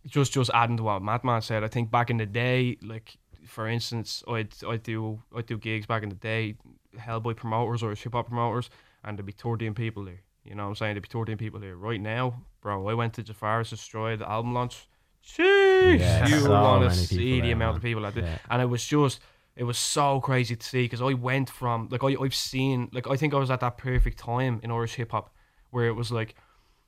just 0.05 0.33
just 0.33 0.51
adding 0.53 0.77
to 0.77 0.83
what 0.83 1.01
Mathman 1.01 1.43
said. 1.43 1.63
I 1.63 1.67
think 1.67 1.91
back 1.91 2.09
in 2.09 2.17
the 2.17 2.25
day, 2.25 2.77
like 2.81 3.17
for 3.45 3.67
instance, 3.67 4.23
I'd 4.27 4.53
I'd 4.67 4.83
do 4.83 5.21
I'd 5.35 5.45
do 5.45 5.57
gigs 5.57 5.85
back 5.85 6.03
in 6.03 6.09
the 6.09 6.15
day, 6.15 6.55
Hellboy 6.97 7.35
promoters 7.35 7.83
or 7.83 7.93
hip 7.95 8.13
hop 8.13 8.27
promoters, 8.27 8.69
and 9.03 9.17
there'd 9.17 9.25
be 9.25 9.31
thirteen 9.31 9.73
people 9.73 10.05
there. 10.05 10.21
You 10.43 10.55
know 10.55 10.63
what 10.63 10.69
I'm 10.69 10.75
saying? 10.75 10.93
There'd 10.95 11.03
be 11.03 11.09
thirteen 11.09 11.37
people 11.37 11.59
there. 11.59 11.75
Right 11.75 11.99
now, 11.99 12.41
bro, 12.61 12.87
I 12.87 12.93
went 12.93 13.13
to 13.15 13.23
Jafaris 13.23 13.69
Destroy 13.69 14.15
the 14.15 14.29
album 14.29 14.53
launch. 14.53 14.87
Jeez, 15.25 15.99
Yeah, 15.99 16.25
you 16.27 16.39
so 16.39 16.51
want 16.51 16.89
to 16.89 16.95
see 16.95 17.17
the 17.41 17.47
there, 17.47 17.51
amount 17.53 17.75
of 17.75 17.83
people 17.83 18.03
that 18.03 18.13
did, 18.15 18.23
Yeah. 18.23 18.37
and 18.49 18.61
it 18.61 18.65
was 18.65 18.85
just. 18.85 19.19
It 19.57 19.63
was 19.63 19.77
so 19.77 20.21
crazy 20.21 20.55
to 20.55 20.65
see 20.65 20.83
because 20.83 21.01
I 21.01 21.13
went 21.13 21.49
from 21.49 21.89
like 21.91 22.03
I, 22.03 22.15
I've 22.21 22.35
seen 22.35 22.89
like 22.93 23.07
I 23.07 23.17
think 23.17 23.33
I 23.33 23.37
was 23.37 23.49
at 23.49 23.59
that 23.61 23.77
perfect 23.77 24.19
time 24.19 24.59
in 24.63 24.71
Irish 24.71 24.95
hip 24.95 25.11
hop 25.11 25.33
where 25.71 25.87
it 25.87 25.93
was 25.93 26.11
like 26.11 26.35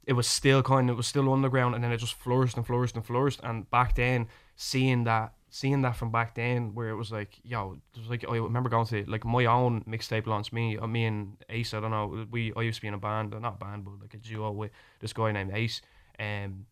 it 0.06 0.14
was 0.14 0.28
still 0.28 0.62
kind 0.62 0.90
of 0.90 0.94
it 0.94 0.98
was 0.98 1.08
still 1.08 1.34
underground 1.34 1.76
and 1.76 1.84
then 1.84 1.92
it 1.92 1.98
just 1.98 2.14
flourished 2.14 2.58
and 2.58 2.66
flourished 2.66 2.96
and 2.96 3.06
flourished. 3.06 3.40
And 3.44 3.70
back 3.72 3.96
then 3.96 4.28
seeing 4.56 5.04
that 5.06 5.34
seeing 5.50 5.82
that 5.82 5.96
from 5.96 6.12
back 6.12 6.36
then 6.36 6.76
where 6.76 6.90
it 6.90 6.96
was 6.96 7.12
like 7.12 7.40
yo 7.44 7.78
it 7.96 8.00
was 8.00 8.10
like 8.10 8.24
I 8.30 8.38
remember 8.38 8.70
going 8.70 8.86
to 8.88 9.04
like 9.08 9.26
my 9.26 9.46
own 9.46 9.84
mixtape 9.86 10.28
launch 10.28 10.54
me 10.54 10.78
uh, 10.78 10.86
me 10.86 11.06
and 11.06 11.38
Ace 11.50 11.74
I 11.74 11.80
don't 11.80 11.92
know 11.92 12.28
we 12.30 12.54
I 12.56 12.62
used 12.62 12.78
to 12.78 12.82
be 12.84 12.88
in 12.88 12.94
a 12.94 13.00
band 13.00 13.34
uh, 13.34 13.40
not 13.40 13.56
a 13.56 13.66
band 13.66 13.86
but 13.86 14.00
like 14.00 14.14
a 14.14 14.18
duo 14.18 14.52
with 14.52 14.72
this 15.00 15.12
guy 15.12 15.32
named 15.32 15.52
Ace 15.54 15.82
um 16.20 16.66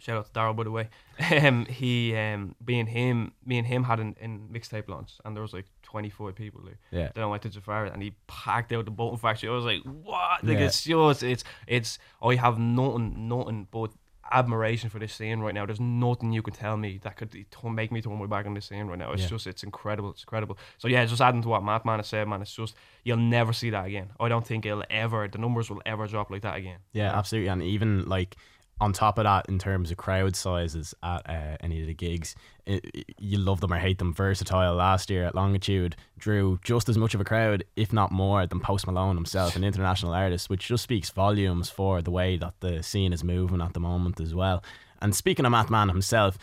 shout 0.00 0.16
out 0.18 0.26
to 0.26 0.38
Daryl 0.38 0.54
by 0.56 0.64
the 0.64 0.70
way 0.70 0.88
um 1.42 1.64
he 1.66 2.14
um 2.16 2.54
me 2.66 2.80
and 2.80 2.88
him 2.88 3.32
me 3.44 3.58
and 3.58 3.66
him 3.66 3.84
had 3.84 4.00
an, 4.00 4.16
an 4.20 4.48
mixtape 4.52 4.88
launch 4.88 5.12
and 5.24 5.34
there 5.36 5.42
was 5.42 5.52
like 5.52 5.66
twenty 5.82 6.10
four 6.10 6.32
people 6.32 6.60
there 6.64 6.78
yeah 6.90 7.10
then 7.14 7.24
I 7.24 7.26
went 7.26 7.42
to 7.42 7.48
Jafari 7.48 7.92
and 7.92 8.02
he 8.02 8.14
packed 8.26 8.72
out 8.72 8.84
the 8.84 8.90
Button 8.90 9.16
Factory. 9.18 9.48
I 9.48 9.52
was 9.52 9.64
like, 9.64 9.82
what? 9.82 10.44
Like 10.44 10.58
Yeah. 10.58 10.64
it's 10.66 10.82
just 10.84 11.22
it's 11.22 11.44
it's 11.66 11.98
I 12.22 12.34
have 12.34 12.58
nothing 12.58 13.28
nothing 13.28 13.68
but 13.70 13.90
admiration 14.32 14.90
for 14.90 14.98
this 14.98 15.14
scene 15.14 15.38
right 15.38 15.54
now. 15.54 15.64
There's 15.66 15.78
nothing 15.80 16.32
you 16.32 16.42
could 16.42 16.54
tell 16.54 16.76
me 16.76 16.98
that 17.04 17.16
could 17.16 17.32
make 17.64 17.92
me 17.92 18.02
turn 18.02 18.18
my 18.18 18.26
back 18.26 18.44
on 18.46 18.54
this 18.54 18.66
scene 18.66 18.86
right 18.88 18.98
now. 18.98 19.12
It's 19.12 19.22
Yeah. 19.22 19.28
just 19.28 19.46
it's 19.46 19.62
incredible. 19.62 20.10
It's 20.10 20.22
incredible. 20.24 20.58
So 20.78 20.88
yeah, 20.88 21.04
just 21.04 21.20
adding 21.20 21.42
to 21.42 21.48
what 21.48 21.62
Mathman 21.62 21.98
has 21.98 22.08
said, 22.08 22.26
man, 22.28 22.42
it's 22.42 22.52
just 22.54 22.74
you'll 23.04 23.18
never 23.18 23.52
see 23.52 23.70
that 23.70 23.86
again. 23.86 24.10
I 24.18 24.28
don't 24.28 24.44
think 24.46 24.66
it'll 24.66 24.84
ever 24.90 25.28
the 25.28 25.38
numbers 25.38 25.70
will 25.70 25.82
ever 25.86 26.06
drop 26.08 26.30
like 26.30 26.42
that 26.42 26.56
again. 26.56 26.78
Yeah, 26.92 27.16
absolutely. 27.16 27.48
And 27.50 27.62
even 27.62 28.08
like 28.08 28.36
on 28.80 28.92
top 28.92 29.16
of 29.18 29.24
that, 29.24 29.46
in 29.48 29.58
terms 29.58 29.90
of 29.90 29.96
crowd 29.96 30.36
sizes 30.36 30.94
at 31.02 31.28
uh, 31.28 31.56
any 31.60 31.80
of 31.80 31.86
the 31.86 31.94
gigs, 31.94 32.34
i 32.68 32.80
i- 32.94 33.02
you 33.18 33.38
love 33.38 33.60
them 33.60 33.72
or 33.72 33.78
hate 33.78 33.98
them. 33.98 34.12
Versatile 34.12 34.74
last 34.74 35.08
year 35.08 35.24
at 35.24 35.34
Longitude 35.34 35.96
drew 36.18 36.58
just 36.62 36.88
as 36.88 36.98
much 36.98 37.14
of 37.14 37.20
a 37.20 37.24
crowd, 37.24 37.64
if 37.76 37.92
not 37.92 38.12
more, 38.12 38.46
than 38.46 38.60
Post 38.60 38.86
Malone 38.86 39.16
himself, 39.16 39.56
an 39.56 39.64
international 39.64 40.12
artist, 40.12 40.50
which 40.50 40.66
just 40.68 40.82
speaks 40.82 41.08
volumes 41.10 41.70
for 41.70 42.02
the 42.02 42.10
way 42.10 42.36
that 42.36 42.54
the 42.60 42.82
scene 42.82 43.12
is 43.12 43.24
moving 43.24 43.60
at 43.62 43.72
the 43.72 43.80
moment 43.80 44.20
as 44.20 44.34
well. 44.34 44.62
And 45.00 45.14
speaking 45.14 45.44
of 45.46 45.52
Mathman 45.52 45.88
himself, 45.88 46.36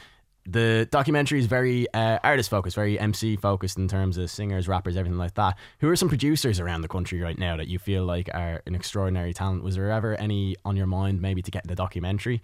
the 0.45 0.87
documentary 0.91 1.39
is 1.39 1.45
very 1.45 1.91
uh, 1.93 2.19
artist 2.23 2.49
focused, 2.49 2.75
very 2.75 2.99
MC 2.99 3.35
focused 3.37 3.77
in 3.77 3.87
terms 3.87 4.17
of 4.17 4.29
singers, 4.29 4.67
rappers, 4.67 4.97
everything 4.97 5.17
like 5.17 5.35
that. 5.35 5.57
Who 5.79 5.89
are 5.89 5.95
some 5.95 6.09
producers 6.09 6.59
around 6.59 6.81
the 6.81 6.87
country 6.87 7.21
right 7.21 7.37
now 7.37 7.55
that 7.57 7.67
you 7.67 7.79
feel 7.79 8.03
like 8.03 8.29
are 8.33 8.61
an 8.65 8.75
extraordinary 8.75 9.33
talent? 9.33 9.63
Was 9.63 9.75
there 9.75 9.89
ever 9.89 10.15
any 10.15 10.55
on 10.65 10.75
your 10.75 10.87
mind 10.87 11.21
maybe 11.21 11.41
to 11.41 11.51
get 11.51 11.63
in 11.63 11.69
the 11.69 11.75
documentary? 11.75 12.41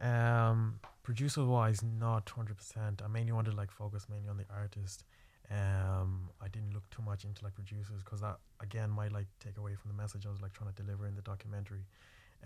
Um, 0.00 0.78
producer 1.02 1.44
wise, 1.44 1.82
not 1.82 2.28
hundred 2.28 2.56
percent. 2.56 3.02
I 3.04 3.08
mainly 3.08 3.32
wanted 3.32 3.50
to 3.50 3.56
like 3.56 3.72
focus 3.72 4.06
mainly 4.08 4.28
on 4.28 4.36
the 4.36 4.46
artist. 4.54 5.04
Um, 5.50 6.28
I 6.42 6.48
didn't 6.48 6.74
look 6.74 6.88
too 6.90 7.02
much 7.02 7.24
into 7.24 7.42
like 7.42 7.54
producers 7.54 8.02
because 8.04 8.20
that 8.20 8.36
again 8.60 8.90
might 8.90 9.12
like 9.12 9.26
take 9.40 9.56
away 9.56 9.74
from 9.74 9.90
the 9.90 9.96
message 9.96 10.26
I 10.26 10.30
was 10.30 10.42
like 10.42 10.52
trying 10.52 10.72
to 10.72 10.82
deliver 10.82 11.06
in 11.06 11.16
the 11.16 11.22
documentary. 11.22 11.84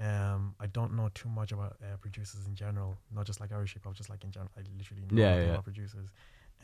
Um, 0.00 0.54
I 0.58 0.66
don't 0.66 0.94
know 0.96 1.10
too 1.14 1.28
much 1.28 1.52
about 1.52 1.76
uh, 1.82 1.96
producers 2.00 2.46
in 2.46 2.54
general, 2.54 2.96
not 3.14 3.26
just 3.26 3.40
like 3.40 3.52
Irish 3.52 3.74
hip 3.74 3.84
hop, 3.84 3.94
just 3.94 4.08
like 4.10 4.24
in 4.24 4.30
general. 4.30 4.50
I 4.56 4.60
literally 4.76 5.02
know 5.10 5.22
Yeah, 5.22 5.36
yeah. 5.36 5.50
about 5.52 5.64
producers. 5.64 6.08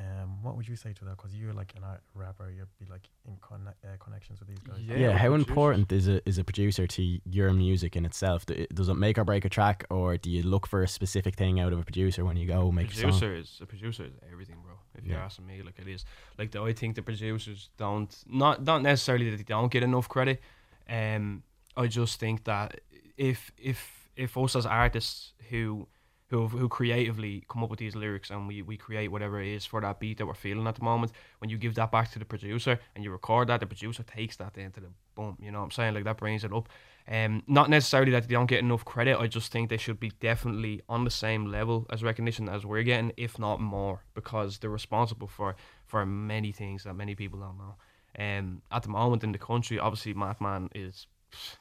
Um, 0.00 0.44
what 0.44 0.56
would 0.56 0.68
you 0.68 0.76
say 0.76 0.92
to 0.92 1.04
that? 1.06 1.16
Because 1.16 1.34
you're 1.34 1.52
like 1.52 1.72
an 1.76 1.82
art 1.82 2.00
rapper, 2.14 2.48
you'd 2.56 2.68
be 2.78 2.86
like 2.90 3.08
in 3.26 3.36
conne- 3.40 3.74
uh, 3.84 3.96
connections 3.98 4.38
with 4.38 4.48
these 4.48 4.60
guys. 4.60 4.76
Yeah, 4.80 4.96
Yeah, 4.96 5.12
how 5.18 5.28
producers. 5.30 5.48
important 5.48 5.92
is 5.92 6.06
a 6.08 6.26
is 6.28 6.38
a 6.38 6.44
producer 6.44 6.86
to 6.86 7.18
your 7.24 7.52
music 7.52 7.96
in 7.96 8.04
itself? 8.06 8.46
Do- 8.46 8.64
Does 8.72 8.88
it 8.88 8.94
make 8.94 9.18
or 9.18 9.24
break 9.24 9.44
a 9.44 9.48
track, 9.48 9.84
or 9.90 10.16
do 10.16 10.30
you 10.30 10.42
look 10.44 10.68
for 10.68 10.82
a 10.84 10.88
specific 10.88 11.34
thing 11.34 11.58
out 11.58 11.72
of 11.72 11.80
a 11.80 11.82
producer 11.82 12.24
when 12.24 12.36
you 12.36 12.46
go 12.46 12.70
make 12.70 12.90
a 12.92 12.94
song? 12.94 13.02
producer 13.10 13.34
is 13.34 13.58
a 13.60 13.66
producer 13.66 14.04
is 14.04 14.12
everything, 14.32 14.56
bro. 14.64 14.74
If 14.94 15.04
you're 15.04 15.18
asking 15.18 15.46
me, 15.46 15.62
like 15.62 15.78
it 15.80 15.88
is. 15.88 16.04
Like 16.38 16.52
the, 16.52 16.62
I 16.62 16.72
think 16.72 16.94
the 16.94 17.02
producers 17.02 17.68
don't 17.76 18.16
not 18.28 18.62
not 18.62 18.82
necessarily 18.82 19.30
that 19.30 19.36
they 19.36 19.42
don't 19.42 19.70
get 19.70 19.82
enough 19.82 20.08
credit. 20.08 20.40
Um, 20.88 21.42
I 21.76 21.86
just 21.88 22.18
think 22.20 22.44
that 22.44 22.80
if 23.18 23.52
if 23.58 24.08
if 24.16 24.36
us 24.38 24.56
as 24.56 24.64
artists 24.66 25.32
who 25.50 25.86
who 26.30 26.46
who 26.48 26.68
creatively 26.68 27.44
come 27.48 27.62
up 27.64 27.70
with 27.70 27.78
these 27.78 27.96
lyrics 27.96 28.30
and 28.30 28.46
we, 28.48 28.60
we 28.62 28.76
create 28.76 29.08
whatever 29.08 29.40
it 29.40 29.48
is 29.48 29.64
for 29.64 29.80
that 29.80 29.98
beat 29.98 30.18
that 30.18 30.26
we're 30.26 30.34
feeling 30.34 30.66
at 30.66 30.74
the 30.76 30.84
moment, 30.84 31.12
when 31.40 31.50
you 31.50 31.56
give 31.58 31.74
that 31.74 31.90
back 31.90 32.10
to 32.12 32.18
the 32.18 32.24
producer 32.24 32.78
and 32.94 33.02
you 33.04 33.10
record 33.10 33.48
that, 33.48 33.60
the 33.60 33.66
producer 33.66 34.02
takes 34.02 34.36
that 34.36 34.56
into 34.58 34.80
the 34.80 34.88
boom. 35.14 35.36
You 35.40 35.50
know 35.50 35.58
what 35.60 35.64
I'm 35.66 35.70
saying? 35.70 35.94
Like 35.94 36.04
that 36.04 36.18
brings 36.18 36.44
it 36.44 36.52
up. 36.52 36.68
Um, 37.10 37.42
not 37.46 37.70
necessarily 37.70 38.12
that 38.12 38.28
they 38.28 38.34
don't 38.34 38.46
get 38.50 38.58
enough 38.58 38.84
credit. 38.84 39.18
I 39.18 39.26
just 39.28 39.50
think 39.50 39.70
they 39.70 39.78
should 39.78 39.98
be 39.98 40.12
definitely 40.20 40.82
on 40.90 41.04
the 41.04 41.10
same 41.10 41.46
level 41.46 41.86
as 41.88 42.02
recognition 42.02 42.48
as 42.50 42.66
we're 42.66 42.82
getting, 42.82 43.12
if 43.16 43.38
not 43.38 43.60
more, 43.60 44.04
because 44.14 44.58
they're 44.58 44.68
responsible 44.68 45.28
for 45.28 45.56
for 45.86 46.04
many 46.04 46.52
things 46.52 46.84
that 46.84 46.92
many 46.94 47.14
people 47.14 47.38
don't 47.40 47.56
know. 47.56 47.76
Um, 48.22 48.60
at 48.70 48.82
the 48.82 48.90
moment 48.90 49.24
in 49.24 49.32
the 49.32 49.38
country, 49.38 49.78
obviously, 49.78 50.12
Mathman 50.12 50.68
is 50.74 51.06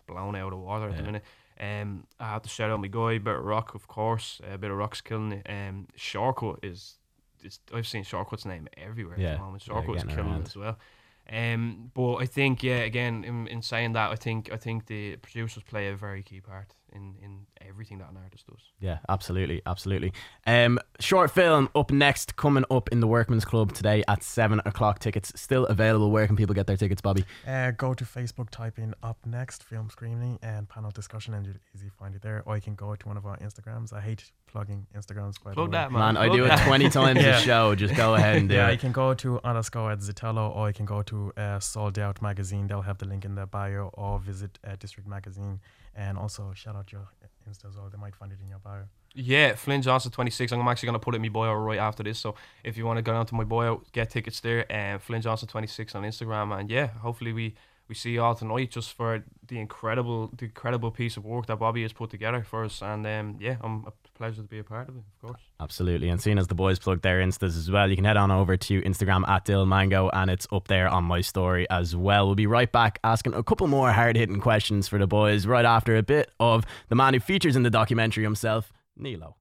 blown 0.07 0.35
out 0.35 0.51
of 0.51 0.59
water 0.59 0.85
at 0.89 0.91
Yeah. 0.91 0.97
the 0.97 1.03
minute. 1.03 1.23
Um, 1.59 2.05
I 2.19 2.25
have 2.29 2.43
to 2.43 2.49
shout 2.49 2.69
out 2.69 2.79
my 2.79 2.87
guy, 2.87 3.17
bit 3.17 3.35
of 3.35 3.43
rock, 3.43 3.73
of 3.75 3.87
course. 3.87 4.39
A 4.49 4.57
bit 4.57 4.71
of 4.71 4.77
rock's 4.77 5.01
killing 5.01 5.31
it. 5.31 5.47
Um, 5.49 5.87
Shortcut 5.95 6.59
is, 6.63 6.97
is 7.43 7.59
I've 7.73 7.87
seen 7.87 8.03
Shortcut's 8.03 8.45
name 8.45 8.67
everywhere 8.77 9.19
Yeah, 9.19 9.29
at 9.33 9.37
the 9.37 9.43
moment. 9.43 9.63
yeah, 9.67 9.81
killing 9.83 10.19
around. 10.19 10.41
it 10.41 10.47
as 10.47 10.55
well. 10.55 10.77
Um, 11.29 11.91
but 11.93 12.15
I 12.17 12.25
think 12.25 12.63
yeah, 12.63 12.77
again, 12.79 13.23
in, 13.23 13.47
in 13.47 13.61
saying 13.61 13.93
that, 13.93 14.11
I 14.11 14.15
think 14.15 14.49
I 14.53 14.57
think 14.57 14.85
the 14.85 15.17
producers 15.17 15.63
play 15.63 15.87
a 15.89 15.95
very 15.95 16.23
key 16.23 16.39
part 16.39 16.73
in, 16.93 17.15
in 17.21 17.45
everything 17.67 17.97
that 17.99 18.09
an 18.09 18.17
artist 18.23 18.45
does. 18.47 18.61
Yeah, 18.79 18.99
absolutely, 19.09 19.61
absolutely. 19.65 20.13
Um, 20.45 20.79
short 20.99 21.31
film 21.31 21.69
up 21.75 21.91
next, 21.91 22.35
coming 22.35 22.63
up 22.71 22.89
in 22.91 22.99
the 22.99 23.07
Workman's 23.07 23.45
Club 23.45 23.73
today 23.73 24.03
at 24.07 24.23
seven 24.23 24.61
o'clock. 24.65 24.99
Tickets 24.99 25.31
still 25.35 25.65
available. 25.65 26.11
Where 26.11 26.27
can 26.27 26.35
people 26.35 26.55
get 26.55 26.67
their 26.67 26.77
tickets, 26.77 27.01
Bobby? 27.01 27.25
Uh, 27.47 27.71
go 27.71 27.93
to 27.93 28.03
Facebook, 28.05 28.49
type 28.49 28.79
in 28.79 28.93
up 29.03 29.17
next 29.25 29.63
film 29.63 29.89
screening 29.89 30.39
and 30.41 30.67
panel 30.69 30.91
discussion, 30.91 31.33
and 31.33 31.45
you'll 31.45 31.55
easily 31.75 31.91
find 31.99 32.15
it 32.15 32.21
there. 32.21 32.43
Or 32.45 32.55
you 32.55 32.61
can 32.61 32.75
go 32.75 32.95
to 32.95 33.07
one 33.07 33.17
of 33.17 33.25
our 33.25 33.37
Instagrams. 33.37 33.93
I 33.93 34.01
hate 34.01 34.31
plugging 34.47 34.87
Instagrams. 34.95 35.35
By 35.43 35.53
Plug 35.53 35.71
the 35.71 35.77
that, 35.77 35.91
man. 35.91 36.15
Man, 36.15 36.17
I 36.17 36.27
Plug 36.27 36.37
do 36.37 36.45
it 36.45 36.57
twenty 36.59 36.89
times 36.99 37.21
Yeah. 37.21 37.37
a 37.37 37.41
show. 37.41 37.75
Just 37.75 37.95
go 37.95 38.15
ahead 38.15 38.37
and 38.37 38.49
do 38.49 38.55
yeah, 38.55 38.69
you 38.69 38.77
can 38.77 38.91
go 38.91 39.13
to 39.13 39.39
underscore 39.43 39.91
at 39.91 39.99
Zithelo, 39.99 40.55
or 40.55 40.67
you 40.69 40.73
can 40.73 40.85
go 40.85 41.01
to 41.03 41.33
uh, 41.37 41.59
Sold 41.59 41.99
Out 41.99 42.21
magazine. 42.21 42.67
They'll 42.67 42.81
have 42.81 42.97
the 42.97 43.05
link 43.05 43.25
in 43.25 43.35
their 43.35 43.45
bio, 43.45 43.89
or 43.93 44.19
visit 44.19 44.57
uh, 44.65 44.75
District 44.79 45.07
Magazine. 45.07 45.59
And 45.99 46.15
also 46.17 46.51
shout 46.53 46.75
out 46.75 46.86
your 46.91 47.07
Insta 47.49 47.69
as 47.69 47.75
well. 47.75 47.89
They 47.91 47.97
might 47.97 48.15
find 48.15 48.31
it 48.31 48.39
in 48.41 48.49
your 48.49 48.59
bio. 48.59 48.83
Yeah, 49.15 49.55
Flynn 49.55 49.81
Johnson 49.81 50.11
26. 50.11 50.51
I'm 50.51 50.67
actually 50.67 50.87
going 50.87 50.99
to 50.99 51.03
put 51.03 51.15
it 51.15 51.17
in 51.17 51.21
my 51.23 51.29
bio 51.29 51.53
right 51.53 51.79
after 51.79 52.03
this. 52.03 52.19
So 52.19 52.35
if 52.63 52.77
you 52.77 52.85
want 52.85 52.97
to 52.97 53.01
go 53.01 53.13
down 53.13 53.25
to 53.27 53.35
my 53.35 53.45
bio, 53.45 53.81
get 53.91 54.09
tickets 54.09 54.39
there. 54.41 54.71
And 54.71 55.01
Flynn 55.01 55.21
Johnson 55.21 55.47
26 55.47 55.95
on 55.95 56.03
Instagram. 56.03 56.57
And 56.59 56.69
yeah, 56.69 56.87
hopefully 56.87 57.33
we, 57.33 57.55
we 57.87 57.95
see 57.95 58.11
you 58.11 58.21
all 58.21 58.35
tonight 58.35 58.71
just 58.71 58.93
for 58.93 59.23
the 59.47 59.59
incredible 59.59 60.31
the 60.37 60.45
incredible 60.45 60.91
piece 60.91 61.17
of 61.17 61.25
work 61.25 61.47
that 61.47 61.57
Bobby 61.57 61.81
has 61.81 61.93
put 61.93 62.09
together 62.09 62.43
for 62.43 62.65
us. 62.65 62.81
And 62.81 63.07
um, 63.07 63.37
yeah, 63.39 63.55
I'm 63.61 63.87
pleasure 64.17 64.41
to 64.41 64.47
be 64.47 64.59
a 64.59 64.63
part 64.63 64.89
of 64.89 64.95
it, 64.95 64.99
of 64.99 65.21
course. 65.21 65.41
Absolutely. 65.59 66.09
And 66.09 66.21
seeing 66.21 66.37
as 66.37 66.47
the 66.47 66.55
boys 66.55 66.79
plug 66.79 67.01
their 67.01 67.19
Instas 67.19 67.57
as 67.57 67.69
well, 67.71 67.89
you 67.89 67.95
can 67.95 68.05
head 68.05 68.17
on 68.17 68.31
over 68.31 68.57
to 68.57 68.81
Instagram 68.81 69.27
at 69.27 69.45
Dill 69.45 69.65
Mango 69.65 70.09
and 70.09 70.29
it's 70.29 70.47
up 70.51 70.67
there 70.67 70.87
on 70.87 71.03
my 71.03 71.21
story 71.21 71.69
as 71.69 71.95
well. 71.95 72.25
We'll 72.25 72.35
be 72.35 72.47
right 72.47 72.71
back 72.71 72.99
asking 73.03 73.33
a 73.33 73.43
couple 73.43 73.67
more 73.67 73.91
hard 73.91 74.17
hitting 74.17 74.39
questions 74.39 74.87
for 74.87 74.97
the 74.97 75.07
boys 75.07 75.45
right 75.45 75.65
after 75.65 75.95
a 75.95 76.03
bit 76.03 76.31
of 76.39 76.65
the 76.89 76.95
man 76.95 77.13
who 77.13 77.19
features 77.19 77.55
in 77.55 77.63
the 77.63 77.69
documentary 77.69 78.23
himself, 78.23 78.73
Nealo. 78.99 79.35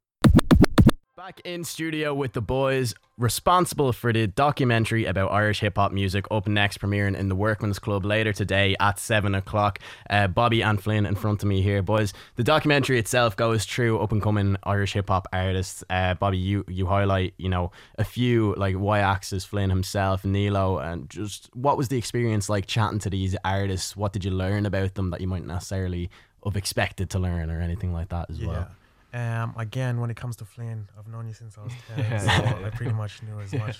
Back 1.26 1.40
in 1.44 1.64
studio 1.64 2.14
with 2.14 2.34
the 2.34 2.40
boys, 2.40 2.94
responsible 3.18 3.92
for 3.92 4.12
the 4.12 4.28
documentary 4.28 5.06
about 5.06 5.32
Irish 5.32 5.58
hip 5.58 5.74
hop 5.74 5.90
music, 5.90 6.24
up 6.30 6.46
next, 6.46 6.78
premiering 6.78 7.16
in 7.16 7.28
the 7.28 7.34
Workman's 7.34 7.80
Club 7.80 8.04
later 8.04 8.32
today 8.32 8.76
at 8.78 9.00
seven 9.00 9.34
o'clock. 9.34 9.80
Uh, 10.08 10.28
Bobby 10.28 10.62
and 10.62 10.80
Flynn 10.80 11.04
in 11.04 11.16
front 11.16 11.42
of 11.42 11.48
me 11.48 11.62
here, 11.62 11.82
boys. 11.82 12.12
The 12.36 12.44
documentary 12.44 13.00
itself 13.00 13.34
goes 13.34 13.64
through 13.64 13.98
up 13.98 14.12
and 14.12 14.22
coming 14.22 14.56
Irish 14.62 14.92
hip 14.92 15.08
hop 15.08 15.26
artists. 15.32 15.82
Uh, 15.90 16.14
Bobby, 16.14 16.38
you 16.38 16.64
you 16.68 16.86
highlight 16.86 17.34
you 17.38 17.48
know 17.48 17.72
a 17.98 18.04
few 18.04 18.54
like 18.56 18.78
Y 18.78 19.00
Axis, 19.00 19.44
Flynn 19.44 19.70
himself, 19.70 20.22
Nealo, 20.22 20.80
and 20.80 21.10
just 21.10 21.50
what 21.56 21.76
was 21.76 21.88
the 21.88 21.98
experience 21.98 22.48
like 22.48 22.68
chatting 22.68 23.00
to 23.00 23.10
these 23.10 23.34
artists? 23.44 23.96
What 23.96 24.12
did 24.12 24.24
you 24.24 24.30
learn 24.30 24.64
about 24.64 24.94
them 24.94 25.10
that 25.10 25.20
you 25.20 25.26
might 25.26 25.44
necessarily 25.44 26.08
have 26.44 26.56
expected 26.56 27.10
to 27.10 27.18
learn 27.18 27.50
or 27.50 27.60
anything 27.60 27.92
like 27.92 28.10
that 28.10 28.30
as 28.30 28.40
well? 28.40 28.68
Um, 29.16 29.54
again, 29.56 30.00
when 30.00 30.10
it 30.10 30.16
comes 30.16 30.36
to 30.36 30.44
Flynn, 30.44 30.88
I've 30.98 31.08
known 31.08 31.26
you 31.26 31.32
since 31.32 31.56
I 31.58 31.62
was 31.62 31.72
10, 31.96 31.98
Yeah. 32.04 32.18
so 32.18 32.64
I 32.66 32.70
pretty 32.70 32.92
much 32.92 33.22
knew 33.22 33.40
as 33.40 33.52
much, 33.54 33.78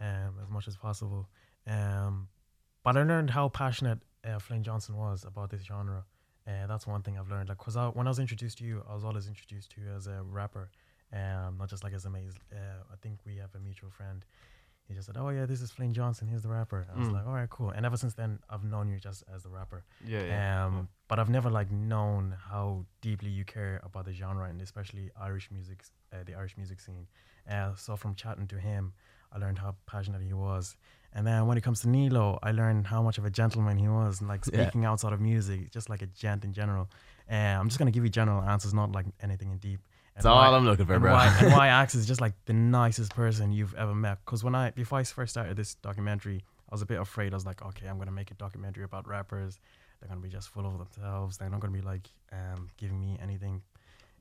um, 0.00 0.32
as 0.42 0.48
much 0.48 0.68
as 0.68 0.76
possible. 0.76 1.28
Um, 1.66 2.28
but 2.84 2.96
I 2.96 3.02
learned 3.02 3.30
how 3.30 3.48
passionate 3.48 3.98
uh, 4.24 4.38
Flynn 4.38 4.62
Johnson 4.62 4.96
was 4.96 5.24
about 5.24 5.50
this 5.50 5.62
genre. 5.64 6.04
Uh, 6.46 6.66
that's 6.68 6.86
one 6.86 7.02
thing 7.02 7.18
I've 7.18 7.28
learned. 7.30 7.48
Like, 7.48 7.58
cause 7.58 7.76
I, 7.76 7.88
when 7.88 8.06
I 8.06 8.10
was 8.10 8.18
introduced 8.18 8.58
to 8.58 8.64
you, 8.64 8.82
I 8.88 8.94
was 8.94 9.04
always 9.04 9.26
introduced 9.26 9.70
to 9.72 9.80
you 9.80 9.88
as 9.96 10.06
a 10.06 10.22
rapper, 10.22 10.70
um, 11.12 11.56
not 11.58 11.68
just 11.70 11.82
like 11.82 11.94
as 11.94 12.04
a 12.04 12.10
maze. 12.10 12.34
Uh, 12.52 12.82
I 12.92 12.96
think 13.02 13.18
we 13.26 13.36
have 13.38 13.54
a 13.54 13.58
mutual 13.58 13.90
friend. 13.90 14.24
He 14.88 14.94
just 14.94 15.06
said, 15.06 15.16
"Oh 15.16 15.30
yeah, 15.30 15.46
this 15.46 15.60
is 15.62 15.70
Flynn 15.70 15.94
Johnson. 15.94 16.28
He's 16.28 16.42
the 16.42 16.48
rapper." 16.48 16.86
I 16.94 16.98
was 16.98 17.08
Mm. 17.08 17.12
like, 17.12 17.26
"All 17.26 17.32
right, 17.34 17.48
cool." 17.48 17.70
And 17.70 17.86
ever 17.86 17.96
since 17.96 18.14
then, 18.14 18.38
I've 18.50 18.64
known 18.64 18.88
you 18.88 18.98
just 18.98 19.24
as 19.34 19.42
the 19.42 19.48
rapper 19.48 19.82
Yeah, 20.04 20.22
yeah. 20.24 20.64
um, 20.66 20.88
but 21.08 21.18
I've 21.18 21.30
never 21.30 21.50
like 21.50 21.70
known 21.70 22.36
how 22.50 22.84
deeply 23.00 23.30
you 23.30 23.44
care 23.44 23.80
about 23.82 24.04
the 24.04 24.12
genre 24.12 24.44
and 24.48 24.60
especially 24.60 25.10
Irish 25.18 25.50
music, 25.50 25.84
uh, 26.12 26.22
the 26.24 26.34
Irish 26.34 26.56
music 26.56 26.80
scene. 26.80 27.06
Uh, 27.48 27.74
so 27.76 27.96
from 27.96 28.14
chatting 28.14 28.46
to 28.48 28.58
him, 28.58 28.92
I 29.32 29.38
learned 29.38 29.58
how 29.58 29.74
passionate 29.86 30.22
he 30.22 30.32
was. 30.34 30.76
And 31.14 31.26
then 31.26 31.46
when 31.46 31.56
it 31.56 31.62
comes 31.62 31.80
to 31.82 31.86
Nealo, 31.88 32.38
I 32.42 32.50
learned 32.50 32.86
how 32.88 33.00
much 33.00 33.18
of 33.18 33.24
a 33.24 33.30
gentleman 33.30 33.78
he 33.78 33.88
was, 33.88 34.20
and 34.20 34.28
like 34.28 34.44
Yeah. 34.46 34.62
speaking 34.64 34.84
outside 34.84 35.12
of 35.12 35.20
music, 35.20 35.70
just 35.70 35.88
like 35.88 36.02
a 36.02 36.06
gent 36.08 36.44
in 36.44 36.52
general. 36.52 36.90
Uh, 37.30 37.34
I'm 37.58 37.68
just 37.68 37.78
gonna 37.78 37.90
give 37.90 38.04
you 38.04 38.10
general 38.10 38.42
answers, 38.42 38.74
not 38.74 38.92
like 38.92 39.06
anything 39.20 39.50
in 39.50 39.58
deep. 39.58 39.80
That's 40.14 40.26
all 40.26 40.54
I'm 40.54 40.64
looking 40.64 40.86
for, 40.86 40.94
and 40.94 41.02
bro. 41.02 41.12
Why, 41.12 41.36
and 41.40 41.52
why 41.52 41.68
Axe 41.80 41.94
is 41.94 42.06
just 42.06 42.20
like 42.20 42.34
the 42.46 42.52
nicest 42.52 43.14
person 43.14 43.52
you've 43.52 43.74
ever 43.74 43.94
met. 43.94 44.18
Because 44.24 44.44
when 44.44 44.54
I, 44.54 44.70
before 44.70 44.98
I 44.98 45.04
first 45.04 45.32
started 45.32 45.56
this 45.56 45.74
documentary, 45.74 46.44
I 46.70 46.74
was 46.74 46.82
a 46.82 46.86
bit 46.86 47.00
afraid. 47.00 47.32
I 47.32 47.36
was 47.36 47.46
like, 47.46 47.62
okay, 47.62 47.88
I'm 47.88 47.98
gonna 47.98 48.12
make 48.12 48.30
a 48.30 48.34
documentary 48.34 48.84
about 48.84 49.08
rappers. 49.08 49.58
They're 50.00 50.08
gonna 50.08 50.20
be 50.20 50.28
just 50.28 50.50
full 50.50 50.66
of 50.66 50.78
themselves. 50.78 51.36
They're 51.36 51.50
not 51.50 51.60
gonna 51.60 51.72
be 51.72 51.80
like 51.80 52.08
um, 52.32 52.70
giving 52.76 53.00
me 53.00 53.18
anything. 53.20 53.60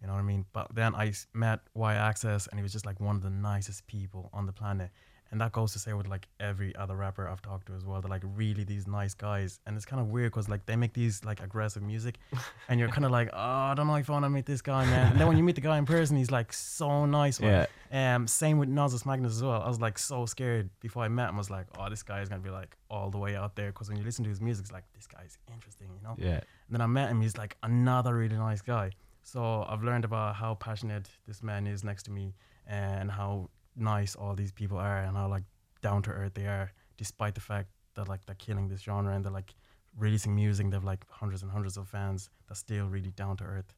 You 0.01 0.07
know 0.07 0.13
what 0.13 0.19
I 0.19 0.23
mean? 0.23 0.45
But 0.51 0.73
then 0.73 0.95
I 0.95 1.13
met 1.33 1.59
Y 1.75 1.93
Access, 1.93 2.47
and 2.47 2.59
he 2.59 2.63
was 2.63 2.73
just 2.73 2.85
like 2.85 2.99
one 2.99 3.15
of 3.15 3.21
the 3.21 3.29
nicest 3.29 3.85
people 3.87 4.29
on 4.33 4.45
the 4.45 4.51
planet. 4.51 4.89
And 5.33 5.41
that 5.41 5.51
goes 5.51 5.73
to 5.73 5.79
say 5.79 5.93
with 5.93 6.07
like 6.07 6.27
every 6.39 6.75
other 6.75 6.95
rapper 6.95 7.27
I've 7.27 7.41
talked 7.41 7.65
to 7.65 7.73
as 7.73 7.83
well. 7.83 7.99
They're 8.01 8.09
like 8.09 8.21
really 8.35 8.63
these 8.63 8.85
nice 8.85 9.15
guys, 9.15 9.59
and 9.65 9.75
it's 9.75 9.83
kind 9.83 9.99
of 9.99 10.09
weird 10.09 10.31
because 10.31 10.47
like 10.47 10.67
they 10.67 10.75
make 10.75 10.93
these 10.93 11.25
like 11.25 11.41
aggressive 11.41 11.81
music, 11.81 12.19
and 12.69 12.79
you're 12.79 12.87
kind 12.87 13.03
of 13.03 13.09
like, 13.09 13.29
oh, 13.33 13.39
I 13.39 13.73
don't 13.75 13.87
know 13.87 13.95
if 13.95 14.07
I 14.11 14.13
want 14.13 14.25
to 14.25 14.29
meet 14.29 14.45
this 14.45 14.61
guy, 14.61 14.85
man. 14.85 15.13
And 15.13 15.19
then 15.19 15.27
when 15.27 15.35
you 15.35 15.43
meet 15.43 15.55
the 15.55 15.61
guy 15.61 15.79
in 15.79 15.87
person, 15.87 16.17
he's 16.17 16.29
like 16.29 16.53
so 16.53 17.07
nice. 17.07 17.39
Man. 17.39 17.67
Yeah. 17.91 18.15
Um, 18.15 18.27
same 18.27 18.59
with 18.59 18.69
Nozus 18.69 19.07
Magnus 19.07 19.31
as 19.31 19.41
well. 19.41 19.59
I 19.59 19.67
was 19.67 19.81
like 19.81 19.97
so 19.97 20.27
scared 20.27 20.69
before 20.79 21.03
I 21.03 21.07
met 21.07 21.29
him. 21.29 21.35
I 21.35 21.37
was 21.39 21.49
like, 21.49 21.65
oh, 21.79 21.89
this 21.89 22.03
guy 22.03 22.21
is 22.21 22.29
gonna 22.29 22.39
be 22.39 22.51
like 22.51 22.77
all 22.91 23.09
the 23.09 23.17
way 23.17 23.35
out 23.35 23.55
there. 23.55 23.71
Because 23.71 23.89
when 23.89 23.97
you 23.97 24.03
listen 24.03 24.23
to 24.25 24.29
his 24.29 24.39
music, 24.39 24.65
it's 24.65 24.71
like 24.71 24.85
this 24.93 25.07
guy's 25.07 25.39
interesting, 25.51 25.87
you 25.95 26.07
know. 26.07 26.13
Yeah. 26.15 26.35
And 26.35 26.69
then 26.69 26.81
I 26.81 26.85
met 26.85 27.09
him. 27.09 27.21
He's 27.21 27.39
like 27.39 27.57
another 27.63 28.15
really 28.15 28.37
nice 28.37 28.61
guy. 28.61 28.91
So 29.23 29.65
I've 29.67 29.83
learned 29.83 30.05
about 30.05 30.35
how 30.35 30.53
passionate 30.53 31.09
this 31.25 31.41
man 31.41 31.65
is 31.65 31.83
next 31.83 32.03
to 32.03 32.11
me, 32.11 32.35
and 32.67 33.09
how 33.09 33.49
nice 33.75 34.15
all 34.15 34.35
these 34.35 34.51
people 34.51 34.77
are, 34.77 35.03
and 35.03 35.15
how 35.15 35.27
like 35.27 35.43
down 35.81 36.01
to 36.03 36.11
earth 36.11 36.33
they 36.33 36.47
are, 36.47 36.71
despite 36.97 37.35
the 37.35 37.41
fact 37.41 37.69
that 37.95 38.07
like 38.07 38.25
they're 38.25 38.35
killing 38.35 38.67
this 38.67 38.81
genre 38.81 39.13
and 39.13 39.23
they're 39.23 39.31
like 39.31 39.53
releasing 39.97 40.35
music. 40.35 40.69
They've 40.69 40.83
like 40.83 41.05
hundreds 41.09 41.41
and 41.43 41.51
hundreds 41.51 41.77
of 41.77 41.87
fans. 41.87 42.29
That's 42.47 42.59
still 42.59 42.87
really 42.87 43.11
down 43.11 43.37
to 43.37 43.43
earth. 43.43 43.73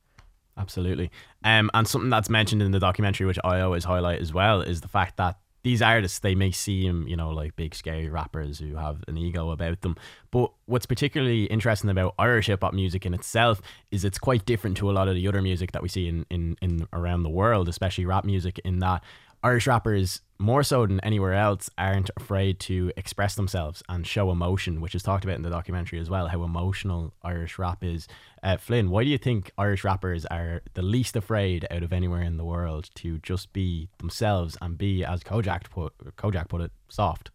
Absolutely. 0.57 1.11
Um, 1.43 1.69
and 1.73 1.87
something 1.87 2.09
that's 2.09 2.29
mentioned 2.29 2.61
in 2.61 2.71
the 2.71 2.79
documentary, 2.79 3.27
which 3.27 3.39
I 3.43 3.59
always 3.59 3.83
highlight 3.83 4.21
as 4.21 4.33
well, 4.33 4.61
is 4.61 4.81
the 4.81 4.87
fact 4.87 5.17
that 5.17 5.37
these 5.63 5.81
artists, 5.81 6.19
they 6.19 6.35
may 6.35 6.51
seem, 6.51 7.07
you 7.07 7.15
know, 7.15 7.31
like 7.31 7.55
big 7.55 7.73
scary 7.73 8.07
rappers 8.07 8.59
who 8.59 8.75
have 8.75 9.03
an 9.07 9.17
ego 9.17 9.49
about 9.49 9.81
them. 9.81 9.95
But 10.29 10.51
what's 10.67 10.85
particularly 10.85 11.45
interesting 11.45 11.89
about 11.89 12.13
Irish 12.19 12.45
hip 12.45 12.61
hop 12.61 12.75
music 12.75 13.03
in 13.03 13.15
itself 13.15 13.63
is 13.89 14.05
it's 14.05 14.19
quite 14.19 14.45
different 14.45 14.77
to 14.77 14.91
a 14.91 14.93
lot 14.93 15.07
of 15.07 15.15
the 15.15 15.27
other 15.27 15.41
music 15.41 15.71
that 15.71 15.81
we 15.81 15.89
see 15.89 16.07
in, 16.07 16.23
in, 16.29 16.55
in 16.61 16.87
around 16.93 17.23
the 17.23 17.31
world, 17.31 17.67
especially 17.67 18.05
rap 18.05 18.25
music, 18.25 18.59
in 18.63 18.77
that 18.79 19.03
Irish 19.45 19.67
rappers, 19.67 20.21
more 20.39 20.63
so 20.63 20.87
than 20.87 20.99
anywhere 21.01 21.35
else, 21.35 21.69
aren't 21.77 22.09
afraid 22.17 22.59
to 22.61 22.91
express 22.97 23.35
themselves 23.35 23.83
and 23.87 24.07
show 24.07 24.31
emotion, 24.31 24.81
which 24.81 24.95
is 24.95 25.03
talked 25.03 25.23
about 25.23 25.35
in 25.35 25.43
the 25.43 25.51
documentary 25.51 25.99
as 25.99 26.09
well, 26.09 26.27
how 26.29 26.41
emotional 26.41 27.13
Irish 27.21 27.59
rap 27.59 27.83
is. 27.83 28.07
Uh, 28.41 28.57
Flynn, 28.57 28.89
why 28.89 29.03
do 29.03 29.09
you 29.11 29.19
think 29.19 29.51
Irish 29.55 29.83
rappers 29.83 30.25
are 30.25 30.63
the 30.73 30.81
least 30.81 31.15
afraid 31.15 31.67
out 31.69 31.83
of 31.83 31.93
anywhere 31.93 32.23
in 32.23 32.37
the 32.37 32.43
world 32.43 32.89
to 32.95 33.19
just 33.19 33.53
be 33.53 33.87
themselves 33.99 34.57
and 34.63 34.79
be, 34.79 35.05
as 35.05 35.23
Kojaque 35.23 35.69
put, 35.69 35.93
Kojaque 36.15 36.49
put 36.49 36.61
it, 36.61 36.71
soft? 36.89 37.29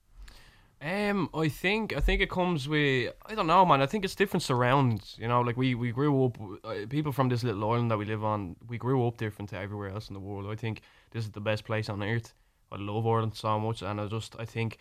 Um, 0.82 1.28
I 1.34 1.48
think 1.48 1.94
I 1.94 2.00
think 2.00 2.22
it 2.22 2.30
comes 2.30 2.66
with 2.66 3.12
I 3.26 3.34
don't 3.34 3.46
know, 3.46 3.66
man. 3.66 3.82
I 3.82 3.86
think 3.86 4.02
it's 4.02 4.14
different 4.14 4.42
surrounds. 4.42 5.14
You 5.18 5.28
know, 5.28 5.42
like 5.42 5.58
we 5.58 5.74
we 5.74 5.92
grew 5.92 6.24
up. 6.24 6.38
Uh, 6.64 6.86
people 6.88 7.12
from 7.12 7.28
this 7.28 7.44
little 7.44 7.70
island 7.70 7.90
that 7.90 7.98
we 7.98 8.06
live 8.06 8.24
on, 8.24 8.56
we 8.66 8.78
grew 8.78 9.06
up 9.06 9.18
different 9.18 9.50
to 9.50 9.58
everywhere 9.58 9.90
else 9.90 10.08
in 10.08 10.14
the 10.14 10.20
world. 10.20 10.50
I 10.50 10.56
think 10.56 10.80
this 11.10 11.24
is 11.24 11.32
the 11.32 11.40
best 11.40 11.64
place 11.64 11.90
on 11.90 12.02
earth. 12.02 12.32
I 12.72 12.76
love 12.76 13.06
Ireland 13.06 13.34
so 13.34 13.60
much, 13.60 13.82
and 13.82 14.00
I 14.00 14.06
just 14.06 14.36
I 14.38 14.46
think, 14.46 14.78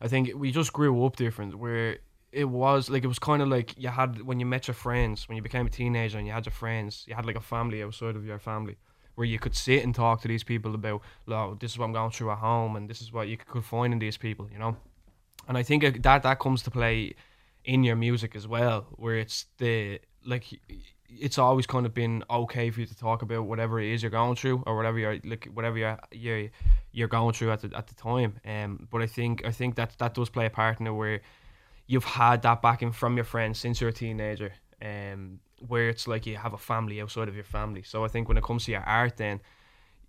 I 0.00 0.08
think 0.08 0.30
we 0.34 0.52
just 0.52 0.72
grew 0.72 1.04
up 1.04 1.16
different. 1.16 1.54
Where 1.56 1.98
it 2.30 2.46
was 2.46 2.88
like 2.88 3.04
it 3.04 3.08
was 3.08 3.18
kind 3.18 3.42
of 3.42 3.48
like 3.48 3.74
you 3.76 3.90
had 3.90 4.22
when 4.22 4.40
you 4.40 4.46
met 4.46 4.68
your 4.68 4.74
friends 4.74 5.28
when 5.28 5.36
you 5.36 5.42
became 5.42 5.66
a 5.66 5.70
teenager 5.70 6.16
and 6.16 6.26
you 6.26 6.32
had 6.32 6.46
your 6.46 6.54
friends. 6.54 7.04
You 7.06 7.14
had 7.14 7.26
like 7.26 7.36
a 7.36 7.42
family 7.42 7.82
outside 7.82 8.16
of 8.16 8.24
your 8.24 8.38
family. 8.38 8.76
Where 9.16 9.26
you 9.26 9.38
could 9.38 9.54
sit 9.54 9.84
and 9.84 9.94
talk 9.94 10.22
to 10.22 10.28
these 10.28 10.42
people 10.42 10.74
about, 10.74 11.02
oh, 11.28 11.54
this 11.60 11.72
is 11.72 11.78
what 11.78 11.84
I'm 11.84 11.92
going 11.92 12.12
through 12.12 12.30
at 12.30 12.38
home, 12.38 12.76
and 12.76 12.88
this 12.88 13.02
is 13.02 13.12
what 13.12 13.28
you 13.28 13.36
could 13.36 13.62
find 13.62 13.92
in 13.92 13.98
these 13.98 14.16
people, 14.16 14.48
you 14.50 14.58
know 14.58 14.78
and 15.48 15.58
I 15.58 15.62
think 15.62 16.02
that 16.02 16.22
that 16.22 16.38
comes 16.38 16.62
to 16.62 16.70
play 16.70 17.14
in 17.64 17.84
your 17.84 17.96
music 17.96 18.34
as 18.36 18.46
well, 18.46 18.86
where 18.96 19.16
it's 19.16 19.46
the 19.58 20.00
like 20.24 20.44
it's 21.08 21.38
always 21.38 21.66
kind 21.66 21.84
of 21.84 21.92
been 21.92 22.24
okay 22.30 22.70
for 22.70 22.80
you 22.80 22.86
to 22.86 22.96
talk 22.96 23.22
about 23.22 23.44
whatever 23.44 23.80
it 23.80 23.92
is 23.92 24.02
you're 24.02 24.10
going 24.10 24.34
through 24.34 24.62
or 24.66 24.76
whatever 24.76 24.98
you're 24.98 25.18
like 25.24 25.48
whatever 25.52 25.76
you're 25.78 25.98
you're, 26.10 26.48
you're 26.92 27.08
going 27.08 27.32
through 27.34 27.50
at 27.52 27.60
the 27.60 27.76
at 27.76 27.86
the 27.86 27.94
time. 27.94 28.40
Um, 28.46 28.88
but 28.90 29.02
I 29.02 29.06
think 29.06 29.44
I 29.44 29.50
think 29.50 29.76
that 29.76 29.98
that 29.98 30.14
does 30.14 30.30
play 30.30 30.46
a 30.46 30.50
part 30.50 30.80
in 30.80 30.86
it 30.86 30.90
where 30.90 31.20
you've 31.86 32.04
had 32.04 32.42
that 32.42 32.62
backing 32.62 32.92
from 32.92 33.16
your 33.16 33.24
friends 33.24 33.58
since 33.58 33.80
you're 33.80 33.90
a 33.90 33.92
teenager. 33.92 34.52
Um, 34.80 35.40
where 35.68 35.88
it's 35.88 36.08
like 36.08 36.26
you 36.26 36.36
have 36.36 36.54
a 36.54 36.58
family 36.58 37.00
outside 37.00 37.28
of 37.28 37.36
your 37.36 37.44
family. 37.44 37.82
So 37.82 38.04
I 38.04 38.08
think 38.08 38.26
when 38.26 38.36
it 38.36 38.42
comes 38.42 38.64
to 38.64 38.72
your 38.72 38.82
art, 38.82 39.16
then 39.16 39.40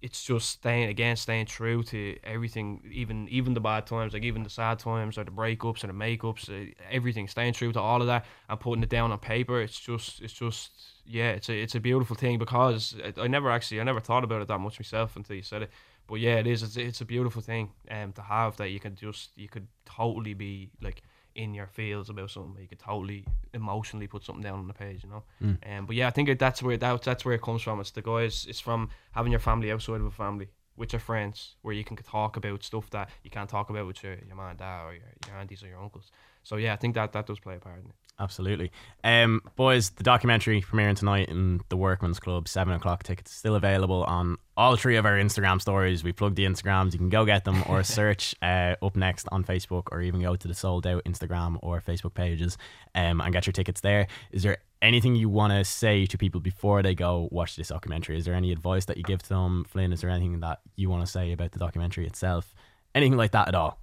it's 0.03 0.21
just 0.21 0.49
staying 0.49 0.89
again, 0.89 1.15
staying 1.15 1.45
true 1.45 1.81
to 1.83 2.17
everything, 2.25 2.81
even 2.91 3.27
even 3.29 3.53
the 3.53 3.61
bad 3.61 3.87
times, 3.87 4.13
like 4.13 4.23
even 4.23 4.43
the 4.43 4.49
sad 4.49 4.77
times 4.77 5.17
or 5.17 5.23
the 5.23 5.31
breakups 5.31 5.81
or 5.81 5.87
the 5.87 5.93
makeups, 5.93 6.49
uh, 6.49 6.73
everything, 6.91 7.25
staying 7.29 7.53
true 7.53 7.71
to 7.71 7.79
all 7.79 8.01
of 8.01 8.07
that 8.07 8.25
and 8.49 8.59
putting 8.59 8.83
it 8.83 8.89
down 8.89 9.13
on 9.13 9.19
paper. 9.19 9.61
It's 9.61 9.79
just, 9.79 10.21
it's 10.21 10.33
just, 10.33 10.71
yeah, 11.05 11.29
it's 11.31 11.47
a, 11.47 11.53
it's 11.53 11.75
a 11.75 11.79
beautiful 11.79 12.17
thing 12.17 12.37
because 12.37 12.95
I 13.17 13.27
never 13.27 13.49
actually, 13.49 13.79
I 13.79 13.85
never 13.85 14.01
thought 14.01 14.25
about 14.25 14.41
it 14.41 14.49
that 14.49 14.59
much 14.59 14.77
myself 14.77 15.15
until 15.15 15.37
you 15.37 15.41
said 15.41 15.61
it. 15.61 15.71
But 16.05 16.15
yeah, 16.15 16.35
it 16.35 16.47
is. 16.47 16.63
It's, 16.63 16.75
it's 16.75 16.99
a 16.99 17.05
beautiful 17.05 17.41
thing, 17.41 17.71
um, 17.89 18.11
to 18.13 18.21
have 18.21 18.57
that 18.57 18.71
you 18.71 18.81
can 18.81 18.95
just, 18.95 19.37
you 19.37 19.47
could 19.47 19.67
totally 19.85 20.33
be 20.33 20.69
like 20.81 21.01
in 21.35 21.53
your 21.53 21.67
feels 21.67 22.09
about 22.09 22.31
something. 22.31 22.61
You 22.61 22.67
could 22.67 22.79
totally 22.79 23.25
emotionally 23.53 24.07
put 24.07 24.23
something 24.23 24.43
down 24.43 24.59
on 24.59 24.67
the 24.67 24.73
page, 24.73 25.03
you 25.03 25.09
know. 25.09 25.23
Mm. 25.41 25.79
Um, 25.79 25.85
but 25.85 25.95
yeah, 25.95 26.07
I 26.07 26.11
think 26.11 26.37
that's 26.39 26.61
where 26.61 26.77
that, 26.77 27.01
that's 27.01 27.25
where 27.25 27.35
it 27.35 27.41
comes 27.41 27.61
from. 27.61 27.79
It's 27.79 27.91
the 27.91 28.01
guys. 28.01 28.45
It's 28.47 28.59
from 28.59 28.89
having 29.11 29.31
your 29.31 29.39
family 29.39 29.71
outside 29.71 30.01
of 30.01 30.05
a 30.05 30.11
family 30.11 30.49
with 30.75 30.91
your 30.91 30.99
friends, 30.99 31.55
where 31.61 31.73
you 31.73 31.83
can 31.83 31.95
talk 31.97 32.35
about 32.35 32.63
stuff 32.63 32.89
that 32.89 33.09
you 33.23 33.29
can't 33.29 33.49
talk 33.49 33.69
about 33.69 33.85
with 33.85 34.03
your, 34.03 34.15
your 34.25 34.35
mom 34.35 34.49
and 34.49 34.59
dad 34.59 34.85
or 34.85 34.93
your, 34.93 35.03
your 35.27 35.37
aunties 35.37 35.63
or 35.63 35.67
your 35.67 35.81
uncles. 35.81 36.11
So 36.41 36.55
yeah, 36.55 36.73
I 36.73 36.77
think 36.77 36.95
that 36.95 37.13
that 37.13 37.27
does 37.27 37.39
play 37.39 37.55
a 37.57 37.59
part 37.59 37.79
in 37.79 37.85
it. 37.85 37.95
Absolutely. 38.19 38.71
Um, 39.03 39.41
boys, 39.55 39.89
the 39.89 40.03
documentary 40.03 40.61
premiering 40.61 40.95
tonight 40.95 41.29
in 41.29 41.61
the 41.69 41.77
Workman's 41.77 42.19
Club, 42.19 42.47
seven 42.47 42.73
o'clock. 42.73 43.01
Tickets 43.01 43.31
still 43.31 43.55
available 43.55 44.03
on 44.03 44.37
all 44.55 44.75
three 44.75 44.97
of 44.97 45.05
our 45.05 45.17
Instagram 45.17 45.59
stories. 45.59 46.03
We 46.03 46.11
plugged 46.11 46.35
the 46.35 46.45
Instagrams. 46.45 46.93
You 46.93 46.99
can 46.99 47.09
go 47.09 47.25
get 47.25 47.43
them 47.43 47.63
or 47.67 47.83
search 47.83 48.35
uh, 48.41 48.75
up 48.83 48.95
next 48.95 49.27
on 49.31 49.43
Facebook, 49.43 49.85
or 49.91 50.01
even 50.01 50.21
go 50.21 50.35
to 50.35 50.47
the 50.47 50.53
sold 50.53 50.85
out 50.85 51.03
Instagram 51.05 51.57
or 51.63 51.81
Facebook 51.81 52.13
pages 52.13 52.57
um, 52.93 53.19
and 53.19 53.33
get 53.33 53.47
your 53.47 53.53
tickets 53.53 53.81
there. 53.81 54.05
Is 54.31 54.43
there 54.43 54.59
anything 54.83 55.15
you 55.15 55.27
want 55.27 55.51
to 55.51 55.65
say 55.65 56.05
to 56.05 56.17
people 56.17 56.39
before 56.39 56.83
they 56.83 56.93
go 56.93 57.27
watch 57.31 57.55
this 57.55 57.69
documentary? 57.69 58.17
Is 58.19 58.25
there 58.25 58.35
any 58.35 58.51
advice 58.51 58.85
that 58.85 58.97
you 58.97 59.03
give 59.03 59.23
to 59.23 59.29
them, 59.29 59.63
Flynn? 59.63 59.91
Is 59.91 60.01
there 60.01 60.11
anything 60.11 60.39
that 60.41 60.59
you 60.75 60.87
want 60.87 61.03
to 61.03 61.11
say 61.11 61.31
about 61.31 61.51
the 61.51 61.59
documentary 61.59 62.05
itself? 62.05 62.53
Anything 62.93 63.17
like 63.17 63.31
that 63.31 63.47
at 63.47 63.55
all? 63.55 63.79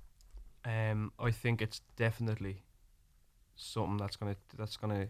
Um, 0.64 1.10
I 1.18 1.32
think 1.32 1.60
it's 1.60 1.80
definitely 1.96 2.62
something 3.60 3.96
that's 3.96 4.16
gonna 4.16 4.36
that's 4.56 4.76
gonna 4.76 5.08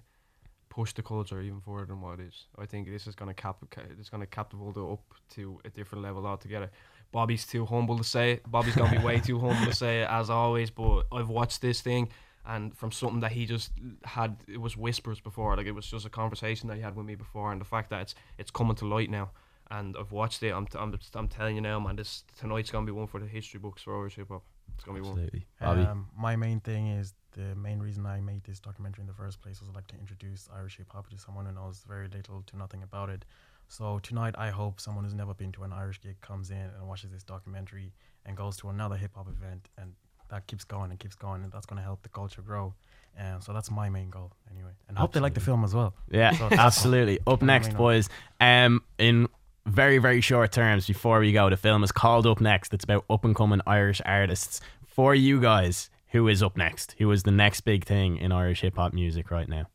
push 0.69 0.93
the 0.93 1.03
culture 1.03 1.41
even 1.41 1.61
further 1.61 1.87
than 1.87 2.01
what 2.01 2.21
it 2.21 2.27
is. 2.29 2.47
I 2.59 2.67
think 2.67 2.89
this 2.89 3.07
is 3.07 3.15
gonna 3.15 3.35
cap 3.35 3.57
it's 3.99 4.09
gonna 4.09 4.27
catapult 4.27 4.77
it 4.77 4.93
up 4.93 5.03
to 5.35 5.61
a 5.65 5.71
different 5.71 6.05
level 6.05 6.27
altogether. 6.27 6.71
Bobby's 7.13 7.45
too 7.45 7.67
humble 7.67 7.99
to 7.99 8.05
say 8.05 8.33
it. 8.33 8.51
Bobby's 8.51 8.77
gonna 8.77 8.97
be 8.97 9.05
way 9.05 9.21
too 9.21 9.39
humble 9.45 9.67
to 9.67 9.75
say 9.75 10.03
it 10.03 10.09
as 10.09 10.31
always. 10.31 10.71
But 10.71 11.07
I've 11.13 11.29
watched 11.29 11.61
this 11.61 11.81
thing, 11.81 12.09
and 12.47 12.77
from 12.77 12.93
something 12.93 13.21
that 13.21 13.33
he 13.33 13.47
just 13.47 13.73
had, 14.05 14.37
it 14.47 14.61
was 14.61 14.77
whispers 14.77 15.21
before. 15.21 15.57
Like 15.57 15.67
it 15.67 15.73
was 15.75 15.87
just 15.87 16.07
a 16.07 16.11
conversation 16.11 16.69
that 16.69 16.77
he 16.77 16.83
had 16.83 16.97
with 16.97 17.07
me 17.07 17.17
before, 17.17 17.53
and 17.53 17.61
the 17.61 17.65
fact 17.65 17.91
that 17.91 18.03
it's 18.03 18.15
it's 18.39 18.51
coming 18.51 18.77
to 18.77 18.87
light 18.87 19.11
now. 19.11 19.31
And 19.73 19.97
I've 19.97 20.11
watched 20.11 20.43
it. 20.43 20.51
I'm, 20.51 20.67
I'm, 20.77 20.99
I'm 21.15 21.29
telling 21.29 21.55
you 21.55 21.63
now, 21.63 21.79
man. 21.79 21.95
This 21.95 22.25
tonight's 22.37 22.73
gonna 22.73 22.87
be 22.87 22.93
one 22.93 23.07
for 23.07 23.21
the 23.21 23.27
history 23.27 23.61
books 23.61 23.83
for 23.83 23.97
Irish 23.97 24.17
hip 24.17 24.29
hop. 24.29 24.43
It's 24.81 24.87
gonna 24.87 24.99
be 24.99 25.07
one. 25.07 25.45
Absolutely. 25.61 25.87
Um, 25.87 26.09
my 26.17 26.37
main 26.37 26.59
thing 26.61 26.87
is 26.87 27.13
the 27.33 27.55
main 27.55 27.81
reason 27.81 28.07
I 28.07 28.23
made 28.23 28.45
this 28.45 28.61
documentary 28.61 29.03
in 29.03 29.09
the 29.09 29.13
first 29.13 29.43
place 29.43 29.61
was 29.61 29.69
I 29.69 29.73
like 29.73 29.87
to 29.89 29.97
introduce 29.99 30.49
Irish 30.57 30.79
hip 30.79 30.87
hop 30.91 31.11
to 31.11 31.19
someone 31.19 31.45
who 31.45 31.53
knows 31.53 31.85
very 31.87 32.09
little 32.09 32.43
to 32.47 32.57
nothing 32.57 32.83
about 32.83 33.11
it. 33.11 33.27
So 33.69 33.99
tonight, 33.99 34.37
I 34.39 34.49
hope 34.49 34.81
someone 34.81 35.05
who's 35.05 35.13
never 35.13 35.35
been 35.35 35.53
to 35.53 35.65
an 35.65 35.73
Irish 35.75 36.01
gig 36.01 36.19
comes 36.23 36.51
in 36.51 36.57
and 36.57 36.89
watches 36.89 37.11
this 37.11 37.23
documentary 37.23 37.93
and 38.25 38.39
goes 38.39 38.57
to 38.59 38.71
another 38.71 38.97
hip 38.97 39.11
hop 39.15 39.29
event, 39.29 39.69
and 39.77 39.93
that 40.31 40.47
keeps 40.47 40.65
going 40.65 40.91
and 40.91 40.99
keeps 40.99 41.15
going, 41.15 41.45
and 41.45 41.53
that's 41.53 41.67
going 41.67 41.77
to 41.77 41.83
help 41.83 42.01
the 42.03 42.09
culture 42.09 42.41
grow. 42.41 42.73
Um, 43.19 43.43
so 43.43 43.53
that's 43.53 43.71
my 43.71 43.91
main 43.91 44.09
goal 44.09 44.33
anyway, 44.51 44.71
and 44.89 44.97
I 44.97 45.03
hope 45.03 45.13
they 45.13 45.21
like 45.21 45.35
the 45.35 45.41
film 45.41 45.63
as 45.63 45.75
well. 45.75 45.93
Yeah, 46.11 46.31
So 46.31 46.49
absolutely. 46.53 47.19
Up 47.27 47.43
next, 47.43 47.77
boys. 47.77 48.09
Um, 48.41 48.83
in 48.99 49.29
very 49.71 49.99
very 49.99 50.21
short 50.21 50.53
terms, 50.53 50.87
before 50.87 51.21
we 51.21 51.33
go, 51.33 51.49
the 51.49 51.57
film 51.57 51.83
is 51.85 51.93
called 51.93 52.27
Up 52.27 52.41
Next. 52.41 52.75
It's 52.75 52.85
about 52.85 53.05
up 53.09 53.25
and 53.25 53.35
coming 53.35 53.61
Irish 53.67 54.01
artists. 54.05 54.61
For 54.87 55.15
you 55.15 55.41
guys, 55.41 55.89
who 56.09 56.29
is 56.29 56.43
up 56.43 56.57
next? 56.57 56.97
Who 56.99 57.11
is 57.13 57.23
the 57.23 57.31
next 57.31 57.63
big 57.63 57.85
thing 57.85 58.17
in 58.17 58.33
Irish 58.33 58.63
hip 58.63 58.77
hop 58.77 58.93
music 58.93 59.31
right 59.31 59.49
now? 59.49 59.67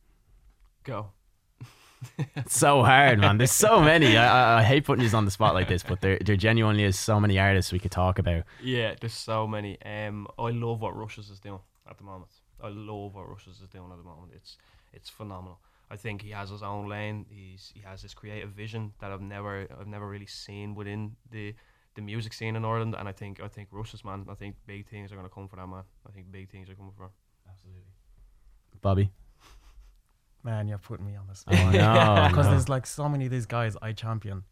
Go. 0.84 1.12
It's 2.36 2.58
so 2.58 2.84
hard, 2.84 3.20
man. 3.20 3.38
There's 3.38 3.52
so 3.52 3.82
many. 3.82 4.16
I, 4.18 4.28
I, 4.28 4.60
I 4.60 4.64
hate 4.64 4.86
putting 4.86 5.04
you 5.04 5.12
on 5.18 5.26
the 5.26 5.32
spot 5.32 5.54
like 5.56 5.68
this, 5.68 5.82
but 5.82 6.02
there 6.02 6.20
there 6.20 6.36
genuinely 6.36 6.84
is 6.84 7.00
so 7.00 7.20
many 7.20 7.40
artists 7.40 7.72
we 7.72 7.80
could 7.80 7.92
talk 7.92 8.20
about. 8.20 8.44
Yeah, 8.62 8.94
there's 9.00 9.14
so 9.14 9.48
many. 9.48 9.82
Um, 9.82 10.28
I 10.38 10.50
love 10.50 10.82
what 10.82 10.96
Rushes 10.96 11.30
is 11.30 11.40
doing 11.40 11.62
at 11.90 11.98
the 11.98 12.04
moment. 12.04 12.30
I 12.62 12.68
love 12.70 13.16
what 13.16 13.30
Rushes 13.30 13.60
is 13.62 13.70
doing 13.70 13.90
at 13.92 13.98
the 13.98 14.04
moment. 14.04 14.34
It's 14.36 14.58
it's 14.94 15.10
phenomenal. 15.10 15.60
I 15.90 15.98
think 15.98 16.22
he 16.22 16.32
has 16.32 16.50
his 16.50 16.64
own 16.64 16.88
lane. 16.88 17.26
He's 17.30 17.72
he 17.74 17.82
has 17.82 18.02
this 18.02 18.14
creative 18.14 18.50
vision 18.50 18.94
that 19.00 19.12
I've 19.12 19.22
never 19.22 19.68
I've 19.80 19.88
never 19.88 20.08
really 20.08 20.26
seen 20.26 20.76
within 20.76 21.16
the 21.32 21.54
the 21.96 22.02
music 22.02 22.34
scene 22.34 22.56
in 22.56 22.66
Ireland. 22.66 22.96
And 22.98 23.08
I 23.08 23.12
think 23.12 23.42
I 23.42 23.48
think 23.48 23.70
Rushes 23.72 24.04
man. 24.04 24.26
I 24.30 24.34
think 24.34 24.56
big 24.66 24.88
things 24.88 25.12
are 25.12 25.16
gonna 25.16 25.30
come 25.30 25.48
for 25.48 25.58
that 25.58 25.68
man. 25.68 25.84
I 26.08 26.12
think 26.12 26.32
big 26.32 26.50
things 26.50 26.70
are 26.70 26.76
coming 26.76 26.94
for 26.96 27.06
him. 27.06 27.12
Absolutely. 27.50 27.84
Bobby. 28.82 29.12
Man, 30.44 30.68
you're 30.68 30.78
putting 30.78 31.06
me 31.06 31.16
on 31.16 31.28
this. 31.28 31.44
Oh 31.48 31.56
no. 31.72 32.28
because 32.30 32.46
no. 32.46 32.52
there's 32.52 32.70
like 32.70 32.86
so 32.86 33.10
many 33.10 33.26
of 33.26 33.32
these 33.32 33.46
guys 33.46 33.76
I 33.82 33.92
champion. 33.92 34.44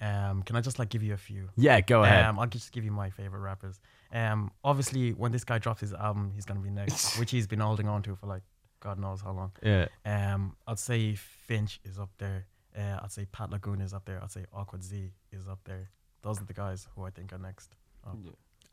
Um, 0.00 0.42
can 0.42 0.56
I 0.56 0.62
just 0.62 0.78
like 0.78 0.88
give 0.88 1.02
you 1.02 1.12
a 1.12 1.18
few? 1.18 1.50
Yeah, 1.56 1.80
go 1.82 2.02
ahead. 2.02 2.24
Um, 2.24 2.38
I'll 2.38 2.46
just 2.46 2.72
give 2.72 2.84
you 2.84 2.90
my 2.90 3.10
favorite 3.10 3.40
rappers. 3.40 3.80
Um, 4.12 4.50
obviously, 4.64 5.10
when 5.10 5.30
this 5.30 5.44
guy 5.44 5.58
drops 5.58 5.82
his 5.82 5.92
album, 5.92 6.32
he's 6.34 6.46
gonna 6.46 6.60
be 6.60 6.70
next, 6.70 7.18
which 7.18 7.30
he's 7.30 7.46
been 7.46 7.60
holding 7.60 7.86
on 7.86 8.02
to 8.04 8.16
for 8.16 8.26
like 8.26 8.42
God 8.80 8.98
knows 8.98 9.20
how 9.20 9.32
long. 9.32 9.52
yeah. 9.62 9.86
Um, 10.04 10.56
I'd 10.66 10.78
say 10.78 11.14
Finch 11.14 11.80
is 11.84 11.98
up 11.98 12.10
there. 12.18 12.46
Uh, 12.76 12.98
I'd 13.02 13.12
say 13.12 13.26
Pat 13.30 13.50
Lagoon 13.50 13.80
is 13.80 13.92
up 13.92 14.04
there. 14.06 14.20
I'd 14.22 14.30
say 14.32 14.44
Awkward 14.52 14.82
Z 14.82 15.12
is 15.32 15.48
up 15.48 15.58
there. 15.64 15.90
Those 16.22 16.40
are 16.40 16.44
the 16.44 16.54
guys 16.54 16.86
who 16.94 17.04
I 17.04 17.10
think 17.10 17.32
are 17.32 17.38
next. 17.38 17.74
up. 18.06 18.16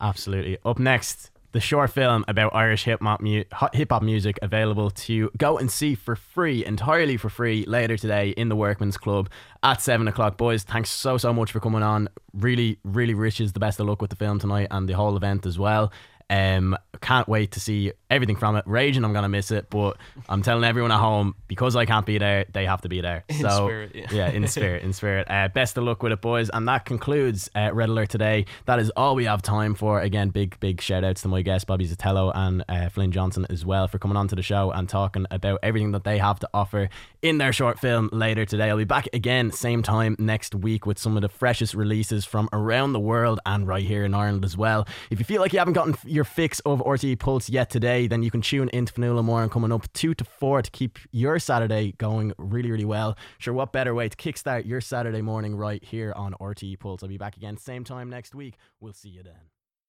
Absolutely. 0.00 0.58
Up 0.64 0.78
next, 0.78 1.30
the 1.52 1.60
short 1.60 1.90
film 1.90 2.24
about 2.28 2.54
Irish 2.54 2.84
hip 2.84 3.00
hop 3.02 3.20
mu- 3.20 3.42
hip 3.72 3.90
hop 3.90 4.02
music 4.02 4.38
available 4.42 4.90
to 4.90 5.30
go 5.36 5.58
and 5.58 5.68
see 5.70 5.94
for 5.96 6.14
free, 6.14 6.64
entirely 6.64 7.16
for 7.16 7.28
free, 7.28 7.64
later 7.66 7.96
today 7.96 8.30
in 8.30 8.48
the 8.48 8.54
Workman's 8.56 8.96
Club 8.96 9.28
at 9.62 9.82
seven 9.82 10.06
o'clock. 10.06 10.36
Boys, 10.36 10.62
thanks 10.62 10.90
so 10.90 11.16
so 11.18 11.32
much 11.32 11.50
for 11.50 11.58
coming 11.58 11.82
on. 11.82 12.08
Really, 12.32 12.78
really 12.84 13.14
wishes 13.14 13.52
the 13.54 13.60
best 13.60 13.80
of 13.80 13.86
luck 13.88 14.00
with 14.00 14.10
the 14.10 14.16
film 14.16 14.38
tonight 14.38 14.68
and 14.70 14.88
the 14.88 14.92
whole 14.94 15.16
event 15.16 15.44
as 15.46 15.58
well. 15.58 15.90
Um, 16.30 16.76
can't 17.00 17.28
wait 17.28 17.52
to 17.52 17.60
see 17.60 17.92
everything 18.10 18.36
from 18.36 18.56
it. 18.56 18.64
Raging, 18.66 19.04
I'm 19.04 19.12
gonna 19.12 19.28
miss 19.28 19.50
it, 19.50 19.70
but 19.70 19.96
I'm 20.28 20.42
telling 20.42 20.64
everyone 20.64 20.92
at 20.92 20.98
home 20.98 21.34
because 21.46 21.76
I 21.76 21.86
can't 21.86 22.04
be 22.04 22.18
there, 22.18 22.44
they 22.52 22.66
have 22.66 22.82
to 22.82 22.88
be 22.88 23.00
there. 23.00 23.24
In 23.28 23.40
so 23.40 23.66
spirit, 23.66 24.06
yeah. 24.10 24.28
in 24.28 24.46
spirit, 24.48 24.82
in 24.82 24.92
spirit. 24.92 25.26
Uh, 25.30 25.48
best 25.48 25.76
of 25.78 25.84
luck 25.84 26.02
with 26.02 26.12
it, 26.12 26.20
boys. 26.20 26.50
And 26.50 26.68
that 26.68 26.84
concludes 26.84 27.48
uh, 27.54 27.70
Red 27.72 27.88
Alert 27.88 28.10
today. 28.10 28.46
That 28.66 28.78
is 28.78 28.90
all 28.96 29.14
we 29.14 29.24
have 29.24 29.42
time 29.42 29.74
for. 29.74 30.00
Again, 30.00 30.30
big, 30.30 30.58
big 30.60 30.80
shout 30.80 31.04
outs 31.04 31.22
to 31.22 31.28
my 31.28 31.42
guests, 31.42 31.64
Bobby 31.64 31.86
Zithelo 31.86 32.32
and 32.34 32.64
uh, 32.68 32.88
Flynn 32.88 33.12
Johnson, 33.12 33.46
as 33.48 33.64
well, 33.64 33.88
for 33.88 33.98
coming 33.98 34.16
on 34.16 34.28
to 34.28 34.34
the 34.34 34.42
show 34.42 34.70
and 34.70 34.88
talking 34.88 35.26
about 35.30 35.60
everything 35.62 35.92
that 35.92 36.04
they 36.04 36.18
have 36.18 36.38
to 36.40 36.48
offer 36.52 36.88
in 37.22 37.38
their 37.38 37.52
short 37.52 37.78
film 37.78 38.08
later 38.12 38.44
today. 38.44 38.70
I'll 38.70 38.76
be 38.76 38.84
back 38.84 39.08
again, 39.12 39.50
same 39.50 39.82
time 39.82 40.16
next 40.18 40.54
week, 40.54 40.86
with 40.86 40.98
some 40.98 41.16
of 41.16 41.22
the 41.22 41.28
freshest 41.28 41.74
releases 41.74 42.24
from 42.24 42.48
around 42.52 42.92
the 42.92 43.00
world 43.00 43.40
and 43.46 43.66
right 43.66 43.84
here 43.84 44.04
in 44.04 44.14
Ireland 44.14 44.44
as 44.44 44.56
well. 44.56 44.86
If 45.10 45.18
you 45.18 45.24
feel 45.24 45.40
like 45.40 45.52
you 45.52 45.58
haven't 45.58 45.74
gotten 45.74 45.94
your 46.04 46.24
fix 46.24 46.60
of 46.60 46.80
RTE 46.80 47.18
Pulse 47.18 47.48
yet 47.48 47.70
today, 47.70 48.06
then 48.06 48.22
you 48.22 48.30
can 48.30 48.40
tune 48.40 48.68
into 48.72 48.92
Fanula 48.92 49.24
Moran 49.24 49.48
coming 49.48 49.72
up 49.72 49.92
2 49.92 50.14
to 50.14 50.24
4 50.24 50.62
to 50.62 50.70
keep 50.70 50.98
your 51.10 51.38
Saturday 51.38 51.92
going 51.98 52.32
really, 52.38 52.70
really 52.70 52.84
well. 52.84 53.16
Sure, 53.38 53.54
what 53.54 53.72
better 53.72 53.94
way 53.94 54.08
to 54.08 54.16
kickstart 54.16 54.66
your 54.66 54.80
Saturday 54.80 55.22
morning 55.22 55.56
right 55.56 55.82
here 55.82 56.12
on 56.16 56.34
RTE 56.40 56.78
Pulse? 56.78 57.02
I'll 57.02 57.08
be 57.08 57.18
back 57.18 57.36
again, 57.36 57.56
same 57.56 57.84
time 57.84 58.10
next 58.10 58.34
week. 58.34 58.56
We'll 58.80 58.92
see 58.92 59.10
you 59.10 59.22
then. 59.22 59.57